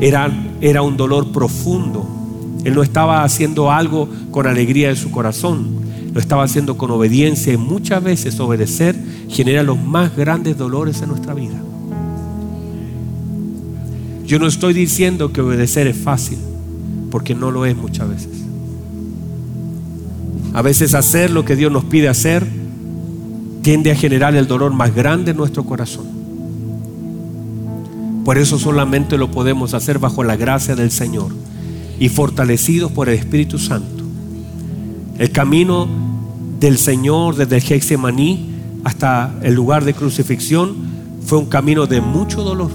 era, 0.00 0.32
era 0.62 0.80
un 0.80 0.96
dolor 0.96 1.32
profundo. 1.32 2.08
Él 2.64 2.74
no 2.74 2.82
estaba 2.82 3.24
haciendo 3.24 3.70
algo 3.70 4.08
con 4.30 4.46
alegría 4.46 4.88
en 4.88 4.96
su 4.96 5.10
corazón, 5.10 5.68
lo 6.14 6.18
estaba 6.18 6.44
haciendo 6.44 6.78
con 6.78 6.90
obediencia 6.90 7.52
y 7.52 7.58
muchas 7.58 8.02
veces 8.02 8.40
obedecer 8.40 8.96
genera 9.28 9.62
los 9.62 9.78
más 9.78 10.16
grandes 10.16 10.56
dolores 10.56 11.00
en 11.02 11.08
nuestra 11.08 11.34
vida. 11.34 11.60
Yo 14.26 14.38
no 14.38 14.46
estoy 14.46 14.74
diciendo 14.74 15.32
que 15.32 15.40
obedecer 15.40 15.86
es 15.86 15.96
fácil, 15.96 16.38
porque 17.10 17.34
no 17.34 17.50
lo 17.50 17.64
es 17.64 17.76
muchas 17.76 18.08
veces. 18.08 18.30
A 20.52 20.62
veces 20.62 20.94
hacer 20.94 21.30
lo 21.30 21.44
que 21.44 21.56
Dios 21.56 21.70
nos 21.70 21.84
pide 21.84 22.08
hacer 22.08 22.46
tiende 23.62 23.90
a 23.90 23.96
generar 23.96 24.34
el 24.34 24.46
dolor 24.46 24.72
más 24.72 24.94
grande 24.94 25.30
en 25.30 25.36
nuestro 25.36 25.64
corazón. 25.64 26.06
Por 28.24 28.36
eso 28.36 28.58
solamente 28.58 29.16
lo 29.16 29.30
podemos 29.30 29.72
hacer 29.72 29.98
bajo 29.98 30.22
la 30.22 30.36
gracia 30.36 30.76
del 30.76 30.90
Señor 30.90 31.32
y 31.98 32.08
fortalecidos 32.08 32.92
por 32.92 33.08
el 33.08 33.18
Espíritu 33.18 33.58
Santo. 33.58 34.04
El 35.18 35.30
camino 35.32 35.88
del 36.60 36.76
Señor 36.76 37.36
desde 37.36 37.56
el 37.56 37.62
Gexemaní 37.62 38.47
hasta 38.84 39.34
el 39.42 39.54
lugar 39.54 39.84
de 39.84 39.94
crucifixión 39.94 40.74
fue 41.24 41.38
un 41.38 41.46
camino 41.46 41.86
de 41.86 42.00
mucho 42.00 42.42
dolor. 42.42 42.70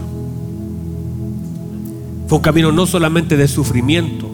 Fue 2.28 2.38
un 2.38 2.44
camino 2.44 2.72
no 2.72 2.86
solamente 2.86 3.38
de 3.38 3.48
sufrimiento, 3.48 4.30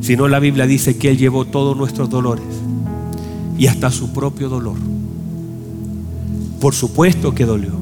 sino 0.00 0.28
la 0.28 0.38
Biblia 0.38 0.66
dice 0.66 0.98
que 0.98 1.10
Él 1.10 1.18
llevó 1.18 1.44
todos 1.44 1.76
nuestros 1.76 2.10
dolores 2.10 2.44
y 3.56 3.66
hasta 3.66 3.90
su 3.90 4.12
propio 4.12 4.48
dolor. 4.48 4.76
Por 6.60 6.74
supuesto 6.74 7.34
que 7.34 7.44
dolió. 7.44 7.72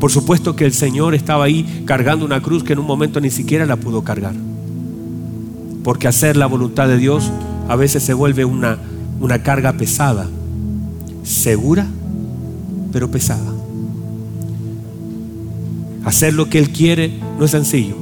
Por 0.00 0.10
supuesto 0.10 0.56
que 0.56 0.64
el 0.64 0.72
Señor 0.72 1.14
estaba 1.14 1.44
ahí 1.44 1.84
cargando 1.84 2.24
una 2.24 2.42
cruz 2.42 2.64
que 2.64 2.72
en 2.72 2.80
un 2.80 2.86
momento 2.86 3.20
ni 3.20 3.30
siquiera 3.30 3.66
la 3.66 3.76
pudo 3.76 4.02
cargar. 4.02 4.34
Porque 5.84 6.08
hacer 6.08 6.36
la 6.36 6.46
voluntad 6.46 6.88
de 6.88 6.98
Dios 6.98 7.30
a 7.68 7.76
veces 7.76 8.02
se 8.02 8.14
vuelve 8.14 8.44
una, 8.44 8.78
una 9.20 9.42
carga 9.42 9.72
pesada, 9.74 10.28
segura, 11.22 11.86
pero 12.92 13.10
pesada. 13.10 13.52
Hacer 16.04 16.34
lo 16.34 16.48
que 16.48 16.58
Él 16.58 16.70
quiere 16.70 17.18
no 17.38 17.44
es 17.44 17.50
sencillo, 17.50 17.96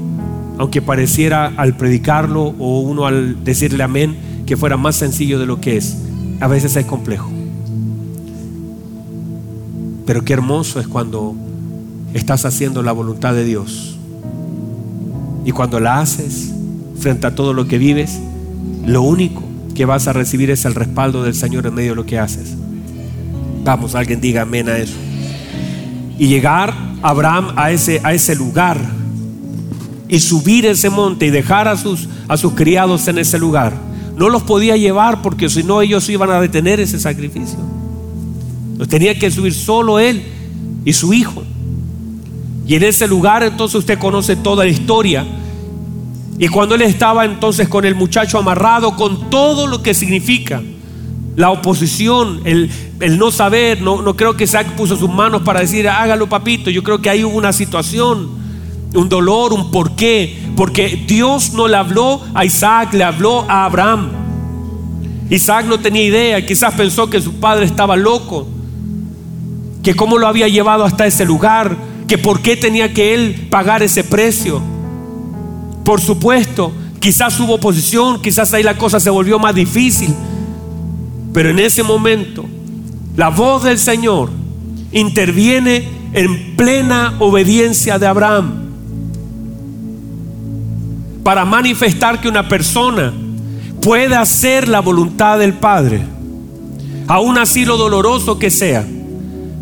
aunque 0.59 0.83
pareciera 0.83 1.47
al 1.57 1.77
predicarlo 1.77 2.55
o 2.59 2.81
uno 2.81 3.07
al 3.07 3.45
decirle 3.45 3.83
amén 3.83 4.17
que 4.47 4.57
fuera 4.57 4.77
más 4.77 4.97
sencillo 4.97 5.39
de 5.39 5.47
lo 5.47 5.61
que 5.61 5.77
es 5.77 5.97
a 6.41 6.49
veces 6.49 6.75
es 6.77 6.87
complejo. 6.87 7.31
Pero 10.07 10.25
qué 10.25 10.33
hermoso 10.33 10.81
es 10.81 10.89
cuando 10.89 11.35
estás 12.15 12.45
haciendo 12.45 12.83
la 12.83 12.93
voluntad 12.93 13.35
de 13.35 13.45
Dios. 13.45 13.99
Y 15.45 15.53
cuando 15.53 15.79
la 15.81 16.01
haces 16.01 16.53
frente 16.99 17.27
a 17.27 17.35
todo 17.35 17.53
lo 17.53 17.69
que 17.69 17.79
vives, 17.79 18.19
lo 18.85 19.03
único 19.03 19.43
que 19.75 19.85
vas 19.85 20.09
a 20.09 20.13
recibir 20.13 20.51
es 20.51 20.65
el 20.65 20.75
respaldo 20.75 21.23
del 21.23 21.35
Señor 21.35 21.67
en 21.67 21.75
medio 21.75 21.91
de 21.91 21.97
lo 21.97 22.07
que 22.07 22.19
haces. 22.19 22.57
Vamos, 23.63 23.95
alguien 23.95 24.21
diga 24.21 24.43
amén 24.43 24.69
a 24.69 24.79
eso. 24.79 24.97
Y 26.19 26.27
llegar 26.29 26.75
Abraham 27.03 27.53
a 27.57 27.71
ese, 27.71 28.01
a 28.03 28.13
ese 28.13 28.35
lugar 28.35 28.79
y 30.09 30.21
subir 30.21 30.67
ese 30.67 30.91
monte 30.91 31.27
y 31.27 31.31
dejar 31.31 31.69
a 31.69 31.77
sus, 31.77 32.09
a 32.29 32.37
sus 32.37 32.55
criados 32.55 33.07
en 33.09 33.19
ese 33.19 33.39
lugar 33.39 33.91
no 34.21 34.29
los 34.29 34.43
podía 34.43 34.77
llevar 34.77 35.23
porque 35.23 35.49
si 35.49 35.63
no 35.63 35.81
ellos 35.81 36.07
iban 36.11 36.31
a 36.31 36.43
detener 36.43 36.79
ese 36.79 37.01
sacrificio. 37.01 37.59
Los 38.77 38.87
tenía 38.87 39.19
que 39.19 39.31
subir 39.31 39.55
solo 39.55 39.99
él 39.99 40.23
y 40.85 40.93
su 40.93 41.15
hijo. 41.15 41.43
Y 42.67 42.75
en 42.75 42.83
ese 42.83 43.09
lugar 43.09 43.43
entonces 43.43 43.77
usted 43.77 43.99
conoce 43.99 44.37
toda 44.37 44.65
la 44.65 44.71
historia. 44.71 45.27
Y 46.39 46.49
cuando 46.49 46.75
él 46.75 46.83
estaba 46.83 47.25
entonces 47.25 47.67
con 47.67 47.87
el 47.87 47.95
muchacho 47.95 48.37
amarrado, 48.37 48.95
con 48.95 49.31
todo 49.31 49.67
lo 49.67 49.83
que 49.83 49.95
significa 49.95 50.63
la 51.41 51.51
oposición, 51.51 52.43
el, 52.45 52.71
no 53.19 53.31
saber, 53.31 53.81
no, 53.81 54.03
no 54.03 54.15
creo 54.15 54.37
que 54.37 54.45
Isaac 54.45 54.73
puso 54.77 54.95
sus 54.95 55.09
manos 55.09 55.41
para 55.41 55.61
decir, 55.61 55.89
hágalo 55.89 56.29
papito, 56.29 56.69
yo 56.69 56.83
creo 56.83 57.01
que 57.01 57.09
hay 57.09 57.25
una 57.25 57.55
situación, 57.55 58.29
un 58.95 59.09
dolor, 59.09 59.55
un 59.55 59.71
porqué, 59.71 60.39
porque 60.55 61.03
Dios 61.07 61.55
no 61.55 61.67
le 61.67 61.79
habló 61.79 62.21
a 62.35 62.45
Isaac, 62.45 62.93
le 62.93 63.05
habló 63.05 63.47
a 63.49 63.65
Abraham. 63.65 64.11
Isaac 65.31 65.65
no 65.65 65.81
tenía 65.81 66.03
idea, 66.03 66.45
quizás 66.45 66.75
pensó 66.75 67.09
que 67.09 67.23
su 67.23 67.33
padre 67.33 67.65
estaba 67.65 67.97
loco, 67.97 68.47
que 69.83 69.95
cómo 69.95 70.19
lo 70.19 70.27
había 70.27 70.47
llevado 70.47 70.85
hasta 70.85 71.07
ese 71.07 71.25
lugar, 71.25 71.75
que 72.07 72.19
por 72.19 72.43
qué 72.43 72.55
tenía 72.55 72.93
que 72.93 73.15
él 73.15 73.47
pagar 73.49 73.83
ese 73.83 74.05
precio. 74.05 74.61
Por 75.87 76.03
supuesto, 76.03 76.71
quizás 76.99 77.41
hubo 77.41 77.55
oposición, 77.55 78.21
quizás 78.21 78.53
ahí 78.53 78.63
la 78.63 78.77
cosa 78.77 79.01
se 79.01 79.09
volvió 79.09 79.39
más 79.39 79.55
difícil, 79.55 80.15
pero 81.33 81.51
en 81.51 81.59
ese 81.59 81.83
momento 81.83 82.45
la 83.17 83.29
voz 83.29 83.65
del 83.65 83.79
Señor 83.79 84.31
interviene 84.93 85.89
en 86.13 86.57
plena 86.57 87.15
obediencia 87.19 87.99
de 87.99 88.07
Abraham 88.07 88.61
para 91.23 91.45
manifestar 91.45 92.21
que 92.21 92.29
una 92.29 92.49
persona 92.49 93.13
puede 93.83 94.17
hacer 94.17 94.69
la 94.69 94.81
voluntad 94.81 95.39
del 95.39 95.55
Padre, 95.55 96.03
aún 97.07 97.39
así 97.39 97.65
lo 97.65 97.77
doloroso 97.77 98.39
que 98.39 98.51
sea. 98.51 98.87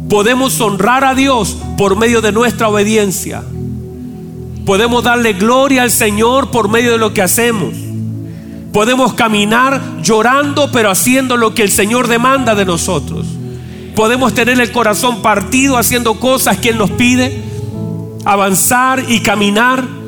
Podemos 0.09 0.59
honrar 0.61 1.04
a 1.04 1.14
Dios 1.14 1.59
por 1.76 1.96
medio 1.96 2.22
de 2.22 2.33
nuestra 2.33 2.68
obediencia. 2.68 3.42
Podemos 4.64 5.04
darle 5.04 5.35
gloria 5.35 5.83
al 5.83 5.90
Señor 5.90 6.50
por 6.50 6.68
medio 6.68 6.92
de 6.92 6.98
lo 6.98 7.12
que 7.12 7.22
hacemos. 7.22 7.74
Podemos 8.72 9.14
caminar 9.14 9.81
llorando 10.02 10.70
pero 10.70 10.90
haciendo 10.90 11.37
lo 11.37 11.54
que 11.54 11.62
el 11.62 11.70
Señor 11.70 12.09
demanda 12.09 12.54
de 12.54 12.64
nosotros. 12.64 13.26
Podemos 13.94 14.35
tener 14.35 14.61
el 14.61 14.70
corazón 14.72 15.22
partido 15.22 15.76
haciendo 15.76 16.20
cosas 16.20 16.59
que 16.59 16.70
Él 16.70 16.78
nos 16.78 16.90
pide. 16.90 17.44
Avanzar 18.24 19.04
y 19.09 19.20
caminar 19.20 19.98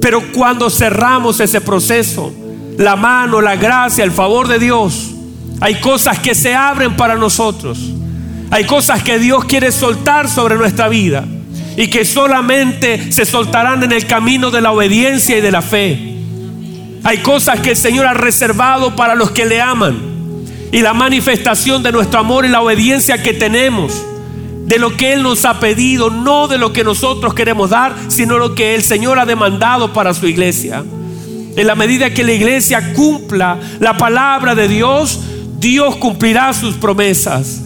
pero 0.00 0.22
cuando 0.32 0.70
cerramos 0.70 1.40
ese 1.40 1.60
proceso, 1.60 2.32
la 2.78 2.96
mano, 2.96 3.40
la 3.40 3.56
gracia, 3.56 4.02
el 4.02 4.12
favor 4.12 4.48
de 4.48 4.58
Dios, 4.58 5.10
hay 5.60 5.74
cosas 5.76 6.18
que 6.18 6.34
se 6.34 6.54
abren 6.54 6.96
para 6.96 7.16
nosotros. 7.16 7.78
Hay 8.50 8.64
cosas 8.64 9.02
que 9.02 9.18
Dios 9.18 9.44
quiere 9.44 9.70
soltar 9.70 10.28
sobre 10.28 10.56
nuestra 10.56 10.88
vida 10.88 11.24
y 11.76 11.88
que 11.88 12.04
solamente 12.04 13.12
se 13.12 13.24
soltarán 13.24 13.82
en 13.82 13.92
el 13.92 14.06
camino 14.06 14.50
de 14.50 14.60
la 14.60 14.72
obediencia 14.72 15.36
y 15.38 15.40
de 15.40 15.52
la 15.52 15.62
fe. 15.62 16.09
Hay 17.02 17.18
cosas 17.18 17.60
que 17.60 17.70
el 17.70 17.76
Señor 17.76 18.06
ha 18.06 18.14
reservado 18.14 18.94
para 18.94 19.14
los 19.14 19.30
que 19.30 19.46
le 19.46 19.60
aman 19.60 19.98
y 20.72 20.80
la 20.80 20.92
manifestación 20.92 21.82
de 21.82 21.92
nuestro 21.92 22.20
amor 22.20 22.44
y 22.44 22.48
la 22.48 22.60
obediencia 22.60 23.22
que 23.22 23.32
tenemos 23.32 24.04
de 24.66 24.78
lo 24.78 24.96
que 24.96 25.12
Él 25.12 25.22
nos 25.22 25.44
ha 25.44 25.58
pedido, 25.58 26.10
no 26.10 26.46
de 26.46 26.58
lo 26.58 26.72
que 26.72 26.84
nosotros 26.84 27.34
queremos 27.34 27.70
dar, 27.70 27.94
sino 28.08 28.38
lo 28.38 28.54
que 28.54 28.74
el 28.74 28.82
Señor 28.82 29.18
ha 29.18 29.26
demandado 29.26 29.92
para 29.92 30.14
su 30.14 30.28
iglesia. 30.28 30.84
En 31.56 31.66
la 31.66 31.74
medida 31.74 32.14
que 32.14 32.22
la 32.22 32.32
iglesia 32.32 32.92
cumpla 32.92 33.58
la 33.80 33.96
palabra 33.98 34.54
de 34.54 34.68
Dios, 34.68 35.20
Dios 35.58 35.96
cumplirá 35.96 36.52
sus 36.52 36.76
promesas. 36.76 37.62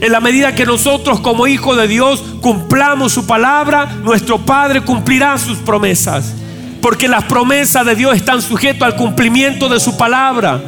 En 0.00 0.12
la 0.12 0.20
medida 0.20 0.54
que 0.54 0.64
nosotros 0.64 1.18
como 1.18 1.48
hijos 1.48 1.76
de 1.76 1.88
Dios 1.88 2.22
cumplamos 2.40 3.12
su 3.12 3.26
palabra, 3.26 3.86
nuestro 4.04 4.38
Padre 4.38 4.82
cumplirá 4.82 5.36
sus 5.38 5.58
promesas. 5.58 6.34
Porque 6.80 7.08
las 7.08 7.24
promesas 7.24 7.84
de 7.84 7.94
Dios 7.94 8.16
están 8.16 8.42
sujetas 8.42 8.82
al 8.82 8.96
cumplimiento 8.96 9.68
de 9.68 9.80
su 9.80 9.96
palabra. 9.96 10.60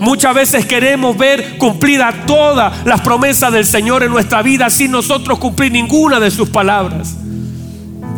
Muchas 0.00 0.34
veces 0.34 0.64
queremos 0.64 1.16
ver 1.16 1.58
cumplidas 1.58 2.14
todas 2.26 2.86
las 2.86 3.00
promesas 3.00 3.52
del 3.52 3.66
Señor 3.66 4.04
en 4.04 4.10
nuestra 4.10 4.42
vida 4.42 4.70
sin 4.70 4.92
nosotros 4.92 5.38
cumplir 5.38 5.72
ninguna 5.72 6.20
de 6.20 6.30
sus 6.30 6.48
palabras. 6.48 7.16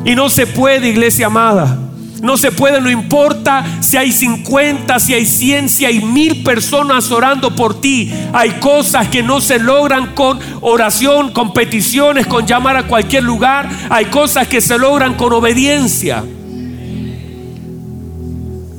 Y 0.04 0.14
no 0.14 0.28
se 0.28 0.46
puede, 0.46 0.88
iglesia 0.88 1.26
amada. 1.26 1.78
No 2.22 2.36
se 2.36 2.52
puede, 2.52 2.82
no 2.82 2.90
importa 2.90 3.64
si 3.80 3.96
hay 3.96 4.12
50, 4.12 5.00
si 5.00 5.14
hay 5.14 5.24
100, 5.24 5.68
si 5.70 5.86
hay 5.86 6.00
mil 6.00 6.42
personas 6.42 7.10
orando 7.10 7.54
por 7.54 7.80
ti. 7.80 8.12
Hay 8.34 8.50
cosas 8.60 9.08
que 9.08 9.22
no 9.22 9.40
se 9.40 9.58
logran 9.58 10.14
con 10.14 10.38
oración, 10.60 11.32
con 11.32 11.54
peticiones, 11.54 12.26
con 12.26 12.46
llamar 12.46 12.76
a 12.76 12.86
cualquier 12.86 13.22
lugar. 13.22 13.70
Hay 13.88 14.06
cosas 14.06 14.48
que 14.48 14.60
se 14.60 14.78
logran 14.78 15.14
con 15.14 15.32
obediencia. 15.32 16.22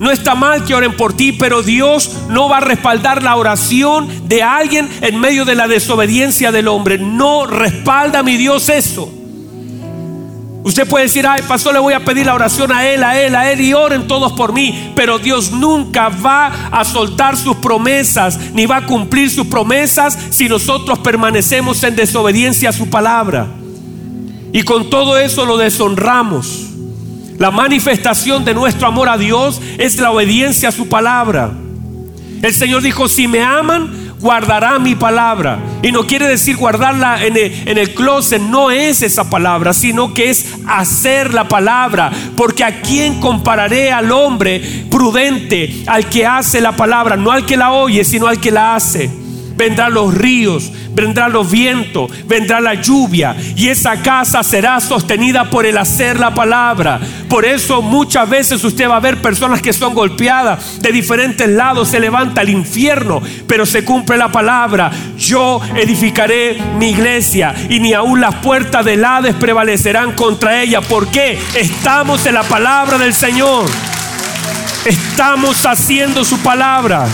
No 0.01 0.09
está 0.09 0.33
mal 0.33 0.65
que 0.65 0.73
oren 0.73 0.97
por 0.97 1.13
ti, 1.13 1.31
pero 1.31 1.61
Dios 1.61 2.09
no 2.27 2.49
va 2.49 2.57
a 2.57 2.61
respaldar 2.61 3.21
la 3.21 3.35
oración 3.35 4.09
de 4.27 4.41
alguien 4.41 4.89
en 4.99 5.19
medio 5.19 5.45
de 5.45 5.53
la 5.53 5.67
desobediencia 5.67 6.51
del 6.51 6.69
hombre. 6.69 6.97
No 6.97 7.45
respalda 7.45 8.23
mi 8.23 8.35
Dios 8.35 8.67
eso. 8.69 9.13
Usted 10.63 10.87
puede 10.87 11.05
decir, 11.05 11.27
ay, 11.27 11.43
pastor, 11.43 11.73
le 11.73 11.79
voy 11.79 11.93
a 11.93 12.03
pedir 12.03 12.25
la 12.25 12.33
oración 12.33 12.71
a 12.71 12.87
él, 12.87 13.03
a 13.03 13.21
él, 13.21 13.35
a 13.35 13.51
él, 13.51 13.61
y 13.61 13.75
oren 13.75 14.07
todos 14.07 14.33
por 14.33 14.53
mí. 14.53 14.91
Pero 14.95 15.19
Dios 15.19 15.51
nunca 15.51 16.09
va 16.09 16.69
a 16.71 16.83
soltar 16.83 17.37
sus 17.37 17.57
promesas, 17.57 18.39
ni 18.53 18.65
va 18.65 18.77
a 18.77 18.85
cumplir 18.87 19.29
sus 19.29 19.45
promesas 19.45 20.17
si 20.31 20.49
nosotros 20.49 20.97
permanecemos 20.97 21.83
en 21.83 21.95
desobediencia 21.95 22.69
a 22.69 22.73
su 22.73 22.89
palabra. 22.89 23.49
Y 24.51 24.63
con 24.63 24.89
todo 24.89 25.19
eso 25.19 25.45
lo 25.45 25.57
deshonramos. 25.57 26.70
La 27.41 27.49
manifestación 27.49 28.45
de 28.45 28.53
nuestro 28.53 28.87
amor 28.87 29.09
a 29.09 29.17
Dios 29.17 29.59
es 29.79 29.97
la 29.97 30.11
obediencia 30.11 30.69
a 30.69 30.71
su 30.71 30.87
palabra. 30.87 31.49
El 32.39 32.53
Señor 32.53 32.83
dijo, 32.83 33.09
si 33.09 33.27
me 33.27 33.41
aman, 33.41 34.13
guardará 34.19 34.77
mi 34.77 34.93
palabra. 34.93 35.57
Y 35.81 35.91
no 35.91 36.05
quiere 36.05 36.27
decir 36.27 36.55
guardarla 36.55 37.25
en 37.25 37.35
el, 37.35 37.67
en 37.67 37.79
el, 37.79 37.95
closet, 37.95 38.39
no 38.39 38.69
es 38.69 39.01
esa 39.01 39.27
palabra, 39.27 39.73
sino 39.73 40.13
que 40.13 40.29
es 40.29 40.53
hacer 40.67 41.33
la 41.33 41.47
palabra. 41.47 42.11
Porque 42.37 42.63
a 42.63 42.79
quién 42.81 43.19
compararé 43.19 43.91
al 43.91 44.11
hombre 44.11 44.61
prudente, 44.91 45.83
al 45.87 46.05
que 46.09 46.27
hace 46.27 46.61
la 46.61 46.73
palabra, 46.73 47.15
no 47.15 47.31
al 47.31 47.47
que 47.47 47.57
la 47.57 47.71
oye, 47.71 48.03
sino 48.03 48.27
al 48.27 48.39
que 48.39 48.51
la 48.51 48.75
hace 48.75 49.20
vendrán 49.61 49.93
los 49.93 50.11
ríos, 50.15 50.71
vendrán 50.89 51.31
los 51.33 51.51
vientos, 51.51 52.09
vendrá 52.25 52.59
la 52.59 52.73
lluvia 52.73 53.35
y 53.55 53.67
esa 53.67 54.01
casa 54.01 54.41
será 54.41 54.79
sostenida 54.79 55.51
por 55.51 55.67
el 55.67 55.77
hacer 55.77 56.19
la 56.19 56.33
palabra. 56.33 56.99
Por 57.29 57.45
eso 57.45 57.83
muchas 57.83 58.27
veces 58.27 58.63
usted 58.63 58.89
va 58.89 58.95
a 58.95 58.99
ver 58.99 59.21
personas 59.21 59.61
que 59.61 59.71
son 59.71 59.93
golpeadas 59.93 60.81
de 60.81 60.91
diferentes 60.91 61.47
lados, 61.47 61.89
se 61.89 61.99
levanta 61.99 62.41
el 62.41 62.49
infierno, 62.49 63.21
pero 63.45 63.67
se 63.67 63.85
cumple 63.85 64.17
la 64.17 64.31
palabra. 64.31 64.89
Yo 65.15 65.61
edificaré 65.75 66.57
mi 66.79 66.89
iglesia 66.89 67.53
y 67.69 67.79
ni 67.79 67.93
aún 67.93 68.19
las 68.19 68.33
puertas 68.37 68.83
del 68.83 69.05
Hades 69.05 69.35
prevalecerán 69.35 70.13
contra 70.13 70.59
ella. 70.59 70.81
porque 70.81 71.37
Estamos 71.53 72.25
en 72.25 72.33
la 72.33 72.43
palabra 72.43 72.97
del 72.97 73.13
Señor. 73.13 73.65
Estamos 74.85 75.63
haciendo 75.67 76.25
su 76.25 76.39
palabra. 76.39 77.07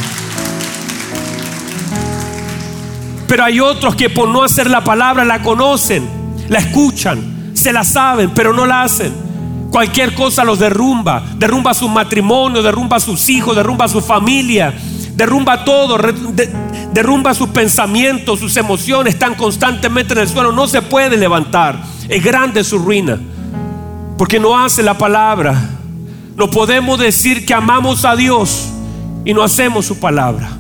Pero 3.28 3.44
hay 3.44 3.60
otros 3.60 3.96
que 3.96 4.10
por 4.10 4.30
no 4.30 4.44
hacer 4.44 4.70
la 4.70 4.84
palabra 4.84 5.26
la 5.26 5.42
conocen, 5.42 6.08
la 6.48 6.60
escuchan, 6.60 7.52
se 7.54 7.74
la 7.74 7.84
saben, 7.84 8.32
pero 8.34 8.54
no 8.54 8.66
la 8.66 8.84
hacen. 8.84 9.14
Cualquier 9.70 10.16
cosa 10.16 10.46
los 10.46 10.60
derrumba, 10.60 11.22
derrumba 11.36 11.74
su 11.74 11.90
matrimonio, 11.90 12.64
derrumba 12.64 13.00
sus 13.02 13.28
hijos, 13.28 13.56
derrumba 13.56 13.90
su 13.90 14.00
familia, 14.00 14.74
derrumba 15.14 15.66
todo, 15.66 15.98
derrumba 16.94 17.34
sus 17.34 17.50
pensamientos, 17.50 18.40
sus 18.40 18.56
emociones, 18.56 19.16
están 19.16 19.36
constantemente 19.36 20.14
en 20.14 20.20
el 20.20 20.30
suelo, 20.30 20.54
no 20.54 20.68
se 20.68 20.82
puede 20.82 21.18
levantar. 21.18 21.84
Es 22.08 22.24
grande 22.24 22.64
su 22.64 22.80
ruina, 22.80 23.20
porque 24.18 24.40
no 24.40 24.58
hace 24.58 24.82
la 24.84 24.98
palabra. 24.98 25.54
No 26.38 26.50
podemos 26.50 26.98
decir 26.98 27.46
que 27.46 27.54
amamos 27.54 28.06
a 28.06 28.16
Dios 28.16 28.70
y 29.26 29.34
no 29.34 29.44
hacemos 29.44 29.86
su 29.86 30.00
palabra 30.00 30.57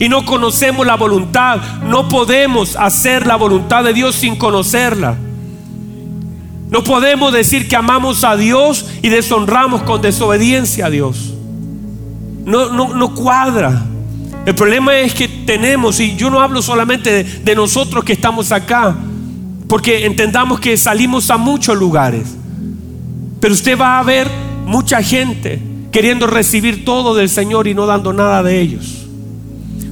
y 0.00 0.08
no 0.08 0.24
conocemos 0.24 0.86
la 0.86 0.96
voluntad. 0.96 1.60
No 1.84 2.08
podemos 2.08 2.74
hacer 2.74 3.26
la 3.26 3.36
voluntad 3.36 3.84
de 3.84 3.92
Dios 3.92 4.16
sin 4.16 4.34
conocerla. 4.34 5.14
No 6.70 6.82
podemos 6.82 7.32
decir 7.34 7.68
que 7.68 7.76
amamos 7.76 8.24
a 8.24 8.34
Dios 8.34 8.86
y 9.02 9.10
deshonramos 9.10 9.82
con 9.82 10.00
desobediencia 10.00 10.86
a 10.86 10.90
Dios. 10.90 11.34
No, 12.46 12.70
no, 12.70 12.94
no 12.94 13.14
cuadra. 13.14 13.84
El 14.46 14.54
problema 14.54 14.96
es 14.96 15.12
que 15.12 15.28
tenemos, 15.28 16.00
y 16.00 16.16
yo 16.16 16.30
no 16.30 16.40
hablo 16.40 16.62
solamente 16.62 17.12
de, 17.12 17.24
de 17.24 17.54
nosotros 17.54 18.02
que 18.02 18.14
estamos 18.14 18.52
acá, 18.52 18.96
porque 19.68 20.06
entendamos 20.06 20.60
que 20.60 20.78
salimos 20.78 21.30
a 21.30 21.36
muchos 21.36 21.76
lugares, 21.76 22.36
pero 23.38 23.52
usted 23.52 23.78
va 23.78 23.98
a 23.98 24.02
ver 24.02 24.30
mucha 24.64 25.02
gente 25.02 25.60
queriendo 25.92 26.26
recibir 26.26 26.86
todo 26.86 27.14
del 27.14 27.28
Señor 27.28 27.66
y 27.68 27.74
no 27.74 27.84
dando 27.84 28.14
nada 28.14 28.42
de 28.42 28.60
ellos. 28.62 28.99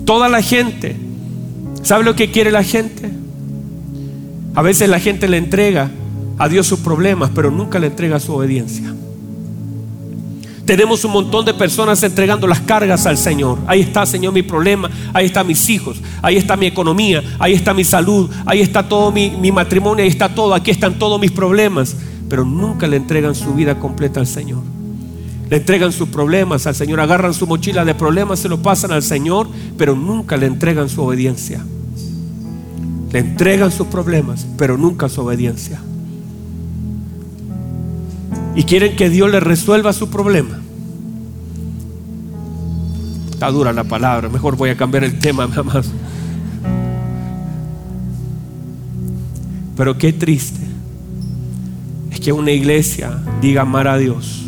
Toda 0.08 0.30
la 0.30 0.40
gente. 0.40 0.96
¿Sabe 1.82 2.02
lo 2.02 2.16
que 2.16 2.30
quiere 2.30 2.50
la 2.50 2.64
gente? 2.64 3.10
A 4.54 4.62
veces 4.62 4.88
la 4.88 4.98
gente 4.98 5.28
le 5.28 5.36
entrega 5.36 5.90
a 6.38 6.48
Dios 6.48 6.66
sus 6.66 6.80
problemas, 6.80 7.30
pero 7.34 7.50
nunca 7.50 7.78
le 7.78 7.88
entrega 7.88 8.18
su 8.18 8.32
obediencia. 8.32 8.94
Tenemos 10.64 11.04
un 11.04 11.12
montón 11.12 11.44
de 11.44 11.52
personas 11.52 12.02
entregando 12.02 12.46
las 12.46 12.60
cargas 12.60 13.04
al 13.04 13.18
Señor. 13.18 13.58
Ahí 13.66 13.82
está, 13.82 14.06
Señor, 14.06 14.32
mi 14.32 14.40
problema. 14.40 14.88
Ahí 15.12 15.26
están 15.26 15.46
mis 15.46 15.68
hijos. 15.68 16.00
Ahí 16.22 16.38
está 16.38 16.56
mi 16.56 16.64
economía. 16.64 17.22
Ahí 17.38 17.52
está 17.52 17.74
mi 17.74 17.84
salud. 17.84 18.30
Ahí 18.46 18.62
está 18.62 18.88
todo 18.88 19.12
mi, 19.12 19.28
mi 19.28 19.52
matrimonio. 19.52 20.04
Ahí 20.04 20.08
está 20.08 20.30
todo. 20.30 20.54
Aquí 20.54 20.70
están 20.70 20.98
todos 20.98 21.20
mis 21.20 21.32
problemas. 21.32 21.94
Pero 22.30 22.46
nunca 22.46 22.86
le 22.86 22.96
entregan 22.96 23.34
su 23.34 23.52
vida 23.52 23.78
completa 23.78 24.20
al 24.20 24.26
Señor 24.26 24.77
le 25.50 25.56
entregan 25.56 25.92
sus 25.92 26.08
problemas 26.10 26.66
al 26.66 26.74
Señor, 26.74 27.00
agarran 27.00 27.32
su 27.32 27.46
mochila 27.46 27.84
de 27.84 27.94
problemas, 27.94 28.38
se 28.38 28.48
lo 28.48 28.60
pasan 28.60 28.92
al 28.92 29.02
Señor, 29.02 29.48
pero 29.78 29.96
nunca 29.96 30.36
le 30.36 30.46
entregan 30.46 30.90
su 30.90 31.02
obediencia. 31.02 31.64
Le 33.12 33.20
entregan 33.20 33.72
sus 33.72 33.86
problemas, 33.86 34.46
pero 34.58 34.76
nunca 34.76 35.08
su 35.08 35.22
obediencia. 35.22 35.80
Y 38.54 38.64
quieren 38.64 38.94
que 38.96 39.08
Dios 39.08 39.30
le 39.30 39.40
resuelva 39.40 39.94
su 39.94 40.10
problema. 40.10 40.60
Está 43.30 43.50
dura 43.50 43.72
la 43.72 43.84
palabra, 43.84 44.28
mejor 44.28 44.56
voy 44.56 44.68
a 44.68 44.76
cambiar 44.76 45.04
el 45.04 45.18
tema 45.18 45.46
nada 45.48 45.62
más. 45.62 45.90
Pero 49.76 49.96
qué 49.96 50.12
triste 50.12 50.60
es 52.10 52.20
que 52.20 52.32
una 52.32 52.50
iglesia 52.50 53.18
diga 53.40 53.62
amar 53.62 53.88
a 53.88 53.96
Dios 53.96 54.47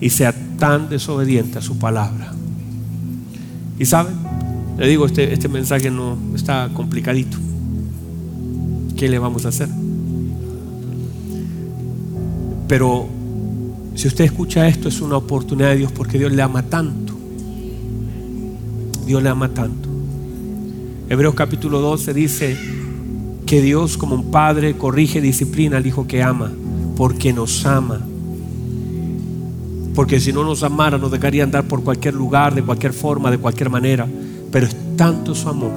y 0.00 0.10
sea 0.10 0.34
tan 0.58 0.88
desobediente 0.88 1.58
a 1.58 1.62
su 1.62 1.78
palabra. 1.78 2.32
Y 3.78 3.84
saben, 3.84 4.14
le 4.78 4.88
digo, 4.88 5.06
este, 5.06 5.32
este 5.32 5.48
mensaje 5.48 5.90
no 5.90 6.16
está 6.34 6.70
complicadito. 6.72 7.36
¿Qué 8.96 9.08
le 9.08 9.18
vamos 9.18 9.44
a 9.44 9.48
hacer? 9.48 9.68
Pero 12.66 13.08
si 13.94 14.08
usted 14.08 14.24
escucha 14.24 14.68
esto 14.68 14.88
es 14.88 15.00
una 15.00 15.16
oportunidad 15.16 15.70
de 15.70 15.76
Dios 15.76 15.92
porque 15.92 16.18
Dios 16.18 16.32
le 16.32 16.42
ama 16.42 16.62
tanto. 16.62 17.14
Dios 19.06 19.22
le 19.22 19.28
ama 19.28 19.48
tanto. 19.48 19.88
Hebreos 21.08 21.34
capítulo 21.34 21.80
12 21.80 22.12
dice 22.12 22.56
que 23.46 23.62
Dios 23.62 23.96
como 23.96 24.14
un 24.14 24.30
padre 24.30 24.76
corrige, 24.76 25.22
disciplina 25.22 25.78
al 25.78 25.86
hijo 25.86 26.06
que 26.06 26.22
ama, 26.22 26.52
porque 26.96 27.32
nos 27.32 27.64
ama 27.64 28.07
porque 29.98 30.20
si 30.20 30.32
no 30.32 30.44
nos 30.44 30.62
amara 30.62 30.96
nos 30.96 31.10
dejaría 31.10 31.42
andar 31.42 31.64
por 31.64 31.82
cualquier 31.82 32.14
lugar, 32.14 32.54
de 32.54 32.62
cualquier 32.62 32.92
forma, 32.92 33.32
de 33.32 33.38
cualquier 33.38 33.68
manera. 33.68 34.06
Pero 34.52 34.68
es 34.68 34.76
tanto 34.94 35.34
su 35.34 35.48
amor 35.48 35.72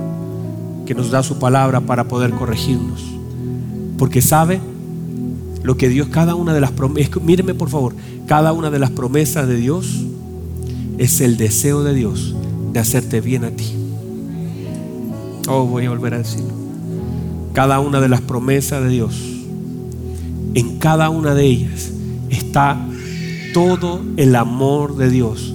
que 0.86 0.93
nos 0.93 1.10
da 1.10 1.23
su 1.23 1.39
palabra 1.39 1.81
para 1.81 2.03
poder 2.03 2.29
corregirnos. 2.29 3.01
Porque 3.97 4.21
sabe 4.21 4.62
lo 5.63 5.75
que 5.75 5.89
Dios, 5.89 6.10
cada 6.10 6.36
una 6.36 6.53
de 6.53 6.62
las 6.62 6.69
promesas, 6.69 7.19
míreme 7.19 7.55
por 7.55 7.69
favor, 7.69 7.95
cada 8.27 8.53
una 8.53 8.69
de 8.69 8.77
las 8.77 8.91
promesas 8.91 9.47
de 9.47 9.55
Dios 9.55 10.03
es 10.99 11.19
el 11.19 11.38
deseo 11.38 11.81
de 11.81 11.95
Dios 11.95 12.36
de 12.73 12.79
hacerte 12.79 13.21
bien 13.21 13.43
a 13.43 13.49
ti. 13.49 13.73
Oh, 15.47 15.65
voy 15.65 15.86
a 15.86 15.89
volver 15.89 16.13
a 16.13 16.17
decirlo. 16.19 16.53
Cada 17.53 17.79
una 17.79 17.99
de 17.99 18.07
las 18.07 18.21
promesas 18.21 18.84
de 18.84 18.89
Dios, 18.89 19.19
en 20.53 20.77
cada 20.77 21.10
una 21.10 21.34
de 21.34 21.43
ellas 21.43 21.91
está 22.29 22.86
todo 23.53 24.01
el 24.17 24.35
amor 24.35 24.95
de 24.97 25.09
Dios 25.09 25.53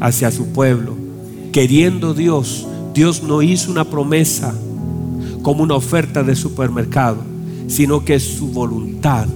hacia 0.00 0.30
su 0.30 0.48
pueblo. 0.48 0.94
Queriendo 1.52 2.14
Dios, 2.14 2.66
Dios 2.94 3.22
no 3.22 3.42
hizo 3.42 3.70
una 3.70 3.84
promesa 3.84 4.54
como 5.42 5.62
una 5.62 5.74
oferta 5.74 6.22
de 6.22 6.36
supermercado, 6.36 7.18
sino 7.68 8.04
que 8.04 8.14
es 8.14 8.22
su 8.24 8.48
voluntad. 8.48 9.26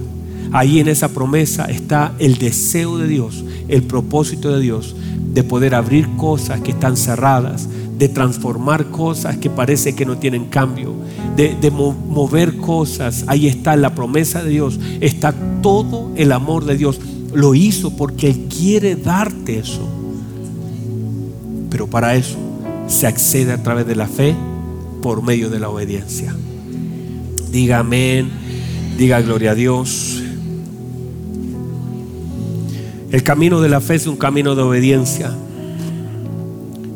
Ahí 0.51 0.79
en 0.79 0.87
esa 0.87 1.09
promesa 1.09 1.65
está 1.65 2.13
el 2.19 2.37
deseo 2.37 2.97
de 2.97 3.07
Dios, 3.07 3.43
el 3.67 3.83
propósito 3.83 4.51
de 4.51 4.61
Dios 4.61 4.95
de 5.33 5.43
poder 5.43 5.75
abrir 5.75 6.07
cosas 6.17 6.59
que 6.61 6.71
están 6.71 6.97
cerradas, 6.97 7.69
de 7.99 8.09
transformar 8.09 8.85
cosas 8.85 9.37
que 9.37 9.49
parece 9.49 9.93
que 9.93 10.05
no 10.05 10.17
tienen 10.17 10.45
cambio, 10.45 10.95
de, 11.35 11.55
de 11.61 11.69
mo- 11.69 11.93
mover 11.93 12.57
cosas. 12.57 13.25
Ahí 13.27 13.47
está 13.47 13.75
la 13.75 13.93
promesa 13.93 14.43
de 14.43 14.49
Dios, 14.49 14.79
está 15.01 15.33
todo 15.61 16.09
el 16.15 16.31
amor 16.31 16.65
de 16.65 16.77
Dios. 16.77 16.99
Lo 17.33 17.55
hizo 17.55 17.95
porque 17.95 18.27
Él 18.29 18.47
quiere 18.49 18.95
darte 18.95 19.59
eso. 19.59 19.87
Pero 21.69 21.87
para 21.87 22.15
eso 22.15 22.37
se 22.87 23.07
accede 23.07 23.51
a 23.51 23.61
través 23.61 23.85
de 23.85 23.95
la 23.95 24.07
fe 24.07 24.35
por 25.01 25.21
medio 25.23 25.49
de 25.49 25.59
la 25.59 25.69
obediencia. 25.69 26.35
Diga 27.51 27.79
amén, 27.79 28.29
diga 28.97 29.21
gloria 29.21 29.51
a 29.51 29.55
Dios. 29.55 30.21
El 33.11 33.23
camino 33.23 33.61
de 33.61 33.69
la 33.69 33.81
fe 33.81 33.95
es 33.95 34.07
un 34.07 34.17
camino 34.17 34.55
de 34.55 34.61
obediencia. 34.61 35.35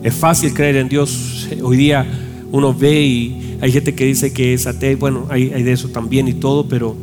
Es 0.04 0.14
fácil 0.14 0.54
creer 0.54 0.76
en 0.76 0.90
Dios. 0.90 1.48
Hoy 1.62 1.78
día 1.78 2.06
uno 2.52 2.74
ve 2.74 3.02
y 3.02 3.58
hay 3.62 3.72
gente 3.72 3.96
que 3.96 4.06
dice 4.06 4.34
que 4.34 4.54
es 4.54 4.68
ateo. 4.68 4.98
Bueno, 4.98 5.26
hay, 5.30 5.52
hay 5.54 5.64
de 5.64 5.72
eso 5.72 5.90
también 5.90 6.28
y 6.28 6.34
todo, 6.34 6.68
pero, 6.68 6.96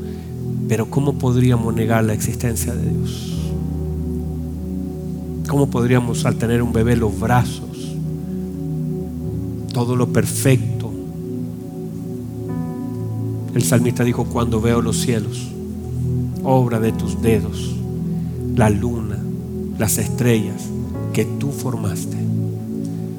pero 0.70 0.88
¿cómo 0.88 1.14
podríamos 1.14 1.74
negar 1.74 2.04
la 2.04 2.12
existencia 2.12 2.72
de 2.72 2.88
Dios? 2.88 3.32
¿Cómo 5.48 5.68
podríamos 5.68 6.24
al 6.24 6.36
tener 6.36 6.62
un 6.62 6.72
bebé 6.72 6.94
los 6.94 7.18
brazos? 7.18 7.96
Todo 9.74 9.96
lo 9.96 10.12
perfecto. 10.12 10.92
El 13.52 13.64
salmista 13.64 14.04
dijo, 14.04 14.26
cuando 14.26 14.60
veo 14.60 14.80
los 14.80 14.98
cielos, 14.98 15.48
obra 16.44 16.78
de 16.78 16.92
tus 16.92 17.20
dedos, 17.20 17.74
la 18.54 18.70
luna, 18.70 19.18
las 19.76 19.98
estrellas 19.98 20.62
que 21.12 21.24
tú 21.24 21.50
formaste. 21.50 22.16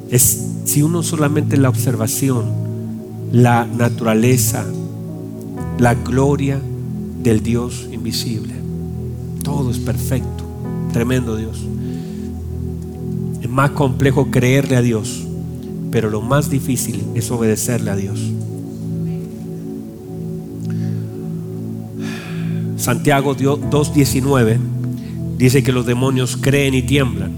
Es 0.08 0.42
si 0.64 0.80
uno 0.80 1.02
solamente 1.02 1.58
la 1.58 1.68
observación, 1.68 2.46
la 3.30 3.66
naturaleza, 3.66 4.64
la 5.78 5.92
gloria 5.92 6.58
del 7.22 7.42
Dios 7.42 7.88
invisible. 7.92 8.54
Todo 9.42 9.70
es 9.70 9.78
perfecto, 9.78 10.44
tremendo 10.92 11.36
Dios. 11.36 11.64
Es 13.40 13.48
más 13.48 13.70
complejo 13.70 14.30
creerle 14.30 14.76
a 14.76 14.82
Dios, 14.82 15.24
pero 15.90 16.10
lo 16.10 16.20
más 16.20 16.50
difícil 16.50 17.02
es 17.14 17.30
obedecerle 17.30 17.90
a 17.90 17.96
Dios. 17.96 18.20
Santiago 22.76 23.36
2.19 23.36 24.58
dice 25.38 25.62
que 25.62 25.72
los 25.72 25.86
demonios 25.86 26.36
creen 26.36 26.74
y 26.74 26.82
tiemblan. 26.82 27.32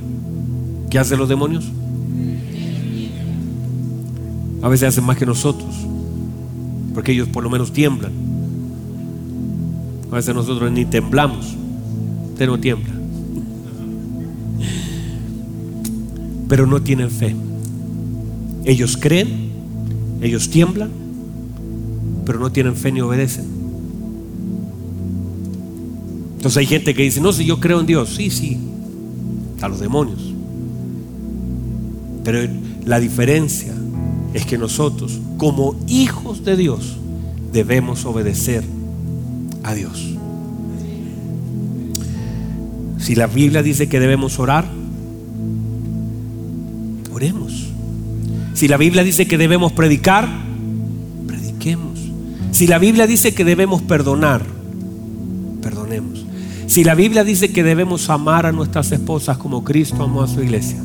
¿Qué 0.88 0.99
hacen 0.99 1.18
los 1.18 1.29
demonios? 1.29 1.70
A 4.62 4.68
veces 4.68 4.88
hacen 4.88 5.05
más 5.05 5.18
que 5.18 5.27
nosotros, 5.27 5.75
porque 6.94 7.12
ellos 7.12 7.29
por 7.29 7.42
lo 7.42 7.51
menos 7.51 7.73
tiemblan. 7.73 8.34
A 10.14 10.18
veces 10.18 10.33
nosotros 10.33 10.70
ni 10.70 10.85
temblamos, 10.85 11.57
usted 12.31 12.46
no 12.46 12.61
tiembla. 12.61 12.94
Pero 16.48 16.68
no 16.68 16.81
tienen 16.81 17.11
fe. 17.11 17.35
Ellos 18.64 18.96
creen, 18.96 19.50
ellos 20.22 20.48
tiemblan, 20.50 20.90
pero 22.24 22.38
no 22.38 22.53
tienen 22.53 22.77
fe 22.77 22.92
ni 22.92 23.00
obedecen. 23.00 23.44
Entonces 26.37 26.59
hay 26.59 26.66
gente 26.66 26.94
que 26.94 27.03
dice, 27.03 27.20
no, 27.20 27.33
si 27.33 27.44
yo 27.44 27.59
creo 27.59 27.81
en 27.81 27.87
Dios, 27.87 28.11
sí, 28.11 28.31
sí, 28.31 28.57
a 29.62 29.66
los 29.66 29.81
demonios. 29.81 30.33
Pero 32.22 32.38
la 32.87 33.00
diferencia 33.00 33.74
es 34.33 34.46
que 34.46 34.59
nosotros, 34.59 35.18
como 35.38 35.74
hijos 35.88 36.44
de 36.44 36.57
Dios, 36.57 36.98
debemos 37.53 38.05
obedecer 38.05 38.73
a 39.64 39.74
Dios. 39.74 40.14
Si 42.98 43.14
la 43.14 43.27
Biblia 43.27 43.62
dice 43.62 43.88
que 43.88 43.98
debemos 43.98 44.38
orar, 44.38 44.66
oremos. 47.12 47.66
Si 48.55 48.68
la 48.68 48.77
Biblia 48.77 49.03
dice 49.03 49.27
que 49.27 49.37
debemos 49.37 49.72
predicar, 49.72 50.29
prediquemos. 51.27 51.98
Si 52.53 52.66
la 52.66 52.79
Biblia 52.79 53.07
dice 53.07 53.35
que 53.35 53.44
debemos 53.44 53.83
perdonar, 53.83 54.42
perdonemos. 55.61 56.24
Si 56.66 56.85
la 56.85 56.94
Biblia 56.94 57.24
dice 57.24 57.53
que 57.53 57.62
debemos 57.62 58.09
amar 58.11 58.46
a 58.46 58.53
nuestras 58.53 58.92
esposas 58.92 59.37
como 59.38 59.64
Cristo 59.64 60.03
amó 60.03 60.22
a 60.22 60.29
su 60.29 60.42
iglesia, 60.42 60.79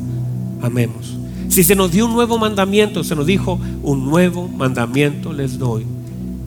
amemos. 0.62 1.16
Si 1.48 1.64
se 1.64 1.74
nos 1.74 1.90
dio 1.90 2.06
un 2.06 2.12
nuevo 2.12 2.38
mandamiento, 2.38 3.02
se 3.02 3.16
nos 3.16 3.26
dijo, 3.26 3.58
un 3.82 4.04
nuevo 4.04 4.46
mandamiento 4.46 5.32
les 5.32 5.58
doy, 5.58 5.84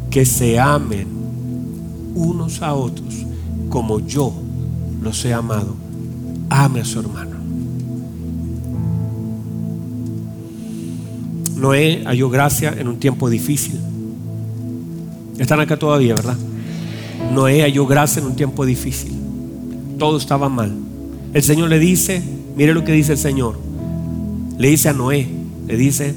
que 0.10 0.26
se 0.26 0.60
amen 0.60 1.13
unos 2.16 2.62
a 2.62 2.74
otros 2.74 3.26
como 3.70 4.00
yo 4.00 4.34
los 5.02 5.26
he 5.26 5.34
amado. 5.34 5.76
Ame 6.50 6.82
a 6.82 6.86
su 6.86 7.00
hermano. 7.00 7.38
Noé 11.56 12.04
halló 12.06 12.30
gracia 12.30 12.76
en 12.78 12.88
un 12.88 13.00
tiempo 13.00 13.30
difícil. 13.30 13.80
Están 15.40 15.60
acá 15.60 15.78
todavía, 15.78 16.14
¿verdad? 16.14 16.38
Noé 17.34 17.62
halló 17.62 17.88
gracia 17.88 18.20
en 18.20 18.28
un 18.28 18.36
tiempo 18.36 18.66
difícil. 18.66 19.14
Todo 19.98 20.18
estaba 20.18 20.50
mal. 20.50 20.72
El 21.34 21.42
Señor 21.42 21.70
le 21.70 21.80
dice, 21.80 22.22
mire 22.56 22.74
lo 22.74 22.84
que 22.84 22.92
dice 22.92 23.14
el 23.14 23.18
Señor. 23.18 23.58
Le 24.60 24.70
dice 24.70 24.90
a 24.90 24.94
Noé, 24.94 25.28
le 25.68 25.78
dice, 25.78 26.16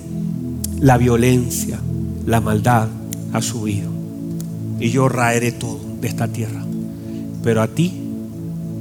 la 0.78 0.98
violencia, 0.98 1.80
la 2.26 2.40
maldad 2.40 2.88
ha 3.32 3.40
subido. 3.40 3.90
Y 4.78 4.90
yo 4.90 5.08
raeré 5.08 5.52
todo 5.52 5.85
de 6.00 6.08
esta 6.08 6.28
tierra. 6.28 6.64
Pero 7.42 7.62
a 7.62 7.68
ti 7.68 7.94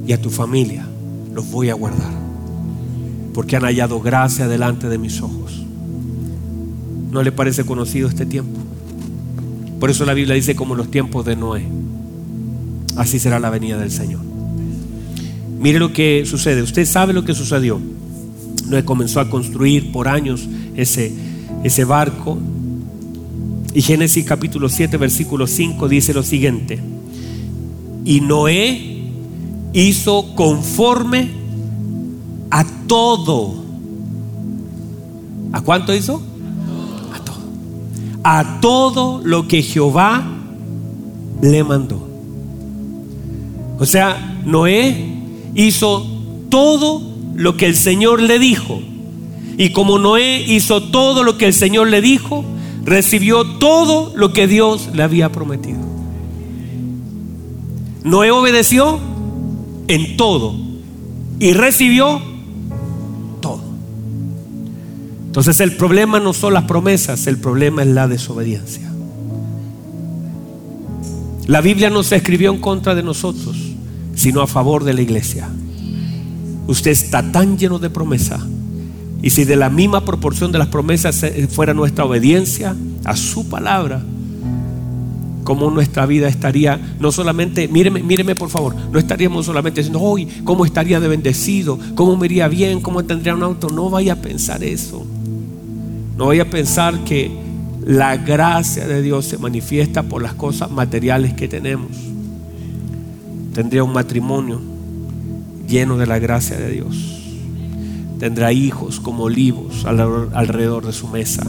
y 0.06 0.12
a 0.12 0.20
tu 0.20 0.30
familia 0.30 0.86
los 1.34 1.50
voy 1.50 1.70
a 1.70 1.74
guardar. 1.74 2.12
Porque 3.34 3.56
han 3.56 3.62
hallado 3.62 4.00
gracia 4.00 4.48
delante 4.48 4.88
de 4.88 4.98
mis 4.98 5.20
ojos. 5.20 5.64
¿No 7.10 7.22
le 7.22 7.32
parece 7.32 7.64
conocido 7.64 8.08
este 8.08 8.26
tiempo? 8.26 8.58
Por 9.78 9.90
eso 9.90 10.04
la 10.04 10.14
Biblia 10.14 10.34
dice 10.34 10.56
como 10.56 10.74
los 10.74 10.90
tiempos 10.90 11.24
de 11.26 11.36
Noé. 11.36 11.64
Así 12.96 13.18
será 13.18 13.38
la 13.38 13.50
venida 13.50 13.78
del 13.78 13.90
Señor. 13.90 14.20
Mire 15.60 15.78
lo 15.78 15.92
que 15.92 16.24
sucede. 16.26 16.62
Usted 16.62 16.86
sabe 16.86 17.12
lo 17.12 17.24
que 17.24 17.34
sucedió. 17.34 17.80
Noé 18.68 18.84
comenzó 18.84 19.20
a 19.20 19.28
construir 19.28 19.92
por 19.92 20.08
años 20.08 20.48
ese, 20.74 21.12
ese 21.62 21.84
barco. 21.84 22.38
Y 23.74 23.82
Génesis 23.82 24.24
capítulo 24.24 24.68
7, 24.68 24.96
versículo 24.96 25.46
5 25.46 25.88
dice 25.88 26.14
lo 26.14 26.22
siguiente. 26.22 26.80
Y 28.06 28.20
Noé 28.20 29.02
hizo 29.72 30.34
conforme 30.36 31.28
a 32.50 32.64
todo. 32.86 33.52
¿A 35.52 35.60
cuánto 35.60 35.92
hizo? 35.92 36.22
A 37.12 37.18
todo. 37.18 37.36
A 38.22 38.60
todo 38.60 39.20
lo 39.24 39.48
que 39.48 39.60
Jehová 39.60 40.24
le 41.42 41.64
mandó. 41.64 42.08
O 43.80 43.84
sea, 43.84 44.40
Noé 44.44 45.16
hizo 45.56 46.06
todo 46.48 47.02
lo 47.34 47.56
que 47.56 47.66
el 47.66 47.74
Señor 47.74 48.22
le 48.22 48.38
dijo. 48.38 48.80
Y 49.58 49.70
como 49.70 49.98
Noé 49.98 50.44
hizo 50.46 50.80
todo 50.80 51.24
lo 51.24 51.36
que 51.36 51.46
el 51.46 51.54
Señor 51.54 51.88
le 51.88 52.00
dijo, 52.00 52.44
recibió 52.84 53.44
todo 53.58 54.12
lo 54.14 54.32
que 54.32 54.46
Dios 54.46 54.90
le 54.94 55.02
había 55.02 55.32
prometido. 55.32 55.95
Noé 58.06 58.30
obedeció 58.30 59.00
en 59.88 60.16
todo 60.16 60.54
y 61.40 61.52
recibió 61.54 62.20
todo. 63.40 63.60
Entonces 65.26 65.58
el 65.58 65.76
problema 65.76 66.20
no 66.20 66.32
son 66.32 66.54
las 66.54 66.64
promesas, 66.64 67.26
el 67.26 67.38
problema 67.38 67.82
es 67.82 67.88
la 67.88 68.06
desobediencia. 68.06 68.88
La 71.48 71.60
Biblia 71.60 71.90
no 71.90 72.04
se 72.04 72.14
escribió 72.14 72.52
en 72.52 72.60
contra 72.60 72.94
de 72.94 73.02
nosotros, 73.02 73.56
sino 74.14 74.40
a 74.40 74.46
favor 74.46 74.84
de 74.84 74.94
la 74.94 75.02
iglesia. 75.02 75.48
Usted 76.68 76.92
está 76.92 77.32
tan 77.32 77.58
lleno 77.58 77.80
de 77.80 77.90
promesa. 77.90 78.38
Y 79.20 79.30
si 79.30 79.44
de 79.44 79.56
la 79.56 79.68
misma 79.68 80.04
proporción 80.04 80.52
de 80.52 80.58
las 80.58 80.68
promesas 80.68 81.26
fuera 81.50 81.74
nuestra 81.74 82.04
obediencia 82.04 82.76
a 83.04 83.16
su 83.16 83.48
palabra, 83.48 84.00
como 85.46 85.70
nuestra 85.70 86.06
vida 86.06 86.26
estaría, 86.26 86.76
no 86.98 87.12
solamente, 87.12 87.68
míreme, 87.68 88.02
míreme 88.02 88.34
por 88.34 88.50
favor, 88.50 88.74
no 88.90 88.98
estaríamos 88.98 89.46
solamente 89.46 89.80
diciendo, 89.80 90.02
hoy, 90.02 90.26
¿cómo 90.42 90.64
estaría 90.64 90.98
de 90.98 91.06
bendecido? 91.06 91.78
¿Cómo 91.94 92.16
me 92.16 92.26
iría 92.26 92.48
bien? 92.48 92.80
¿Cómo 92.80 93.04
tendría 93.04 93.32
un 93.32 93.44
auto? 93.44 93.68
No 93.68 93.88
vaya 93.88 94.14
a 94.14 94.16
pensar 94.16 94.64
eso. 94.64 95.06
No 96.16 96.26
vaya 96.26 96.42
a 96.42 96.50
pensar 96.50 97.04
que 97.04 97.30
la 97.86 98.16
gracia 98.16 98.88
de 98.88 99.00
Dios 99.02 99.26
se 99.26 99.38
manifiesta 99.38 100.02
por 100.02 100.20
las 100.20 100.34
cosas 100.34 100.68
materiales 100.72 101.34
que 101.34 101.46
tenemos. 101.46 101.92
Tendría 103.54 103.84
un 103.84 103.92
matrimonio 103.92 104.60
lleno 105.68 105.96
de 105.96 106.06
la 106.06 106.18
gracia 106.18 106.56
de 106.56 106.70
Dios. 106.72 106.96
tendrá 108.18 108.50
hijos 108.52 108.98
como 108.98 109.24
olivos 109.24 109.84
alrededor 109.84 110.86
de 110.86 110.92
su 110.92 111.06
mesa. 111.06 111.46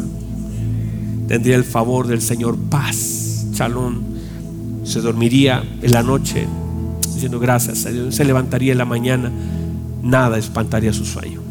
Tendría 1.28 1.56
el 1.56 1.64
favor 1.64 2.06
del 2.06 2.22
Señor, 2.22 2.58
paz, 2.58 3.26
chalón. 3.58 4.03
Se 4.84 5.01
dormiría 5.01 5.64
en 5.82 5.91
la 5.91 6.03
noche 6.03 6.47
diciendo 7.14 7.39
gracias 7.39 7.86
a 7.86 7.89
Dios. 7.89 8.16
Se 8.16 8.24
levantaría 8.24 8.72
en 8.72 8.78
la 8.78 8.86
mañana, 8.86 9.32
nada 10.03 10.38
espantaría 10.38 10.93
su 10.93 11.05
sueño. 11.05 11.41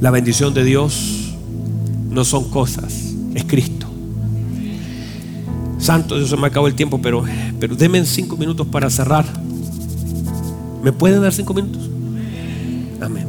La 0.00 0.10
bendición 0.10 0.54
de 0.54 0.64
Dios 0.64 1.34
no 2.10 2.24
son 2.24 2.50
cosas, 2.50 3.14
es 3.34 3.44
Cristo. 3.44 3.86
Santo, 5.78 6.16
Dios 6.16 6.28
se 6.28 6.36
me 6.36 6.46
acabó 6.46 6.66
el 6.66 6.74
tiempo, 6.74 7.00
pero, 7.00 7.24
pero 7.58 7.74
denme 7.74 8.04
cinco 8.04 8.36
minutos 8.36 8.66
para 8.66 8.90
cerrar. 8.90 9.24
¿Me 10.82 10.92
pueden 10.92 11.22
dar 11.22 11.32
cinco 11.32 11.54
minutos? 11.54 11.88
Amén. 13.00 13.26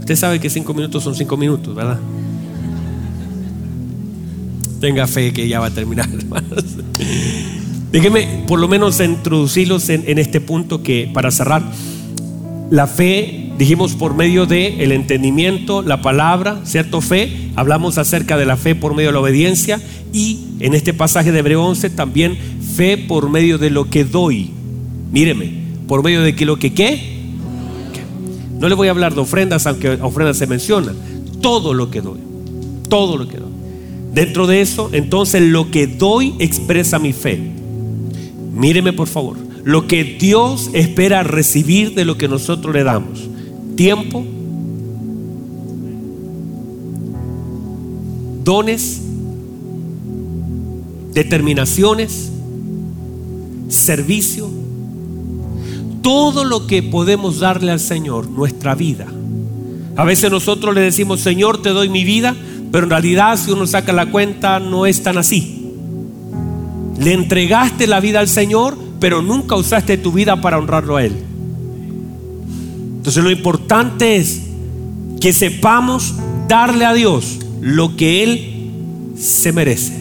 Usted 0.00 0.16
sabe 0.16 0.40
que 0.40 0.48
cinco 0.48 0.72
minutos 0.72 1.04
son 1.04 1.14
cinco 1.14 1.36
minutos, 1.36 1.74
¿verdad? 1.74 1.98
Tenga 4.80 5.06
fe 5.06 5.32
que 5.32 5.48
ya 5.48 5.60
va 5.60 5.66
a 5.66 5.70
terminar, 5.70 6.08
hermanos. 6.12 6.64
Por 8.46 8.60
lo 8.60 8.68
menos 8.68 9.00
introducirlos 9.00 9.88
en, 9.88 10.04
en 10.06 10.18
este 10.18 10.40
punto 10.40 10.82
que 10.82 11.10
para 11.12 11.30
cerrar, 11.30 11.62
la 12.70 12.86
fe 12.86 13.48
Dijimos 13.58 13.94
por 13.94 14.14
medio 14.14 14.46
de 14.46 14.84
el 14.84 14.92
entendimiento, 14.92 15.82
la 15.82 16.00
palabra, 16.00 16.60
¿cierto? 16.62 17.00
Fe. 17.00 17.50
Hablamos 17.56 17.98
acerca 17.98 18.36
de 18.36 18.46
la 18.46 18.56
fe 18.56 18.76
por 18.76 18.94
medio 18.94 19.08
de 19.08 19.14
la 19.14 19.18
obediencia 19.18 19.80
y 20.12 20.38
en 20.60 20.74
este 20.74 20.94
pasaje 20.94 21.32
de 21.32 21.40
Hebreo 21.40 21.64
11 21.64 21.90
también 21.90 22.38
fe 22.76 22.96
por 22.96 23.30
medio 23.30 23.58
de 23.58 23.70
lo 23.70 23.90
que 23.90 24.04
doy. 24.04 24.52
Míreme, 25.10 25.50
por 25.88 26.04
medio 26.04 26.22
de 26.22 26.36
que 26.36 26.46
lo 26.46 26.60
que 26.60 26.72
qué. 26.72 27.18
No 28.60 28.68
le 28.68 28.76
voy 28.76 28.86
a 28.86 28.92
hablar 28.92 29.16
de 29.16 29.22
ofrendas, 29.22 29.66
aunque 29.66 29.98
ofrendas 30.00 30.36
se 30.36 30.46
menciona. 30.46 30.92
Todo 31.40 31.74
lo 31.74 31.90
que 31.90 32.00
doy. 32.00 32.20
Todo 32.88 33.16
lo 33.16 33.26
que 33.26 33.38
doy. 33.38 33.47
Dentro 34.18 34.48
de 34.48 34.60
eso, 34.60 34.90
entonces 34.90 35.40
lo 35.40 35.70
que 35.70 35.86
doy 35.86 36.34
expresa 36.40 36.98
mi 36.98 37.12
fe. 37.12 37.38
Míreme 38.52 38.92
por 38.92 39.06
favor. 39.06 39.36
Lo 39.62 39.86
que 39.86 40.02
Dios 40.02 40.70
espera 40.72 41.22
recibir 41.22 41.94
de 41.94 42.04
lo 42.04 42.18
que 42.18 42.26
nosotros 42.26 42.74
le 42.74 42.82
damos 42.82 43.28
tiempo, 43.76 44.24
dones, 48.42 49.02
determinaciones, 51.14 52.32
servicio, 53.68 54.50
todo 56.02 56.42
lo 56.42 56.66
que 56.66 56.82
podemos 56.82 57.38
darle 57.38 57.70
al 57.70 57.78
Señor, 57.78 58.28
nuestra 58.28 58.74
vida. 58.74 59.06
A 59.94 60.04
veces 60.04 60.28
nosotros 60.28 60.74
le 60.74 60.80
decimos, 60.80 61.20
Señor, 61.20 61.62
te 61.62 61.68
doy 61.68 61.88
mi 61.88 62.02
vida, 62.02 62.34
pero 62.70 62.84
en 62.84 62.90
realidad 62.90 63.36
si 63.36 63.50
uno 63.50 63.66
saca 63.66 63.92
la 63.92 64.06
cuenta 64.06 64.60
no 64.60 64.86
es 64.86 65.02
tan 65.02 65.18
así. 65.18 65.54
Le 66.98 67.12
entregaste 67.12 67.86
la 67.86 68.00
vida 68.00 68.20
al 68.20 68.28
Señor, 68.28 68.76
pero 69.00 69.22
nunca 69.22 69.56
usaste 69.56 69.96
tu 69.96 70.12
vida 70.12 70.40
para 70.40 70.58
honrarlo 70.58 70.96
a 70.96 71.04
Él. 71.04 71.12
Entonces 72.96 73.22
lo 73.22 73.30
importante 73.30 74.16
es 74.16 74.42
que 75.20 75.32
sepamos 75.32 76.14
darle 76.48 76.84
a 76.84 76.92
Dios 76.92 77.38
lo 77.60 77.96
que 77.96 78.22
Él 78.22 79.14
se 79.16 79.52
merece. 79.52 79.98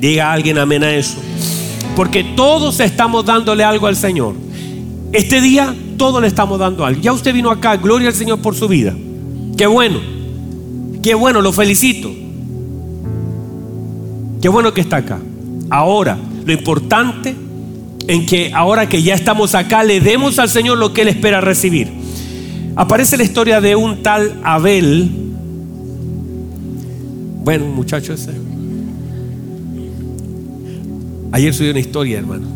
Diga 0.00 0.32
alguien 0.32 0.58
amén 0.58 0.84
a 0.84 0.94
eso. 0.94 1.16
Porque 1.96 2.22
todos 2.22 2.78
estamos 2.80 3.24
dándole 3.24 3.64
algo 3.64 3.88
al 3.88 3.96
Señor. 3.96 4.34
Este 5.12 5.40
día 5.40 5.74
todos 5.96 6.22
le 6.22 6.28
estamos 6.28 6.58
dando 6.58 6.84
algo. 6.84 7.00
Ya 7.00 7.12
usted 7.12 7.34
vino 7.34 7.50
acá, 7.50 7.76
gloria 7.76 8.08
al 8.08 8.14
Señor 8.14 8.40
por 8.40 8.54
su 8.54 8.68
vida. 8.68 8.94
Qué 9.56 9.66
bueno. 9.66 10.17
Qué 11.02 11.14
bueno, 11.14 11.40
lo 11.40 11.52
felicito. 11.52 12.10
Qué 14.40 14.48
bueno 14.48 14.72
que 14.72 14.80
está 14.80 14.98
acá. 14.98 15.18
Ahora, 15.70 16.18
lo 16.44 16.52
importante 16.52 17.34
en 18.06 18.26
que 18.26 18.52
ahora 18.54 18.88
que 18.88 19.02
ya 19.02 19.14
estamos 19.14 19.54
acá 19.54 19.84
le 19.84 20.00
demos 20.00 20.38
al 20.38 20.48
Señor 20.48 20.78
lo 20.78 20.92
que 20.92 21.02
Él 21.02 21.08
espera 21.08 21.40
recibir. 21.40 21.88
Aparece 22.74 23.16
la 23.16 23.24
historia 23.24 23.60
de 23.60 23.76
un 23.76 24.02
tal 24.02 24.40
Abel. 24.42 25.10
Bueno, 27.44 27.66
muchacho 27.66 28.12
ese. 28.12 28.30
Ayer 31.32 31.52
subí 31.52 31.68
una 31.68 31.80
historia, 31.80 32.18
hermano. 32.18 32.46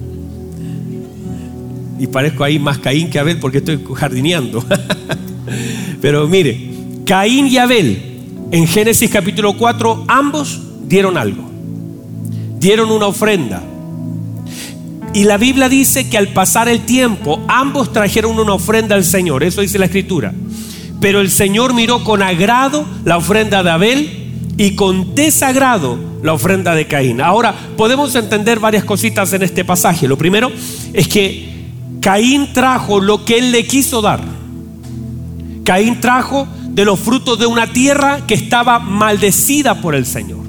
Y 1.98 2.06
parezco 2.06 2.44
ahí 2.44 2.58
más 2.58 2.78
Caín 2.78 3.10
que 3.10 3.18
Abel 3.18 3.38
porque 3.38 3.58
estoy 3.58 3.80
jardineando. 3.94 4.64
Pero 6.00 6.26
mire, 6.26 6.70
Caín 7.04 7.46
y 7.46 7.58
Abel, 7.58 8.11
en 8.52 8.68
Génesis 8.68 9.10
capítulo 9.10 9.56
4, 9.56 10.04
ambos 10.08 10.60
dieron 10.84 11.16
algo. 11.16 11.50
Dieron 12.58 12.90
una 12.90 13.06
ofrenda. 13.06 13.62
Y 15.14 15.24
la 15.24 15.38
Biblia 15.38 15.70
dice 15.70 16.10
que 16.10 16.18
al 16.18 16.28
pasar 16.28 16.68
el 16.68 16.82
tiempo, 16.82 17.42
ambos 17.48 17.94
trajeron 17.94 18.38
una 18.38 18.52
ofrenda 18.52 18.94
al 18.94 19.04
Señor. 19.04 19.42
Eso 19.42 19.62
dice 19.62 19.78
la 19.78 19.86
Escritura. 19.86 20.34
Pero 21.00 21.22
el 21.22 21.30
Señor 21.30 21.72
miró 21.72 22.04
con 22.04 22.22
agrado 22.22 22.84
la 23.06 23.16
ofrenda 23.16 23.62
de 23.62 23.70
Abel 23.70 24.32
y 24.58 24.74
con 24.74 25.14
desagrado 25.14 25.98
la 26.22 26.34
ofrenda 26.34 26.74
de 26.74 26.86
Caín. 26.86 27.22
Ahora, 27.22 27.54
podemos 27.78 28.14
entender 28.14 28.60
varias 28.60 28.84
cositas 28.84 29.32
en 29.32 29.42
este 29.42 29.64
pasaje. 29.64 30.06
Lo 30.06 30.18
primero 30.18 30.52
es 30.92 31.08
que 31.08 31.48
Caín 32.02 32.52
trajo 32.52 33.00
lo 33.00 33.24
que 33.24 33.38
él 33.38 33.50
le 33.50 33.66
quiso 33.66 34.02
dar. 34.02 34.20
Caín 35.64 36.00
trajo 36.00 36.46
de 36.72 36.84
los 36.84 36.98
frutos 36.98 37.38
de 37.38 37.46
una 37.46 37.72
tierra 37.72 38.26
que 38.26 38.34
estaba 38.34 38.78
maldecida 38.78 39.80
por 39.80 39.94
el 39.94 40.06
Señor. 40.06 40.40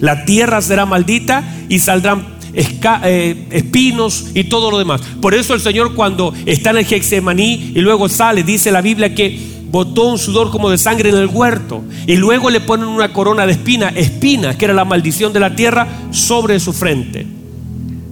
La 0.00 0.24
tierra 0.24 0.60
será 0.60 0.84
maldita 0.84 1.42
y 1.68 1.78
saldrán 1.78 2.26
eh, 2.54 3.46
espinos 3.50 4.26
y 4.34 4.44
todo 4.44 4.70
lo 4.70 4.78
demás. 4.78 5.00
Por 5.20 5.34
eso 5.34 5.54
el 5.54 5.60
Señor 5.60 5.94
cuando 5.94 6.34
está 6.44 6.70
en 6.70 6.78
el 6.78 6.84
Gexemaní 6.84 7.72
y 7.74 7.80
luego 7.80 8.08
sale, 8.08 8.42
dice 8.42 8.70
la 8.70 8.82
Biblia 8.82 9.14
que 9.14 9.38
botó 9.70 10.08
un 10.08 10.18
sudor 10.18 10.50
como 10.50 10.68
de 10.68 10.76
sangre 10.76 11.08
en 11.08 11.16
el 11.16 11.28
huerto 11.28 11.82
y 12.06 12.16
luego 12.16 12.50
le 12.50 12.60
ponen 12.60 12.88
una 12.88 13.12
corona 13.14 13.46
de 13.46 13.52
espina, 13.52 13.88
espina, 13.88 14.58
que 14.58 14.66
era 14.66 14.74
la 14.74 14.84
maldición 14.84 15.32
de 15.32 15.40
la 15.40 15.54
tierra, 15.54 15.88
sobre 16.10 16.60
su 16.60 16.74
frente. 16.74 17.26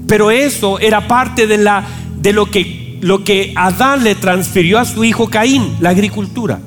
Pero 0.07 0.31
eso 0.31 0.79
era 0.79 1.07
parte 1.07 1.47
de, 1.47 1.59
la, 1.59 1.85
de 2.17 2.33
lo, 2.33 2.47
que, 2.47 2.99
lo 3.03 3.25
que 3.25 3.53
Adán 3.57 4.03
le 4.05 4.15
transfirió 4.15 4.79
a 4.79 4.87
su 4.87 5.05
hijo 5.05 5.29
Caín, 5.29 5.77
la 5.81 5.91
agricultura. 5.91 6.61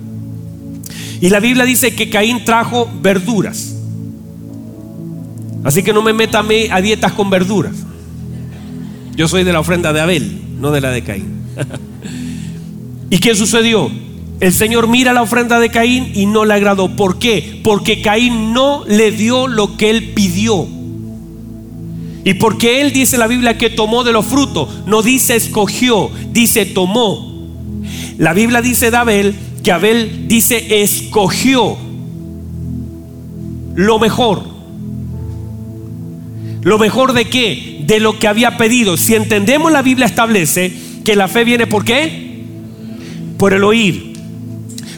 Y 1.24 1.30
la 1.30 1.40
Biblia 1.40 1.64
dice 1.64 1.96
que 1.96 2.10
Caín 2.10 2.44
trajo 2.44 2.92
verduras. 3.02 3.74
Así 5.64 5.82
que 5.82 5.94
no 5.94 6.02
me 6.02 6.12
meta 6.12 6.40
a, 6.40 6.76
a 6.76 6.82
dietas 6.82 7.14
con 7.14 7.30
verduras. 7.30 7.78
Yo 9.16 9.30
soy 9.30 9.46
de 9.46 9.54
la 9.54 9.62
ofrenda 9.62 9.94
de 9.94 10.02
Abel, 10.02 10.42
no 10.60 10.72
de 10.72 10.82
la 10.82 10.92
de 10.92 11.02
Caín. 11.02 11.44
¿Y 13.10 13.20
qué 13.20 13.36
sucedió? 13.36 13.90
El 14.42 14.52
Señor 14.52 14.90
mira 14.90 15.14
la 15.14 15.22
ofrenda 15.22 15.62
de 15.62 15.70
Caín 15.70 16.12
y 16.14 16.26
no 16.26 16.44
le 16.44 16.56
agradó. 16.56 16.94
¿Por 16.94 17.20
qué? 17.20 17.62
Porque 17.64 18.02
Caín 18.02 18.52
no 18.52 18.84
le 18.86 19.12
dio 19.12 19.48
lo 19.48 19.78
que 19.78 19.92
él 19.92 20.12
pidió. 20.14 20.68
Y 22.26 22.34
porque 22.34 22.82
él 22.82 22.92
dice 22.92 23.18
la 23.18 23.28
Biblia 23.28 23.58
que 23.58 23.70
tomó 23.70 24.04
de 24.04 24.12
los 24.12 24.26
frutos, 24.26 24.68
no 24.88 25.02
dice 25.02 25.38
escogió, 25.38 26.12
dice 26.34 26.66
tomó. 26.66 27.48
La 28.18 28.34
Biblia 28.34 28.62
dice 28.62 28.92
de 28.92 28.98
Abel 28.98 29.36
que 29.64 29.72
Abel 29.72 30.28
dice 30.28 30.82
escogió 30.82 31.78
lo 33.76 33.98
mejor. 33.98 34.44
¿Lo 36.62 36.78
mejor 36.78 37.14
de 37.14 37.26
qué? 37.26 37.84
De 37.86 38.00
lo 38.00 38.20
que 38.20 38.28
había 38.28 38.58
pedido. 38.58 38.98
Si 38.98 39.16
entendemos 39.16 39.72
la 39.72 39.82
Biblia 39.82 40.06
establece 40.06 40.72
que 41.04 41.16
la 41.16 41.28
fe 41.28 41.44
viene 41.44 41.68
por 41.68 41.84
qué? 41.84 42.44
Por 43.38 43.54
el 43.54 43.64
oír. 43.64 44.14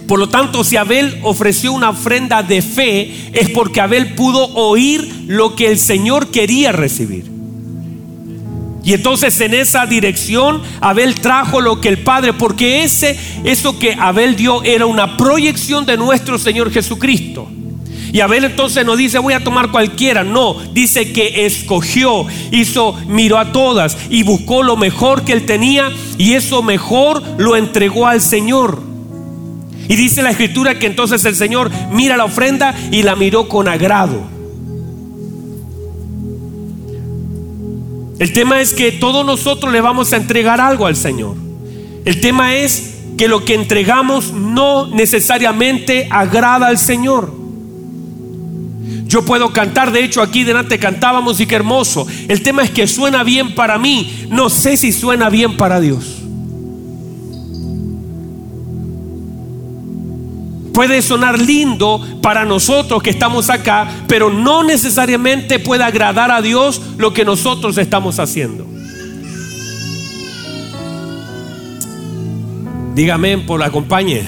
Por 0.08 0.20
lo 0.20 0.30
tanto, 0.30 0.64
si 0.64 0.78
Abel 0.78 1.20
ofreció 1.24 1.74
una 1.74 1.90
ofrenda 1.90 2.44
de 2.44 2.62
fe, 2.62 3.12
es 3.34 3.50
porque 3.50 3.82
Abel 3.82 4.14
pudo 4.14 4.54
oír 4.54 5.26
lo 5.28 5.56
que 5.56 5.68
el 5.68 5.80
Señor 5.80 6.30
quería 6.30 6.72
recibir. 6.72 7.35
Y 8.86 8.94
entonces 8.94 9.42
en 9.42 9.56
esa 9.56 9.88
dirección 9.88 10.62
Abel 10.80 11.20
trajo 11.20 11.60
lo 11.60 11.82
que 11.82 11.90
el 11.90 12.04
Padre, 12.04 12.34
porque 12.34 12.84
ese 12.84 13.18
eso 13.44 13.80
que 13.80 13.94
Abel 13.94 14.36
dio 14.36 14.62
era 14.64 14.86
una 14.86 15.18
proyección 15.18 15.88
de 15.88 15.98
nuestro 15.98 16.38
Señor 16.38 16.72
Jesucristo. 16.72 17.50
Y 18.14 18.22
Abel 18.22 18.46
entonces 18.46 18.86
no 18.86 18.96
dice 18.96 19.18
voy 19.18 19.34
a 19.34 19.44
tomar 19.44 19.72
cualquiera, 19.72 20.24
no, 20.24 20.54
dice 20.72 21.12
que 21.12 21.48
escogió, 21.48 22.28
hizo, 22.52 22.94
miró 23.08 23.40
a 23.40 23.52
todas 23.52 23.98
y 24.12 24.22
buscó 24.22 24.62
lo 24.62 24.78
mejor 24.78 25.26
que 25.26 25.34
él 25.34 25.48
tenía 25.48 25.92
y 26.20 26.34
eso 26.34 26.62
mejor 26.62 27.24
lo 27.40 27.56
entregó 27.56 28.06
al 28.06 28.22
Señor. 28.22 28.84
Y 29.88 29.96
dice 29.96 30.22
la 30.22 30.30
escritura 30.30 30.78
que 30.78 30.86
entonces 30.86 31.26
el 31.26 31.36
Señor 31.36 31.72
mira 31.92 32.18
la 32.18 32.26
ofrenda 32.26 32.76
y 32.92 33.02
la 33.02 33.16
miró 33.16 33.50
con 33.50 33.68
agrado. 33.68 34.35
El 38.18 38.32
tema 38.32 38.62
es 38.62 38.74
que 38.74 38.92
todos 38.94 39.26
nosotros 39.26 39.72
le 39.74 39.82
vamos 39.82 40.14
a 40.14 40.18
entregar 40.18 40.62
algo 40.62 40.86
al 40.86 40.96
Señor. 40.96 41.36
El 42.06 42.22
tema 42.22 42.56
es 42.56 42.96
que 43.18 43.28
lo 43.28 43.44
que 43.44 43.56
entregamos 43.56 44.32
no 44.32 44.88
necesariamente 44.88 46.08
agrada 46.10 46.68
al 46.68 46.78
Señor. 46.78 47.34
Yo 49.06 49.24
puedo 49.24 49.52
cantar, 49.52 49.92
de 49.92 50.04
hecho 50.04 50.22
aquí 50.22 50.44
delante 50.44 50.80
cantábamos 50.80 51.40
y 51.40 51.46
qué 51.46 51.56
hermoso. 51.56 52.08
El 52.28 52.42
tema 52.42 52.64
es 52.64 52.72
que 52.72 52.88
suena 52.88 53.24
bien 53.24 53.54
para 53.54 53.78
mí, 53.78 54.28
no 54.30 54.50
sé 54.50 54.78
si 54.78 54.92
suena 54.92 55.30
bien 55.30 55.58
para 55.58 55.80
Dios. 55.80 56.25
Puede 60.76 61.02
sonar 61.02 61.40
lindo 61.40 62.06
para 62.22 62.44
nosotros 62.44 63.02
que 63.02 63.10
estamos 63.10 63.50
acá, 63.50 63.90
pero 64.10 64.30
no 64.30 64.62
necesariamente 64.62 65.58
puede 65.58 65.86
agradar 65.86 66.32
a 66.32 66.42
Dios 66.42 66.82
lo 66.98 67.14
que 67.14 67.24
nosotros 67.24 67.78
estamos 67.78 68.20
haciendo. 68.20 68.68
Dígame 72.94 73.38
por 73.38 73.62
la 73.62 73.68
acompañe. 73.68 74.24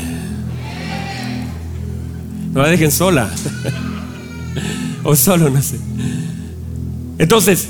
No 2.53 2.61
la 2.61 2.69
dejen 2.69 2.93
sola. 2.93 3.29
o 5.03 5.17
solo, 5.17 5.49
no 5.49 5.61
sé. 5.61 5.77
Entonces, 7.17 7.67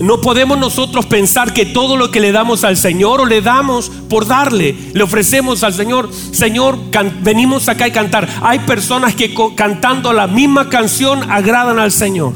no 0.00 0.20
podemos 0.20 0.58
nosotros 0.58 1.06
pensar 1.06 1.52
que 1.52 1.66
todo 1.66 1.96
lo 1.96 2.10
que 2.10 2.20
le 2.20 2.32
damos 2.32 2.64
al 2.64 2.76
Señor 2.76 3.20
o 3.20 3.26
le 3.26 3.40
damos 3.42 3.90
por 4.08 4.26
darle, 4.26 4.76
le 4.92 5.02
ofrecemos 5.02 5.62
al 5.62 5.72
Señor, 5.72 6.10
Señor, 6.12 6.78
venimos 7.22 7.68
acá 7.68 7.86
y 7.86 7.92
cantar. 7.92 8.28
Hay 8.42 8.60
personas 8.60 9.14
que 9.14 9.34
cantando 9.54 10.12
la 10.12 10.26
misma 10.26 10.68
canción 10.68 11.30
agradan 11.30 11.78
al 11.78 11.92
Señor 11.92 12.32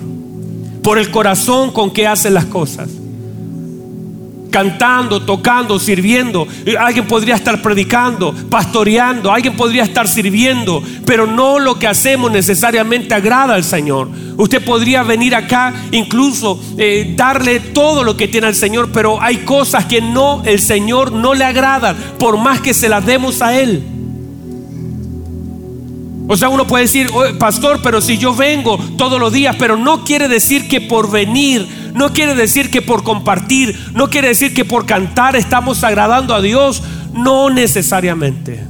por 0.83 0.99
el 0.99 1.11
corazón 1.11 1.73
con 1.73 1.91
que 1.91 2.07
hacen 2.07 2.35
las 2.35 2.45
cosas 2.47 2.89
cantando, 4.51 5.23
tocando, 5.23 5.79
sirviendo. 5.79 6.47
Alguien 6.79 7.07
podría 7.07 7.35
estar 7.35 7.61
predicando, 7.63 8.35
pastoreando, 8.51 9.33
alguien 9.33 9.57
podría 9.57 9.83
estar 9.83 10.09
sirviendo, 10.09 10.83
pero 11.05 11.27
no 11.27 11.59
lo 11.59 11.79
que 11.79 11.87
hacemos 11.87 12.31
necesariamente 12.31 13.15
agrada 13.15 13.55
al 13.55 13.65
Señor. 13.65 14.09
Usted 14.37 14.65
podría 14.65 15.03
venir 15.03 15.35
acá, 15.35 15.75
incluso 15.91 16.61
eh, 16.77 17.15
darle 17.17 17.61
todo 17.61 18.05
lo 18.05 18.17
que 18.17 18.29
tiene 18.29 18.47
al 18.47 18.55
Señor, 18.55 18.91
pero 18.93 19.21
hay 19.21 19.39
cosas 19.39 19.85
que 19.87 20.01
no, 20.01 20.43
el 20.45 20.61
Señor 20.61 21.13
no 21.13 21.35
le 21.35 21.45
agradan, 21.45 21.97
por 22.19 22.37
más 22.37 22.61
que 22.61 22.75
se 22.75 22.89
las 22.89 23.05
demos 23.05 23.43
a 23.43 23.59
Él. 23.59 23.83
O 26.31 26.37
sea, 26.37 26.51
uno 26.51 26.67
puede 26.67 26.85
decir, 26.85 27.09
pastor, 27.39 27.81
pero 27.83 28.03
si 28.03 28.19
yo 28.19 28.35
vengo 28.35 28.79
todos 28.99 29.19
los 29.19 29.33
días, 29.33 29.57
pero 29.59 29.79
no 29.79 30.05
quiere 30.05 30.29
decir 30.29 30.69
que 30.69 30.83
por 30.83 31.11
venir 31.11 31.67
no 31.95 32.12
quiere 32.12 32.34
decir 32.34 32.70
que 32.70 32.82
por 32.82 33.03
compartir, 33.03 33.78
no 33.95 34.11
quiere 34.11 34.28
decir 34.28 34.55
que 34.55 34.64
por 34.64 34.86
cantar 34.86 35.36
estamos 35.36 35.84
agradando 35.84 36.34
a 36.34 36.41
Dios, 36.41 36.82
no 37.12 37.51
necesariamente. 37.51 38.64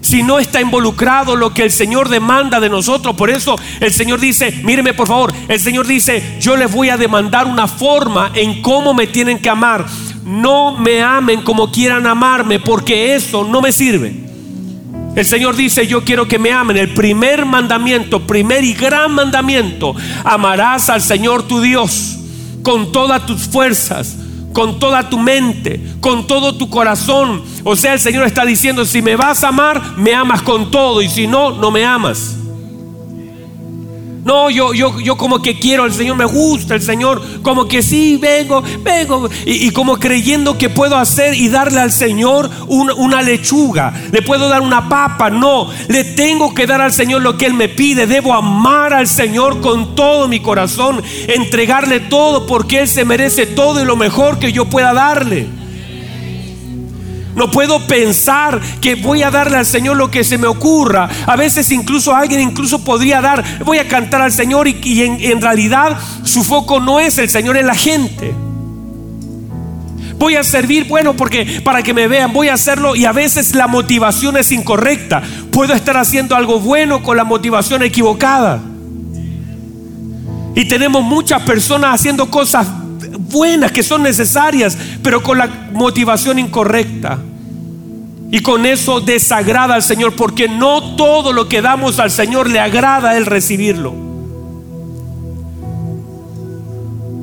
Si 0.00 0.22
no 0.22 0.38
está 0.38 0.60
involucrado 0.60 1.36
lo 1.36 1.52
que 1.52 1.64
el 1.64 1.70
Señor 1.70 2.08
demanda 2.08 2.60
de 2.60 2.70
nosotros, 2.70 3.14
por 3.14 3.28
eso 3.28 3.56
el 3.80 3.92
Señor 3.92 4.20
dice, 4.20 4.52
míreme 4.64 4.94
por 4.94 5.06
favor, 5.06 5.34
el 5.48 5.60
Señor 5.60 5.86
dice, 5.86 6.38
yo 6.40 6.56
les 6.56 6.72
voy 6.72 6.88
a 6.88 6.96
demandar 6.96 7.46
una 7.46 7.66
forma 7.66 8.32
en 8.34 8.62
cómo 8.62 8.94
me 8.94 9.06
tienen 9.06 9.38
que 9.38 9.50
amar. 9.50 9.86
No 10.24 10.78
me 10.78 11.02
amen 11.02 11.42
como 11.42 11.70
quieran 11.70 12.06
amarme, 12.06 12.58
porque 12.58 13.14
eso 13.14 13.44
no 13.44 13.60
me 13.60 13.72
sirve. 13.72 14.27
El 15.18 15.26
Señor 15.26 15.56
dice, 15.56 15.84
yo 15.84 16.04
quiero 16.04 16.28
que 16.28 16.38
me 16.38 16.52
amen. 16.52 16.76
El 16.76 16.94
primer 16.94 17.44
mandamiento, 17.44 18.24
primer 18.24 18.62
y 18.62 18.72
gran 18.72 19.10
mandamiento, 19.10 19.96
amarás 20.22 20.88
al 20.88 21.02
Señor 21.02 21.42
tu 21.42 21.60
Dios 21.60 22.18
con 22.62 22.92
todas 22.92 23.26
tus 23.26 23.48
fuerzas, 23.48 24.16
con 24.52 24.78
toda 24.78 25.10
tu 25.10 25.18
mente, 25.18 25.82
con 26.00 26.28
todo 26.28 26.56
tu 26.56 26.70
corazón. 26.70 27.42
O 27.64 27.74
sea, 27.74 27.94
el 27.94 27.98
Señor 27.98 28.26
está 28.26 28.44
diciendo, 28.44 28.84
si 28.84 29.02
me 29.02 29.16
vas 29.16 29.42
a 29.42 29.48
amar, 29.48 29.96
me 29.96 30.14
amas 30.14 30.40
con 30.42 30.70
todo 30.70 31.02
y 31.02 31.08
si 31.08 31.26
no, 31.26 31.50
no 31.50 31.72
me 31.72 31.84
amas. 31.84 32.36
No, 34.28 34.50
yo, 34.50 34.74
yo, 34.74 35.00
yo 35.00 35.16
como 35.16 35.40
que 35.40 35.58
quiero, 35.58 35.86
el 35.86 35.94
Señor 35.94 36.14
me 36.14 36.26
gusta, 36.26 36.74
el 36.74 36.82
Señor 36.82 37.22
como 37.40 37.66
que 37.66 37.82
sí, 37.82 38.18
vengo, 38.18 38.62
vengo. 38.82 39.26
Y, 39.46 39.70
como 39.70 39.96
creyendo 39.96 40.58
que 40.58 40.68
puedo 40.68 40.98
hacer 40.98 41.32
y 41.32 41.48
darle 41.48 41.80
al 41.80 41.90
Señor 41.90 42.50
una 42.66 43.22
lechuga. 43.22 43.90
Le 44.12 44.20
puedo 44.20 44.50
dar 44.50 44.60
una 44.60 44.86
papa. 44.86 45.30
No, 45.30 45.70
le 45.88 46.04
tengo 46.04 46.52
que 46.52 46.66
dar 46.66 46.82
al 46.82 46.92
Señor 46.92 47.22
lo 47.22 47.38
que 47.38 47.46
Él 47.46 47.54
me 47.54 47.70
pide. 47.70 48.06
Debo 48.06 48.34
amar 48.34 48.92
al 48.92 49.06
Señor 49.06 49.62
con 49.62 49.94
todo 49.94 50.28
mi 50.28 50.40
corazón. 50.40 51.02
Entregarle 51.26 51.98
todo 51.98 52.46
porque 52.46 52.80
Él 52.80 52.88
se 52.88 53.06
merece 53.06 53.46
todo 53.46 53.80
y 53.80 53.86
lo 53.86 53.96
mejor 53.96 54.38
que 54.38 54.52
yo 54.52 54.66
pueda 54.66 54.92
darle. 54.92 55.57
No 57.38 57.52
puedo 57.52 57.86
pensar 57.86 58.60
que 58.80 58.96
voy 58.96 59.22
a 59.22 59.30
darle 59.30 59.58
al 59.58 59.64
Señor 59.64 59.96
lo 59.96 60.10
que 60.10 60.24
se 60.24 60.38
me 60.38 60.48
ocurra. 60.48 61.08
A 61.24 61.36
veces 61.36 61.70
incluso 61.70 62.12
alguien 62.12 62.40
incluso 62.40 62.84
podría 62.84 63.20
dar, 63.20 63.44
voy 63.64 63.78
a 63.78 63.86
cantar 63.86 64.22
al 64.22 64.32
Señor 64.32 64.66
y, 64.66 65.02
en, 65.02 65.18
en 65.20 65.40
realidad 65.40 65.96
su 66.24 66.42
foco 66.42 66.80
no 66.80 66.98
es 66.98 67.16
el 67.18 67.30
Señor, 67.30 67.56
es 67.56 67.64
la 67.64 67.76
gente. 67.76 68.34
Voy 70.16 70.34
a 70.34 70.42
servir, 70.42 70.88
bueno, 70.88 71.14
porque 71.14 71.60
para 71.62 71.80
que 71.84 71.94
me 71.94 72.08
vean, 72.08 72.32
voy 72.32 72.48
a 72.48 72.54
hacerlo 72.54 72.96
y 72.96 73.04
a 73.04 73.12
veces 73.12 73.54
la 73.54 73.68
motivación 73.68 74.36
es 74.36 74.50
incorrecta. 74.50 75.22
Puedo 75.52 75.74
estar 75.74 75.96
haciendo 75.96 76.34
algo 76.34 76.58
bueno 76.58 77.04
con 77.04 77.16
la 77.16 77.22
motivación 77.22 77.84
equivocada. 77.84 78.60
Y 80.56 80.66
tenemos 80.66 81.04
muchas 81.04 81.42
personas 81.42 81.94
haciendo 81.94 82.28
cosas 82.28 82.66
buenas 83.28 83.72
que 83.72 83.82
son 83.82 84.02
necesarias, 84.02 84.76
pero 85.02 85.22
con 85.22 85.38
la 85.38 85.46
motivación 85.72 86.38
incorrecta. 86.38 87.18
Y 88.30 88.40
con 88.40 88.66
eso 88.66 89.00
desagrada 89.00 89.74
al 89.74 89.82
Señor, 89.82 90.14
porque 90.14 90.48
no 90.48 90.96
todo 90.96 91.32
lo 91.32 91.48
que 91.48 91.62
damos 91.62 91.98
al 91.98 92.10
Señor 92.10 92.50
le 92.50 92.60
agrada 92.60 93.16
Él 93.16 93.24
recibirlo. 93.24 93.94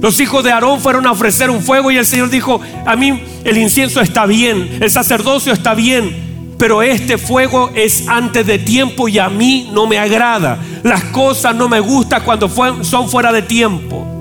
Los 0.01 0.19
hijos 0.19 0.43
de 0.43 0.51
Aarón 0.51 0.81
fueron 0.81 1.05
a 1.07 1.11
ofrecer 1.11 1.49
un 1.49 1.61
fuego 1.61 1.89
y 1.89 1.97
el 1.97 2.05
Señor 2.05 2.29
dijo, 2.29 2.59
a 2.85 2.95
mí 2.95 3.23
el 3.43 3.57
incienso 3.57 4.01
está 4.01 4.25
bien, 4.25 4.77
el 4.81 4.91
sacerdocio 4.91 5.53
está 5.53 5.73
bien, 5.73 6.55
pero 6.57 6.83
este 6.83 7.17
fuego 7.17 7.71
es 7.73 8.07
antes 8.07 8.45
de 8.45 8.59
tiempo 8.59 9.07
y 9.07 9.19
a 9.19 9.29
mí 9.29 9.69
no 9.73 9.87
me 9.87 9.97
agrada. 9.97 10.59
Las 10.83 11.05
cosas 11.05 11.55
no 11.55 11.69
me 11.69 11.79
gustan 11.79 12.23
cuando 12.23 12.49
son 12.83 13.09
fuera 13.09 13.31
de 13.31 13.41
tiempo. 13.41 14.14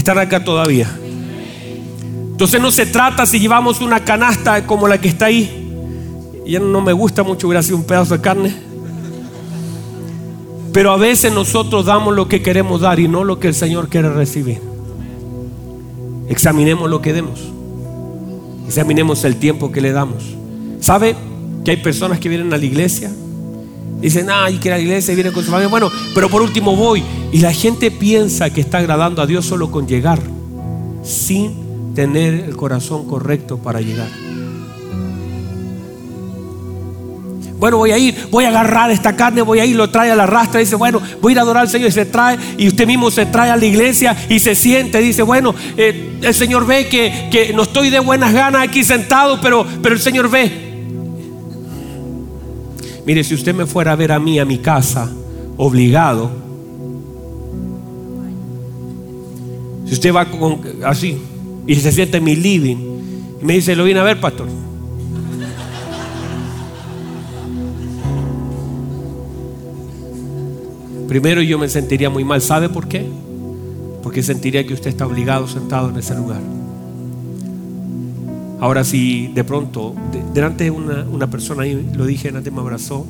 Están 0.00 0.16
acá 0.16 0.42
todavía. 0.42 0.90
Entonces 2.30 2.58
no 2.58 2.70
se 2.70 2.86
trata 2.86 3.26
si 3.26 3.38
llevamos 3.38 3.82
una 3.82 4.02
canasta 4.02 4.66
como 4.66 4.88
la 4.88 4.98
que 4.98 5.08
está 5.08 5.26
ahí. 5.26 5.70
Ya 6.46 6.58
no 6.58 6.80
me 6.80 6.94
gusta 6.94 7.22
mucho, 7.22 7.46
hubiera 7.46 7.62
sido 7.62 7.76
un 7.76 7.84
pedazo 7.84 8.16
de 8.16 8.22
carne. 8.22 8.54
Pero 10.72 10.92
a 10.92 10.96
veces 10.96 11.34
nosotros 11.34 11.84
damos 11.84 12.16
lo 12.16 12.28
que 12.28 12.40
queremos 12.40 12.80
dar 12.80 12.98
y 12.98 13.08
no 13.08 13.24
lo 13.24 13.38
que 13.38 13.48
el 13.48 13.54
Señor 13.54 13.90
quiere 13.90 14.08
recibir. 14.08 14.62
Examinemos 16.30 16.88
lo 16.88 17.02
que 17.02 17.12
demos. 17.12 17.38
Examinemos 18.66 19.22
el 19.24 19.36
tiempo 19.36 19.70
que 19.70 19.82
le 19.82 19.92
damos. 19.92 20.24
¿Sabe 20.80 21.14
que 21.62 21.72
hay 21.72 21.76
personas 21.76 22.20
que 22.20 22.30
vienen 22.30 22.54
a 22.54 22.56
la 22.56 22.64
iglesia 22.64 23.10
Dicen, 24.00 24.28
ah, 24.30 24.50
y 24.50 24.58
que 24.58 24.70
la 24.70 24.78
iglesia 24.78 25.14
viene 25.14 25.32
con 25.32 25.44
su 25.44 25.50
familia. 25.50 25.68
Bueno, 25.68 25.90
pero 26.14 26.28
por 26.28 26.42
último 26.42 26.74
voy. 26.74 27.02
Y 27.32 27.40
la 27.40 27.52
gente 27.52 27.90
piensa 27.90 28.50
que 28.50 28.60
está 28.60 28.78
agradando 28.78 29.20
a 29.22 29.26
Dios 29.26 29.44
solo 29.44 29.70
con 29.70 29.86
llegar, 29.86 30.20
sin 31.02 31.94
tener 31.94 32.34
el 32.34 32.56
corazón 32.56 33.06
correcto 33.06 33.58
para 33.58 33.80
llegar. 33.80 34.08
Bueno, 37.60 37.76
voy 37.76 37.90
a 37.90 37.98
ir, 37.98 38.16
voy 38.30 38.46
a 38.46 38.48
agarrar 38.48 38.90
esta 38.90 39.14
carne, 39.14 39.42
voy 39.42 39.60
a 39.60 39.66
ir, 39.66 39.76
lo 39.76 39.90
trae 39.90 40.10
a 40.10 40.16
la 40.16 40.24
rastra, 40.24 40.60
dice, 40.60 40.76
bueno, 40.76 40.98
voy 41.20 41.32
a 41.32 41.34
ir 41.34 41.38
a 41.40 41.42
adorar 41.42 41.64
al 41.64 41.68
Señor 41.68 41.90
y 41.90 41.92
se 41.92 42.06
trae, 42.06 42.38
y 42.56 42.66
usted 42.66 42.86
mismo 42.86 43.10
se 43.10 43.26
trae 43.26 43.50
a 43.50 43.56
la 43.56 43.66
iglesia 43.66 44.16
y 44.30 44.38
se 44.38 44.54
siente, 44.54 44.98
dice, 45.00 45.20
bueno, 45.20 45.54
eh, 45.76 46.18
el 46.22 46.32
Señor 46.32 46.66
ve 46.66 46.88
que, 46.88 47.28
que, 47.30 47.52
no 47.52 47.64
estoy 47.64 47.90
de 47.90 48.00
buenas 48.00 48.32
ganas 48.32 48.62
aquí 48.62 48.82
sentado, 48.82 49.38
pero, 49.42 49.66
pero 49.82 49.94
el 49.94 50.00
Señor 50.00 50.30
ve, 50.30 50.69
Mire, 53.06 53.24
si 53.24 53.34
usted 53.34 53.54
me 53.54 53.66
fuera 53.66 53.92
a 53.92 53.96
ver 53.96 54.12
a 54.12 54.18
mí, 54.18 54.38
a 54.38 54.44
mi 54.44 54.58
casa, 54.58 55.10
obligado, 55.56 56.30
si 59.86 59.94
usted 59.94 60.14
va 60.14 60.26
así 60.86 61.18
y 61.66 61.74
se 61.74 61.90
siente 61.90 62.18
en 62.18 62.24
mi 62.24 62.36
living 62.36 62.76
y 63.42 63.44
me 63.44 63.54
dice, 63.54 63.74
lo 63.74 63.84
vine 63.84 64.00
a 64.00 64.04
ver, 64.04 64.20
pastor. 64.20 64.48
Primero 71.08 71.42
yo 71.42 71.58
me 71.58 71.68
sentiría 71.68 72.08
muy 72.08 72.22
mal. 72.22 72.40
¿Sabe 72.40 72.68
por 72.68 72.86
qué? 72.86 73.04
Porque 74.00 74.22
sentiría 74.22 74.64
que 74.64 74.74
usted 74.74 74.90
está 74.90 75.06
obligado 75.06 75.48
sentado 75.48 75.90
en 75.90 75.96
ese 75.96 76.14
lugar. 76.14 76.59
Ahora 78.60 78.84
si 78.84 79.28
de 79.28 79.42
pronto, 79.42 79.94
delante 80.34 80.64
de 80.64 80.70
una, 80.70 81.26
persona 81.28 81.62
ahí, 81.62 81.90
lo 81.94 82.04
dije, 82.04 82.28
antes 82.28 82.52
me 82.52 82.60
abrazó, 82.60 83.06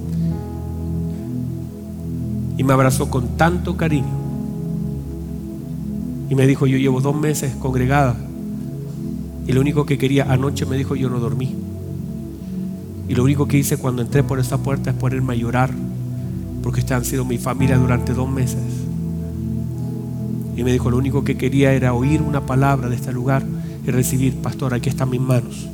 y 2.57 2.63
me 2.63 2.73
abrazó 2.73 3.11
con 3.11 3.37
tanto 3.37 3.77
cariño, 3.77 4.21
y 6.29 6.37
me 6.37 6.47
dijo, 6.47 6.69
yo 6.69 6.79
llevo 6.79 7.01
dos 7.01 7.17
meses 7.17 7.57
congregada 7.57 8.15
Y 9.49 9.53
lo 9.53 9.61
único 9.61 9.85
que 9.85 9.99
quería, 9.99 10.31
anoche 10.31 10.65
me 10.65 10.77
dijo, 10.77 10.95
yo 10.95 11.11
no 11.11 11.19
dormí. 11.19 11.57
Y 13.09 13.17
lo 13.17 13.25
único 13.25 13.49
que 13.49 13.59
hice 13.59 13.77
cuando 13.77 14.03
entré 14.03 14.23
por 14.23 14.39
esa 14.39 14.59
puerta 14.59 14.91
es 14.91 14.97
ponerme 14.97 15.33
a 15.33 15.37
llorar, 15.37 15.73
porque 16.63 16.79
ustedes 16.79 17.01
han 17.01 17.05
sido 17.05 17.25
mi 17.25 17.39
familia 17.39 17.77
durante 17.77 18.15
dos 18.15 18.31
meses. 18.31 18.63
Y 20.57 20.63
me 20.63 20.71
dijo, 20.71 20.93
lo 20.93 20.99
único 20.99 21.25
que 21.25 21.37
quería 21.37 21.73
era 21.73 21.93
oír 21.93 22.23
una 22.23 22.47
palabra 22.47 22.89
de 22.89 22.95
este 22.95 23.13
lugar 23.13 23.43
y 23.87 23.91
recibir, 23.91 24.35
pastor, 24.37 24.75
aquí 24.75 24.89
están 24.89 25.11
mis 25.11 25.21
manos. 25.21 25.69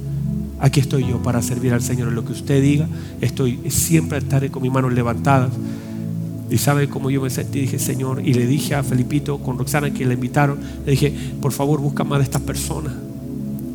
Aquí 0.59 0.81
estoy 0.81 1.07
yo 1.07 1.23
para 1.23 1.43
servir 1.43 1.73
al 1.75 1.83
Señor. 1.83 2.09
En 2.09 2.15
lo 2.15 2.25
que 2.25 2.33
usted 2.33 2.63
diga, 2.63 2.89
estoy 3.21 3.61
siempre 3.69 4.19
estaré 4.19 4.51
con 4.51 4.63
mis 4.63 4.73
manos 4.73 4.93
levantadas. 4.93 5.51
Y 6.49 6.59
sabe 6.59 6.89
cómo 6.89 7.11
yo 7.11 7.21
me 7.21 7.31
sentí, 7.31 7.61
dije, 7.61 7.79
Señor, 7.79 8.23
y 8.25 8.33
le 8.33 8.47
dije 8.47 8.75
a 8.75 8.83
Felipito 8.83 9.39
con 9.39 9.59
Roxana 9.59 9.91
que 9.91 10.07
le 10.07 10.15
invitaron, 10.15 10.59
le 10.85 10.93
dije, 10.93 11.13
por 11.43 11.53
favor, 11.53 11.81
busca 11.81 12.05
más 12.05 12.21
de 12.21 12.25
estas 12.25 12.43
personas. 12.43 12.93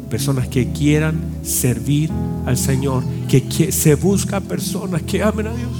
Personas 0.10 0.48
que 0.48 0.72
quieran 0.72 1.20
servir 1.44 2.10
al 2.46 2.58
Señor, 2.58 3.04
que, 3.28 3.72
se 3.72 3.96
busca 3.96 4.40
personas 4.40 5.02
que 5.04 5.22
amen 5.22 5.48
a 5.48 5.54
Dios. 5.54 5.72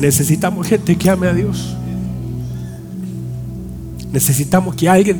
Necesitamos 0.00 0.66
gente 0.66 0.96
que 0.96 1.08
ame 1.08 1.28
a 1.28 1.34
Dios. 1.34 1.76
Necesitamos 4.12 4.74
que 4.74 4.88
alguien 4.88 5.18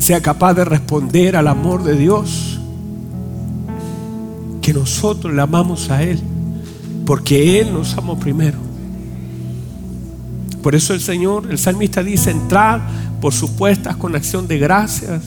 sea 0.00 0.20
capaz 0.20 0.54
de 0.54 0.64
responder 0.64 1.36
al 1.36 1.46
amor 1.46 1.84
de 1.84 1.94
Dios. 1.94 2.58
Que 4.62 4.72
nosotros 4.74 5.32
le 5.32 5.42
amamos 5.42 5.90
a 5.90 6.02
Él. 6.02 6.18
Porque 7.06 7.60
Él 7.60 7.72
nos 7.72 7.96
amó 7.96 8.18
primero. 8.18 8.58
Por 10.62 10.74
eso 10.74 10.94
el 10.94 11.00
Señor, 11.00 11.48
el 11.50 11.58
salmista 11.58 12.02
dice, 12.02 12.30
entrar 12.30 12.80
por 13.20 13.32
supuestas 13.32 13.96
con 13.96 14.16
acción 14.16 14.48
de 14.48 14.58
gracias. 14.58 15.22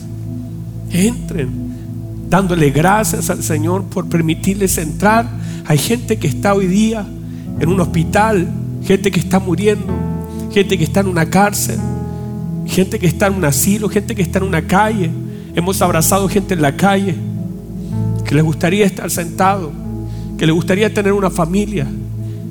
Entren, 0.90 1.50
dándole 2.28 2.70
gracias 2.70 3.30
al 3.30 3.42
Señor 3.42 3.84
por 3.84 4.08
permitirles 4.08 4.76
entrar. 4.78 5.28
Hay 5.66 5.78
gente 5.78 6.18
que 6.18 6.26
está 6.26 6.52
hoy 6.54 6.66
día 6.66 7.06
en 7.60 7.68
un 7.68 7.80
hospital, 7.80 8.48
gente 8.84 9.10
que 9.10 9.20
está 9.20 9.38
muriendo, 9.38 9.92
gente 10.52 10.76
que 10.76 10.84
está 10.84 11.00
en 11.00 11.06
una 11.08 11.30
cárcel, 11.30 11.78
gente 12.66 12.98
que 12.98 13.06
está 13.06 13.26
en 13.26 13.34
un 13.34 13.44
asilo, 13.44 13.88
gente 13.88 14.14
que 14.14 14.22
está 14.22 14.38
en 14.38 14.44
una 14.44 14.66
calle. 14.66 15.10
Hemos 15.54 15.80
abrazado 15.82 16.28
gente 16.28 16.54
en 16.54 16.62
la 16.62 16.76
calle 16.76 17.14
que 18.24 18.34
le 18.34 18.42
gustaría 18.42 18.86
estar 18.86 19.10
sentado, 19.10 19.72
que 20.38 20.46
le 20.46 20.52
gustaría 20.52 20.92
tener 20.92 21.12
una 21.12 21.30
familia, 21.30 21.86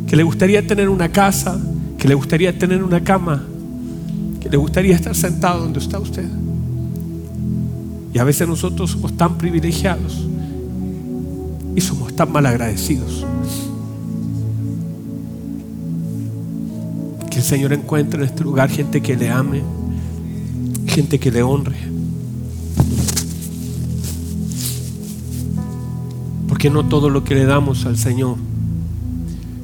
que 0.08 0.16
le 0.16 0.24
gustaría 0.24 0.66
tener 0.66 0.88
una 0.88 1.10
casa, 1.10 1.60
que 1.98 2.08
le 2.08 2.14
gustaría 2.14 2.58
tener 2.58 2.84
una 2.84 3.04
cama, 3.04 3.44
que 4.40 4.50
le 4.50 4.58
gustaría 4.58 4.96
estar 4.96 5.16
sentado 5.16 5.62
donde 5.62 5.80
está 5.80 6.00
usted. 6.00 6.28
Y 8.14 8.20
a 8.20 8.24
veces 8.24 8.48
nosotros 8.48 8.92
somos 8.92 9.18
tan 9.18 9.38
privilegiados 9.38 10.28
y 11.76 11.82
somos 11.82 12.16
tan 12.16 12.32
mal 12.32 12.46
agradecidos. 12.46 13.26
Que 17.32 17.38
el 17.38 17.44
Señor 17.44 17.74
encuentre 17.74 18.22
en 18.22 18.28
este 18.28 18.44
lugar 18.44 18.70
gente 18.70 19.02
que 19.02 19.18
le 19.18 19.32
ame, 19.32 19.64
gente 20.94 21.20
que 21.20 21.32
le 21.32 21.42
honre. 21.42 21.76
Porque 26.48 26.70
no 26.70 26.86
todo 26.86 27.10
lo 27.10 27.24
que 27.24 27.34
le 27.34 27.46
damos 27.46 27.88
al 27.88 27.98
Señor 27.98 28.38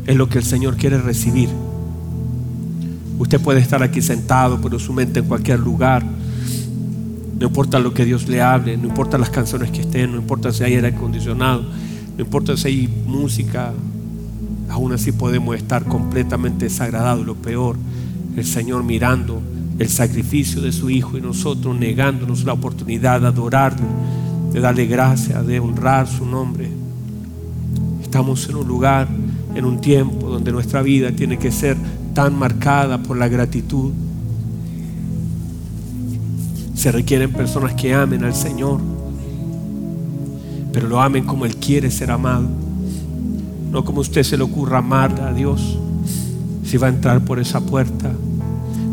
es 0.07 0.15
lo 0.15 0.27
que 0.27 0.39
el 0.39 0.43
Señor 0.43 0.75
quiere 0.75 0.97
recibir. 0.97 1.49
Usted 3.19 3.39
puede 3.39 3.59
estar 3.59 3.84
aquí 3.84 4.01
sentado, 4.01 4.59
pero 4.59 4.80
su 4.80 4.91
mente 4.91 5.19
en 5.19 5.25
cualquier 5.25 5.59
lugar. 5.59 6.03
No 7.39 7.45
importa 7.45 7.77
lo 7.77 7.93
que 7.93 8.05
Dios 8.05 8.27
le 8.27 8.41
hable, 8.41 8.75
no 8.75 8.88
importa 8.88 9.19
las 9.19 9.30
canciones 9.30 9.69
que 9.69 9.82
estén, 9.82 10.11
no 10.11 10.17
importa 10.17 10.51
si 10.51 10.63
hay 10.63 10.75
aire 10.75 10.88
acondicionado, 10.88 11.63
no 12.17 12.23
importa 12.23 12.57
si 12.57 12.67
hay 12.67 13.03
música, 13.05 13.71
aún 14.67 14.93
así 14.93 15.11
podemos 15.11 15.55
estar 15.55 15.86
completamente 15.86 16.65
desagradados. 16.65 17.23
Lo 17.23 17.36
peor, 17.36 17.77
el 18.36 18.45
Señor 18.45 18.84
mirando 18.84 19.43
el 19.80 19.88
sacrificio 19.88 20.61
de 20.61 20.73
su 20.73 20.89
Hijo 20.89 21.17
y 21.17 21.21
nosotros 21.21 21.75
negándonos 21.75 22.43
la 22.43 22.53
oportunidad 22.53 23.21
de 23.21 23.27
adorarle, 23.27 23.88
de 24.51 24.59
darle 24.59 24.86
gracia, 24.86 25.41
de 25.41 25.59
honrar 25.59 26.05
su 26.05 26.25
nombre. 26.25 26.69
Estamos 28.03 28.47
en 28.49 28.57
un 28.57 28.67
lugar, 28.67 29.07
en 29.55 29.63
un 29.63 29.80
tiempo 29.80 30.27
donde 30.27 30.51
nuestra 30.51 30.82
vida 30.82 31.13
tiene 31.13 31.39
que 31.39 31.51
ser 31.51 31.77
tan 32.13 32.38
marcada 32.38 33.01
por 33.01 33.17
la 33.17 33.30
gratitud. 33.30 33.91
Se 36.75 36.91
requieren 36.91 37.32
personas 37.32 37.73
que 37.73 37.93
amen 37.93 38.25
al 38.25 38.36
Señor, 38.36 38.82
pero 40.73 40.89
lo 40.89 41.01
amen 41.01 41.25
como 41.25 41.45
Él 41.45 41.55
quiere 41.55 41.89
ser 41.89 42.11
amado, 42.11 42.47
no 43.71 43.86
como 43.86 44.01
usted 44.01 44.23
se 44.23 44.38
le 44.38 44.43
ocurra 44.43 44.80
amar 44.80 45.21
a 45.21 45.34
Dios. 45.34 45.77
Si 46.65 46.77
va 46.77 46.88
a 46.88 46.89
entrar 46.89 47.21
por 47.21 47.39
esa 47.39 47.61
puerta, 47.61 48.11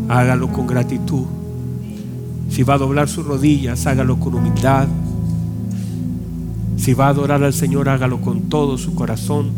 hágalo 0.07 0.51
con 0.51 0.67
gratitud. 0.67 1.25
Si 2.49 2.63
va 2.63 2.75
a 2.75 2.77
doblar 2.77 3.09
sus 3.09 3.25
rodillas, 3.25 3.85
hágalo 3.87 4.19
con 4.19 4.35
humildad. 4.35 4.87
Si 6.77 6.93
va 6.93 7.07
a 7.07 7.09
adorar 7.09 7.43
al 7.43 7.53
Señor, 7.53 7.89
hágalo 7.89 8.21
con 8.21 8.43
todo 8.43 8.77
su 8.77 8.95
corazón. 8.95 9.51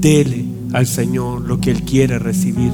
Dele 0.00 0.44
al 0.72 0.86
Señor 0.86 1.42
lo 1.42 1.60
que 1.60 1.70
Él 1.70 1.82
quiere 1.82 2.18
recibir. 2.18 2.72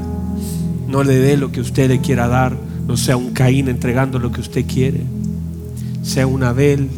No 0.89 1.05
le 1.05 1.17
dé 1.17 1.37
lo 1.37 1.53
que 1.53 1.61
usted 1.61 1.89
le 1.89 2.01
quiera 2.01 2.27
dar. 2.27 2.57
No 2.87 2.97
sea 2.97 3.17
un 3.17 3.31
Caín 3.31 3.69
entregando 3.69 4.19
lo 4.19 4.33
que 4.33 4.41
usted 4.41 4.65
quiere. 4.67 5.05
Sea 6.03 6.27
un 6.27 6.43
Abel 6.43 6.89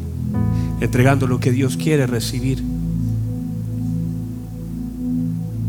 entregando 0.80 1.26
lo 1.26 1.38
que 1.38 1.53
Dios 1.53 1.76
quiere 1.76 2.07
recibir. 2.07 2.62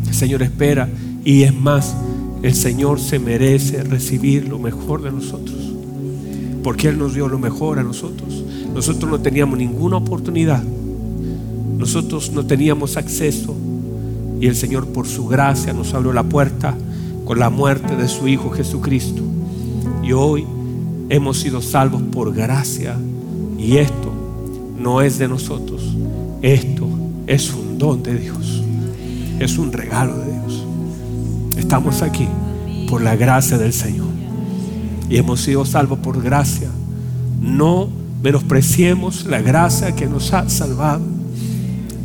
El 0.07 0.13
Señor 0.13 0.41
espera 0.43 0.89
y 1.26 1.43
es 1.43 1.53
más, 1.53 1.95
el 2.43 2.53
Señor 2.53 2.99
se 2.99 3.19
merece 3.19 3.83
recibir 3.83 4.49
lo 4.49 4.59
mejor 4.59 5.01
de 5.01 5.11
nosotros. 5.11 5.57
Porque 6.61 6.89
Él 6.89 6.99
nos 6.99 7.13
dio 7.13 7.29
lo 7.29 7.39
mejor 7.39 7.79
a 7.79 7.83
nosotros. 7.83 8.43
Nosotros 8.75 9.09
no 9.09 9.21
teníamos 9.21 9.57
ninguna 9.57 9.95
oportunidad. 9.95 10.61
Nosotros 11.77 12.33
no 12.33 12.45
teníamos 12.45 12.97
acceso. 12.97 13.55
Y 14.41 14.47
el 14.47 14.57
Señor 14.57 14.87
por 14.87 15.07
su 15.07 15.25
gracia 15.25 15.71
nos 15.71 15.93
abrió 15.93 16.11
la 16.11 16.23
puerta 16.23 16.75
con 17.23 17.39
la 17.39 17.49
muerte 17.49 17.95
de 17.95 18.09
su 18.09 18.27
Hijo 18.27 18.49
Jesucristo. 18.49 19.21
Y 20.03 20.11
hoy 20.11 20.45
hemos 21.07 21.39
sido 21.39 21.61
salvos 21.61 22.01
por 22.01 22.33
gracia. 22.33 22.97
Y 23.57 23.77
esto 23.77 24.11
no 24.77 25.01
es 25.01 25.17
de 25.17 25.29
nosotros. 25.29 25.95
Esto 26.41 26.89
es 27.25 27.53
un 27.53 27.77
don 27.77 28.03
de 28.03 28.17
Dios. 28.17 28.61
Es 29.39 29.57
un 29.57 29.71
regalo 29.71 30.17
de 30.17 30.31
Dios. 30.31 30.62
Estamos 31.74 32.03
aquí 32.03 32.28
por 32.88 33.01
la 33.01 33.15
gracia 33.15 33.57
del 33.57 33.74
Señor. 33.74 34.05
Y 35.09 35.17
hemos 35.17 35.41
sido 35.41 35.65
salvos 35.65 35.97
por 35.97 36.21
gracia. 36.21 36.69
No 37.41 37.89
menospreciemos 38.21 39.26
la 39.26 39.41
gracia 39.41 39.95
que 39.95 40.05
nos 40.05 40.32
ha 40.36 40.47
salvado. 40.49 41.01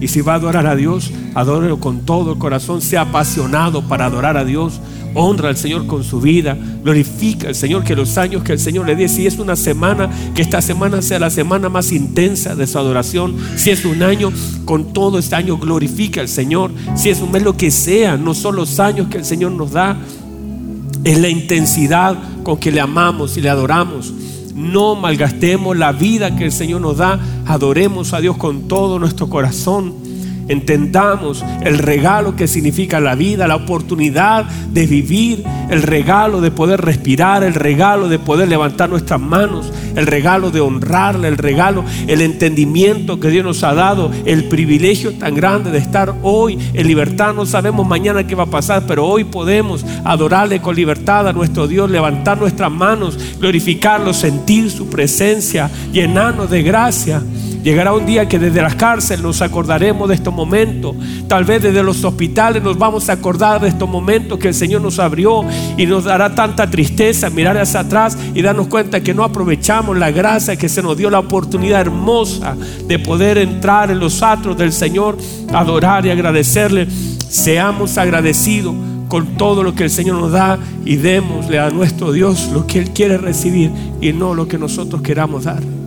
Y 0.00 0.08
si 0.08 0.22
va 0.22 0.32
a 0.32 0.36
adorar 0.36 0.66
a 0.66 0.74
Dios, 0.74 1.12
adórelo 1.34 1.80
con 1.80 2.06
todo 2.06 2.32
el 2.32 2.38
corazón. 2.38 2.80
Sea 2.80 3.02
apasionado 3.02 3.86
para 3.86 4.06
adorar 4.06 4.38
a 4.38 4.46
Dios. 4.46 4.80
Honra 5.20 5.48
al 5.48 5.56
Señor 5.56 5.86
con 5.86 6.04
su 6.04 6.20
vida. 6.20 6.56
Glorifica 6.84 7.48
al 7.48 7.56
Señor 7.56 7.82
que 7.82 7.96
los 7.96 8.16
años 8.18 8.44
que 8.44 8.52
el 8.52 8.60
Señor 8.60 8.86
le 8.86 8.94
dé, 8.94 9.08
si 9.08 9.26
es 9.26 9.38
una 9.38 9.56
semana, 9.56 10.08
que 10.32 10.42
esta 10.42 10.62
semana 10.62 11.02
sea 11.02 11.18
la 11.18 11.28
semana 11.28 11.68
más 11.68 11.90
intensa 11.90 12.54
de 12.54 12.68
su 12.68 12.78
adoración. 12.78 13.36
Si 13.56 13.70
es 13.70 13.84
un 13.84 14.02
año, 14.04 14.32
con 14.64 14.92
todo 14.92 15.18
este 15.18 15.34
año 15.34 15.58
glorifica 15.58 16.20
al 16.20 16.28
Señor. 16.28 16.70
Si 16.94 17.10
es 17.10 17.20
un 17.20 17.32
mes, 17.32 17.42
lo 17.42 17.56
que 17.56 17.72
sea, 17.72 18.16
no 18.16 18.32
son 18.32 18.54
los 18.54 18.78
años 18.78 19.08
que 19.08 19.18
el 19.18 19.24
Señor 19.24 19.50
nos 19.52 19.72
da, 19.72 19.96
es 21.02 21.18
la 21.18 21.28
intensidad 21.28 22.16
con 22.44 22.58
que 22.58 22.70
le 22.70 22.80
amamos 22.80 23.36
y 23.36 23.40
le 23.40 23.50
adoramos. 23.50 24.12
No 24.54 24.94
malgastemos 24.94 25.76
la 25.76 25.90
vida 25.90 26.36
que 26.36 26.44
el 26.44 26.52
Señor 26.52 26.80
nos 26.80 26.98
da. 26.98 27.18
Adoremos 27.46 28.12
a 28.12 28.20
Dios 28.20 28.36
con 28.36 28.68
todo 28.68 29.00
nuestro 29.00 29.28
corazón 29.28 30.07
entendamos 30.48 31.44
el 31.62 31.78
regalo 31.78 32.36
que 32.36 32.48
significa 32.48 33.00
la 33.00 33.14
vida, 33.14 33.46
la 33.46 33.56
oportunidad 33.56 34.44
de 34.44 34.86
vivir, 34.86 35.44
el 35.70 35.82
regalo 35.82 36.40
de 36.40 36.50
poder 36.50 36.80
respirar, 36.80 37.44
el 37.44 37.54
regalo 37.54 38.08
de 38.08 38.18
poder 38.18 38.48
levantar 38.48 38.88
nuestras 38.88 39.20
manos, 39.20 39.72
el 39.94 40.06
regalo 40.06 40.50
de 40.50 40.60
honrarle, 40.60 41.28
el 41.28 41.38
regalo, 41.38 41.84
el 42.06 42.20
entendimiento 42.20 43.20
que 43.20 43.30
Dios 43.30 43.44
nos 43.44 43.62
ha 43.64 43.74
dado, 43.74 44.10
el 44.24 44.44
privilegio 44.44 45.12
tan 45.14 45.34
grande 45.34 45.70
de 45.70 45.78
estar 45.78 46.14
hoy 46.22 46.58
en 46.74 46.86
libertad. 46.86 47.34
No 47.34 47.46
sabemos 47.46 47.86
mañana 47.86 48.26
qué 48.26 48.34
va 48.34 48.44
a 48.44 48.46
pasar, 48.46 48.84
pero 48.86 49.06
hoy 49.06 49.24
podemos 49.24 49.84
adorarle 50.04 50.60
con 50.60 50.74
libertad 50.74 51.28
a 51.28 51.32
nuestro 51.32 51.68
Dios, 51.68 51.90
levantar 51.90 52.38
nuestras 52.38 52.70
manos, 52.70 53.18
glorificarlo, 53.38 54.14
sentir 54.14 54.70
su 54.70 54.88
presencia, 54.88 55.70
llenarnos 55.92 56.50
de 56.50 56.62
gracia 56.62 57.22
Llegará 57.62 57.92
un 57.92 58.06
día 58.06 58.28
que 58.28 58.38
desde 58.38 58.62
las 58.62 58.76
cárceles 58.76 59.22
nos 59.22 59.42
acordaremos 59.42 60.08
de 60.08 60.14
estos 60.14 60.32
momentos. 60.32 60.94
Tal 61.26 61.44
vez 61.44 61.62
desde 61.62 61.82
los 61.82 62.02
hospitales 62.04 62.62
nos 62.62 62.78
vamos 62.78 63.08
a 63.08 63.14
acordar 63.14 63.60
de 63.60 63.68
estos 63.68 63.88
momentos 63.88 64.38
que 64.38 64.48
el 64.48 64.54
Señor 64.54 64.80
nos 64.80 64.98
abrió 64.98 65.44
y 65.76 65.84
nos 65.86 66.04
dará 66.04 66.34
tanta 66.34 66.70
tristeza 66.70 67.30
mirar 67.30 67.58
hacia 67.58 67.80
atrás 67.80 68.16
y 68.34 68.42
darnos 68.42 68.68
cuenta 68.68 69.00
que 69.00 69.12
no 69.12 69.24
aprovechamos 69.24 69.98
la 69.98 70.10
gracia 70.10 70.56
que 70.56 70.68
se 70.68 70.82
nos 70.82 70.96
dio 70.96 71.10
la 71.10 71.18
oportunidad 71.18 71.80
hermosa 71.80 72.56
de 72.86 72.98
poder 72.98 73.38
entrar 73.38 73.90
en 73.90 73.98
los 73.98 74.22
atros 74.22 74.56
del 74.56 74.72
Señor, 74.72 75.18
adorar 75.52 76.06
y 76.06 76.10
agradecerle. 76.10 76.88
Seamos 77.28 77.98
agradecidos 77.98 78.74
con 79.08 79.36
todo 79.36 79.62
lo 79.62 79.74
que 79.74 79.84
el 79.84 79.90
Señor 79.90 80.20
nos 80.20 80.32
da 80.32 80.58
y 80.84 80.96
démosle 80.96 81.58
a 81.58 81.70
nuestro 81.70 82.12
Dios 82.12 82.50
lo 82.52 82.66
que 82.66 82.78
Él 82.78 82.90
quiere 82.90 83.18
recibir 83.18 83.70
y 84.00 84.12
no 84.12 84.34
lo 84.34 84.46
que 84.46 84.58
nosotros 84.58 85.02
queramos 85.02 85.44
dar. 85.44 85.77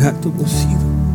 Qué 0.00 0.06
injusto 0.06 0.28
e 0.28 0.30
ingrato 0.30 0.30
hemos 0.30 0.50
sido. 0.50 1.09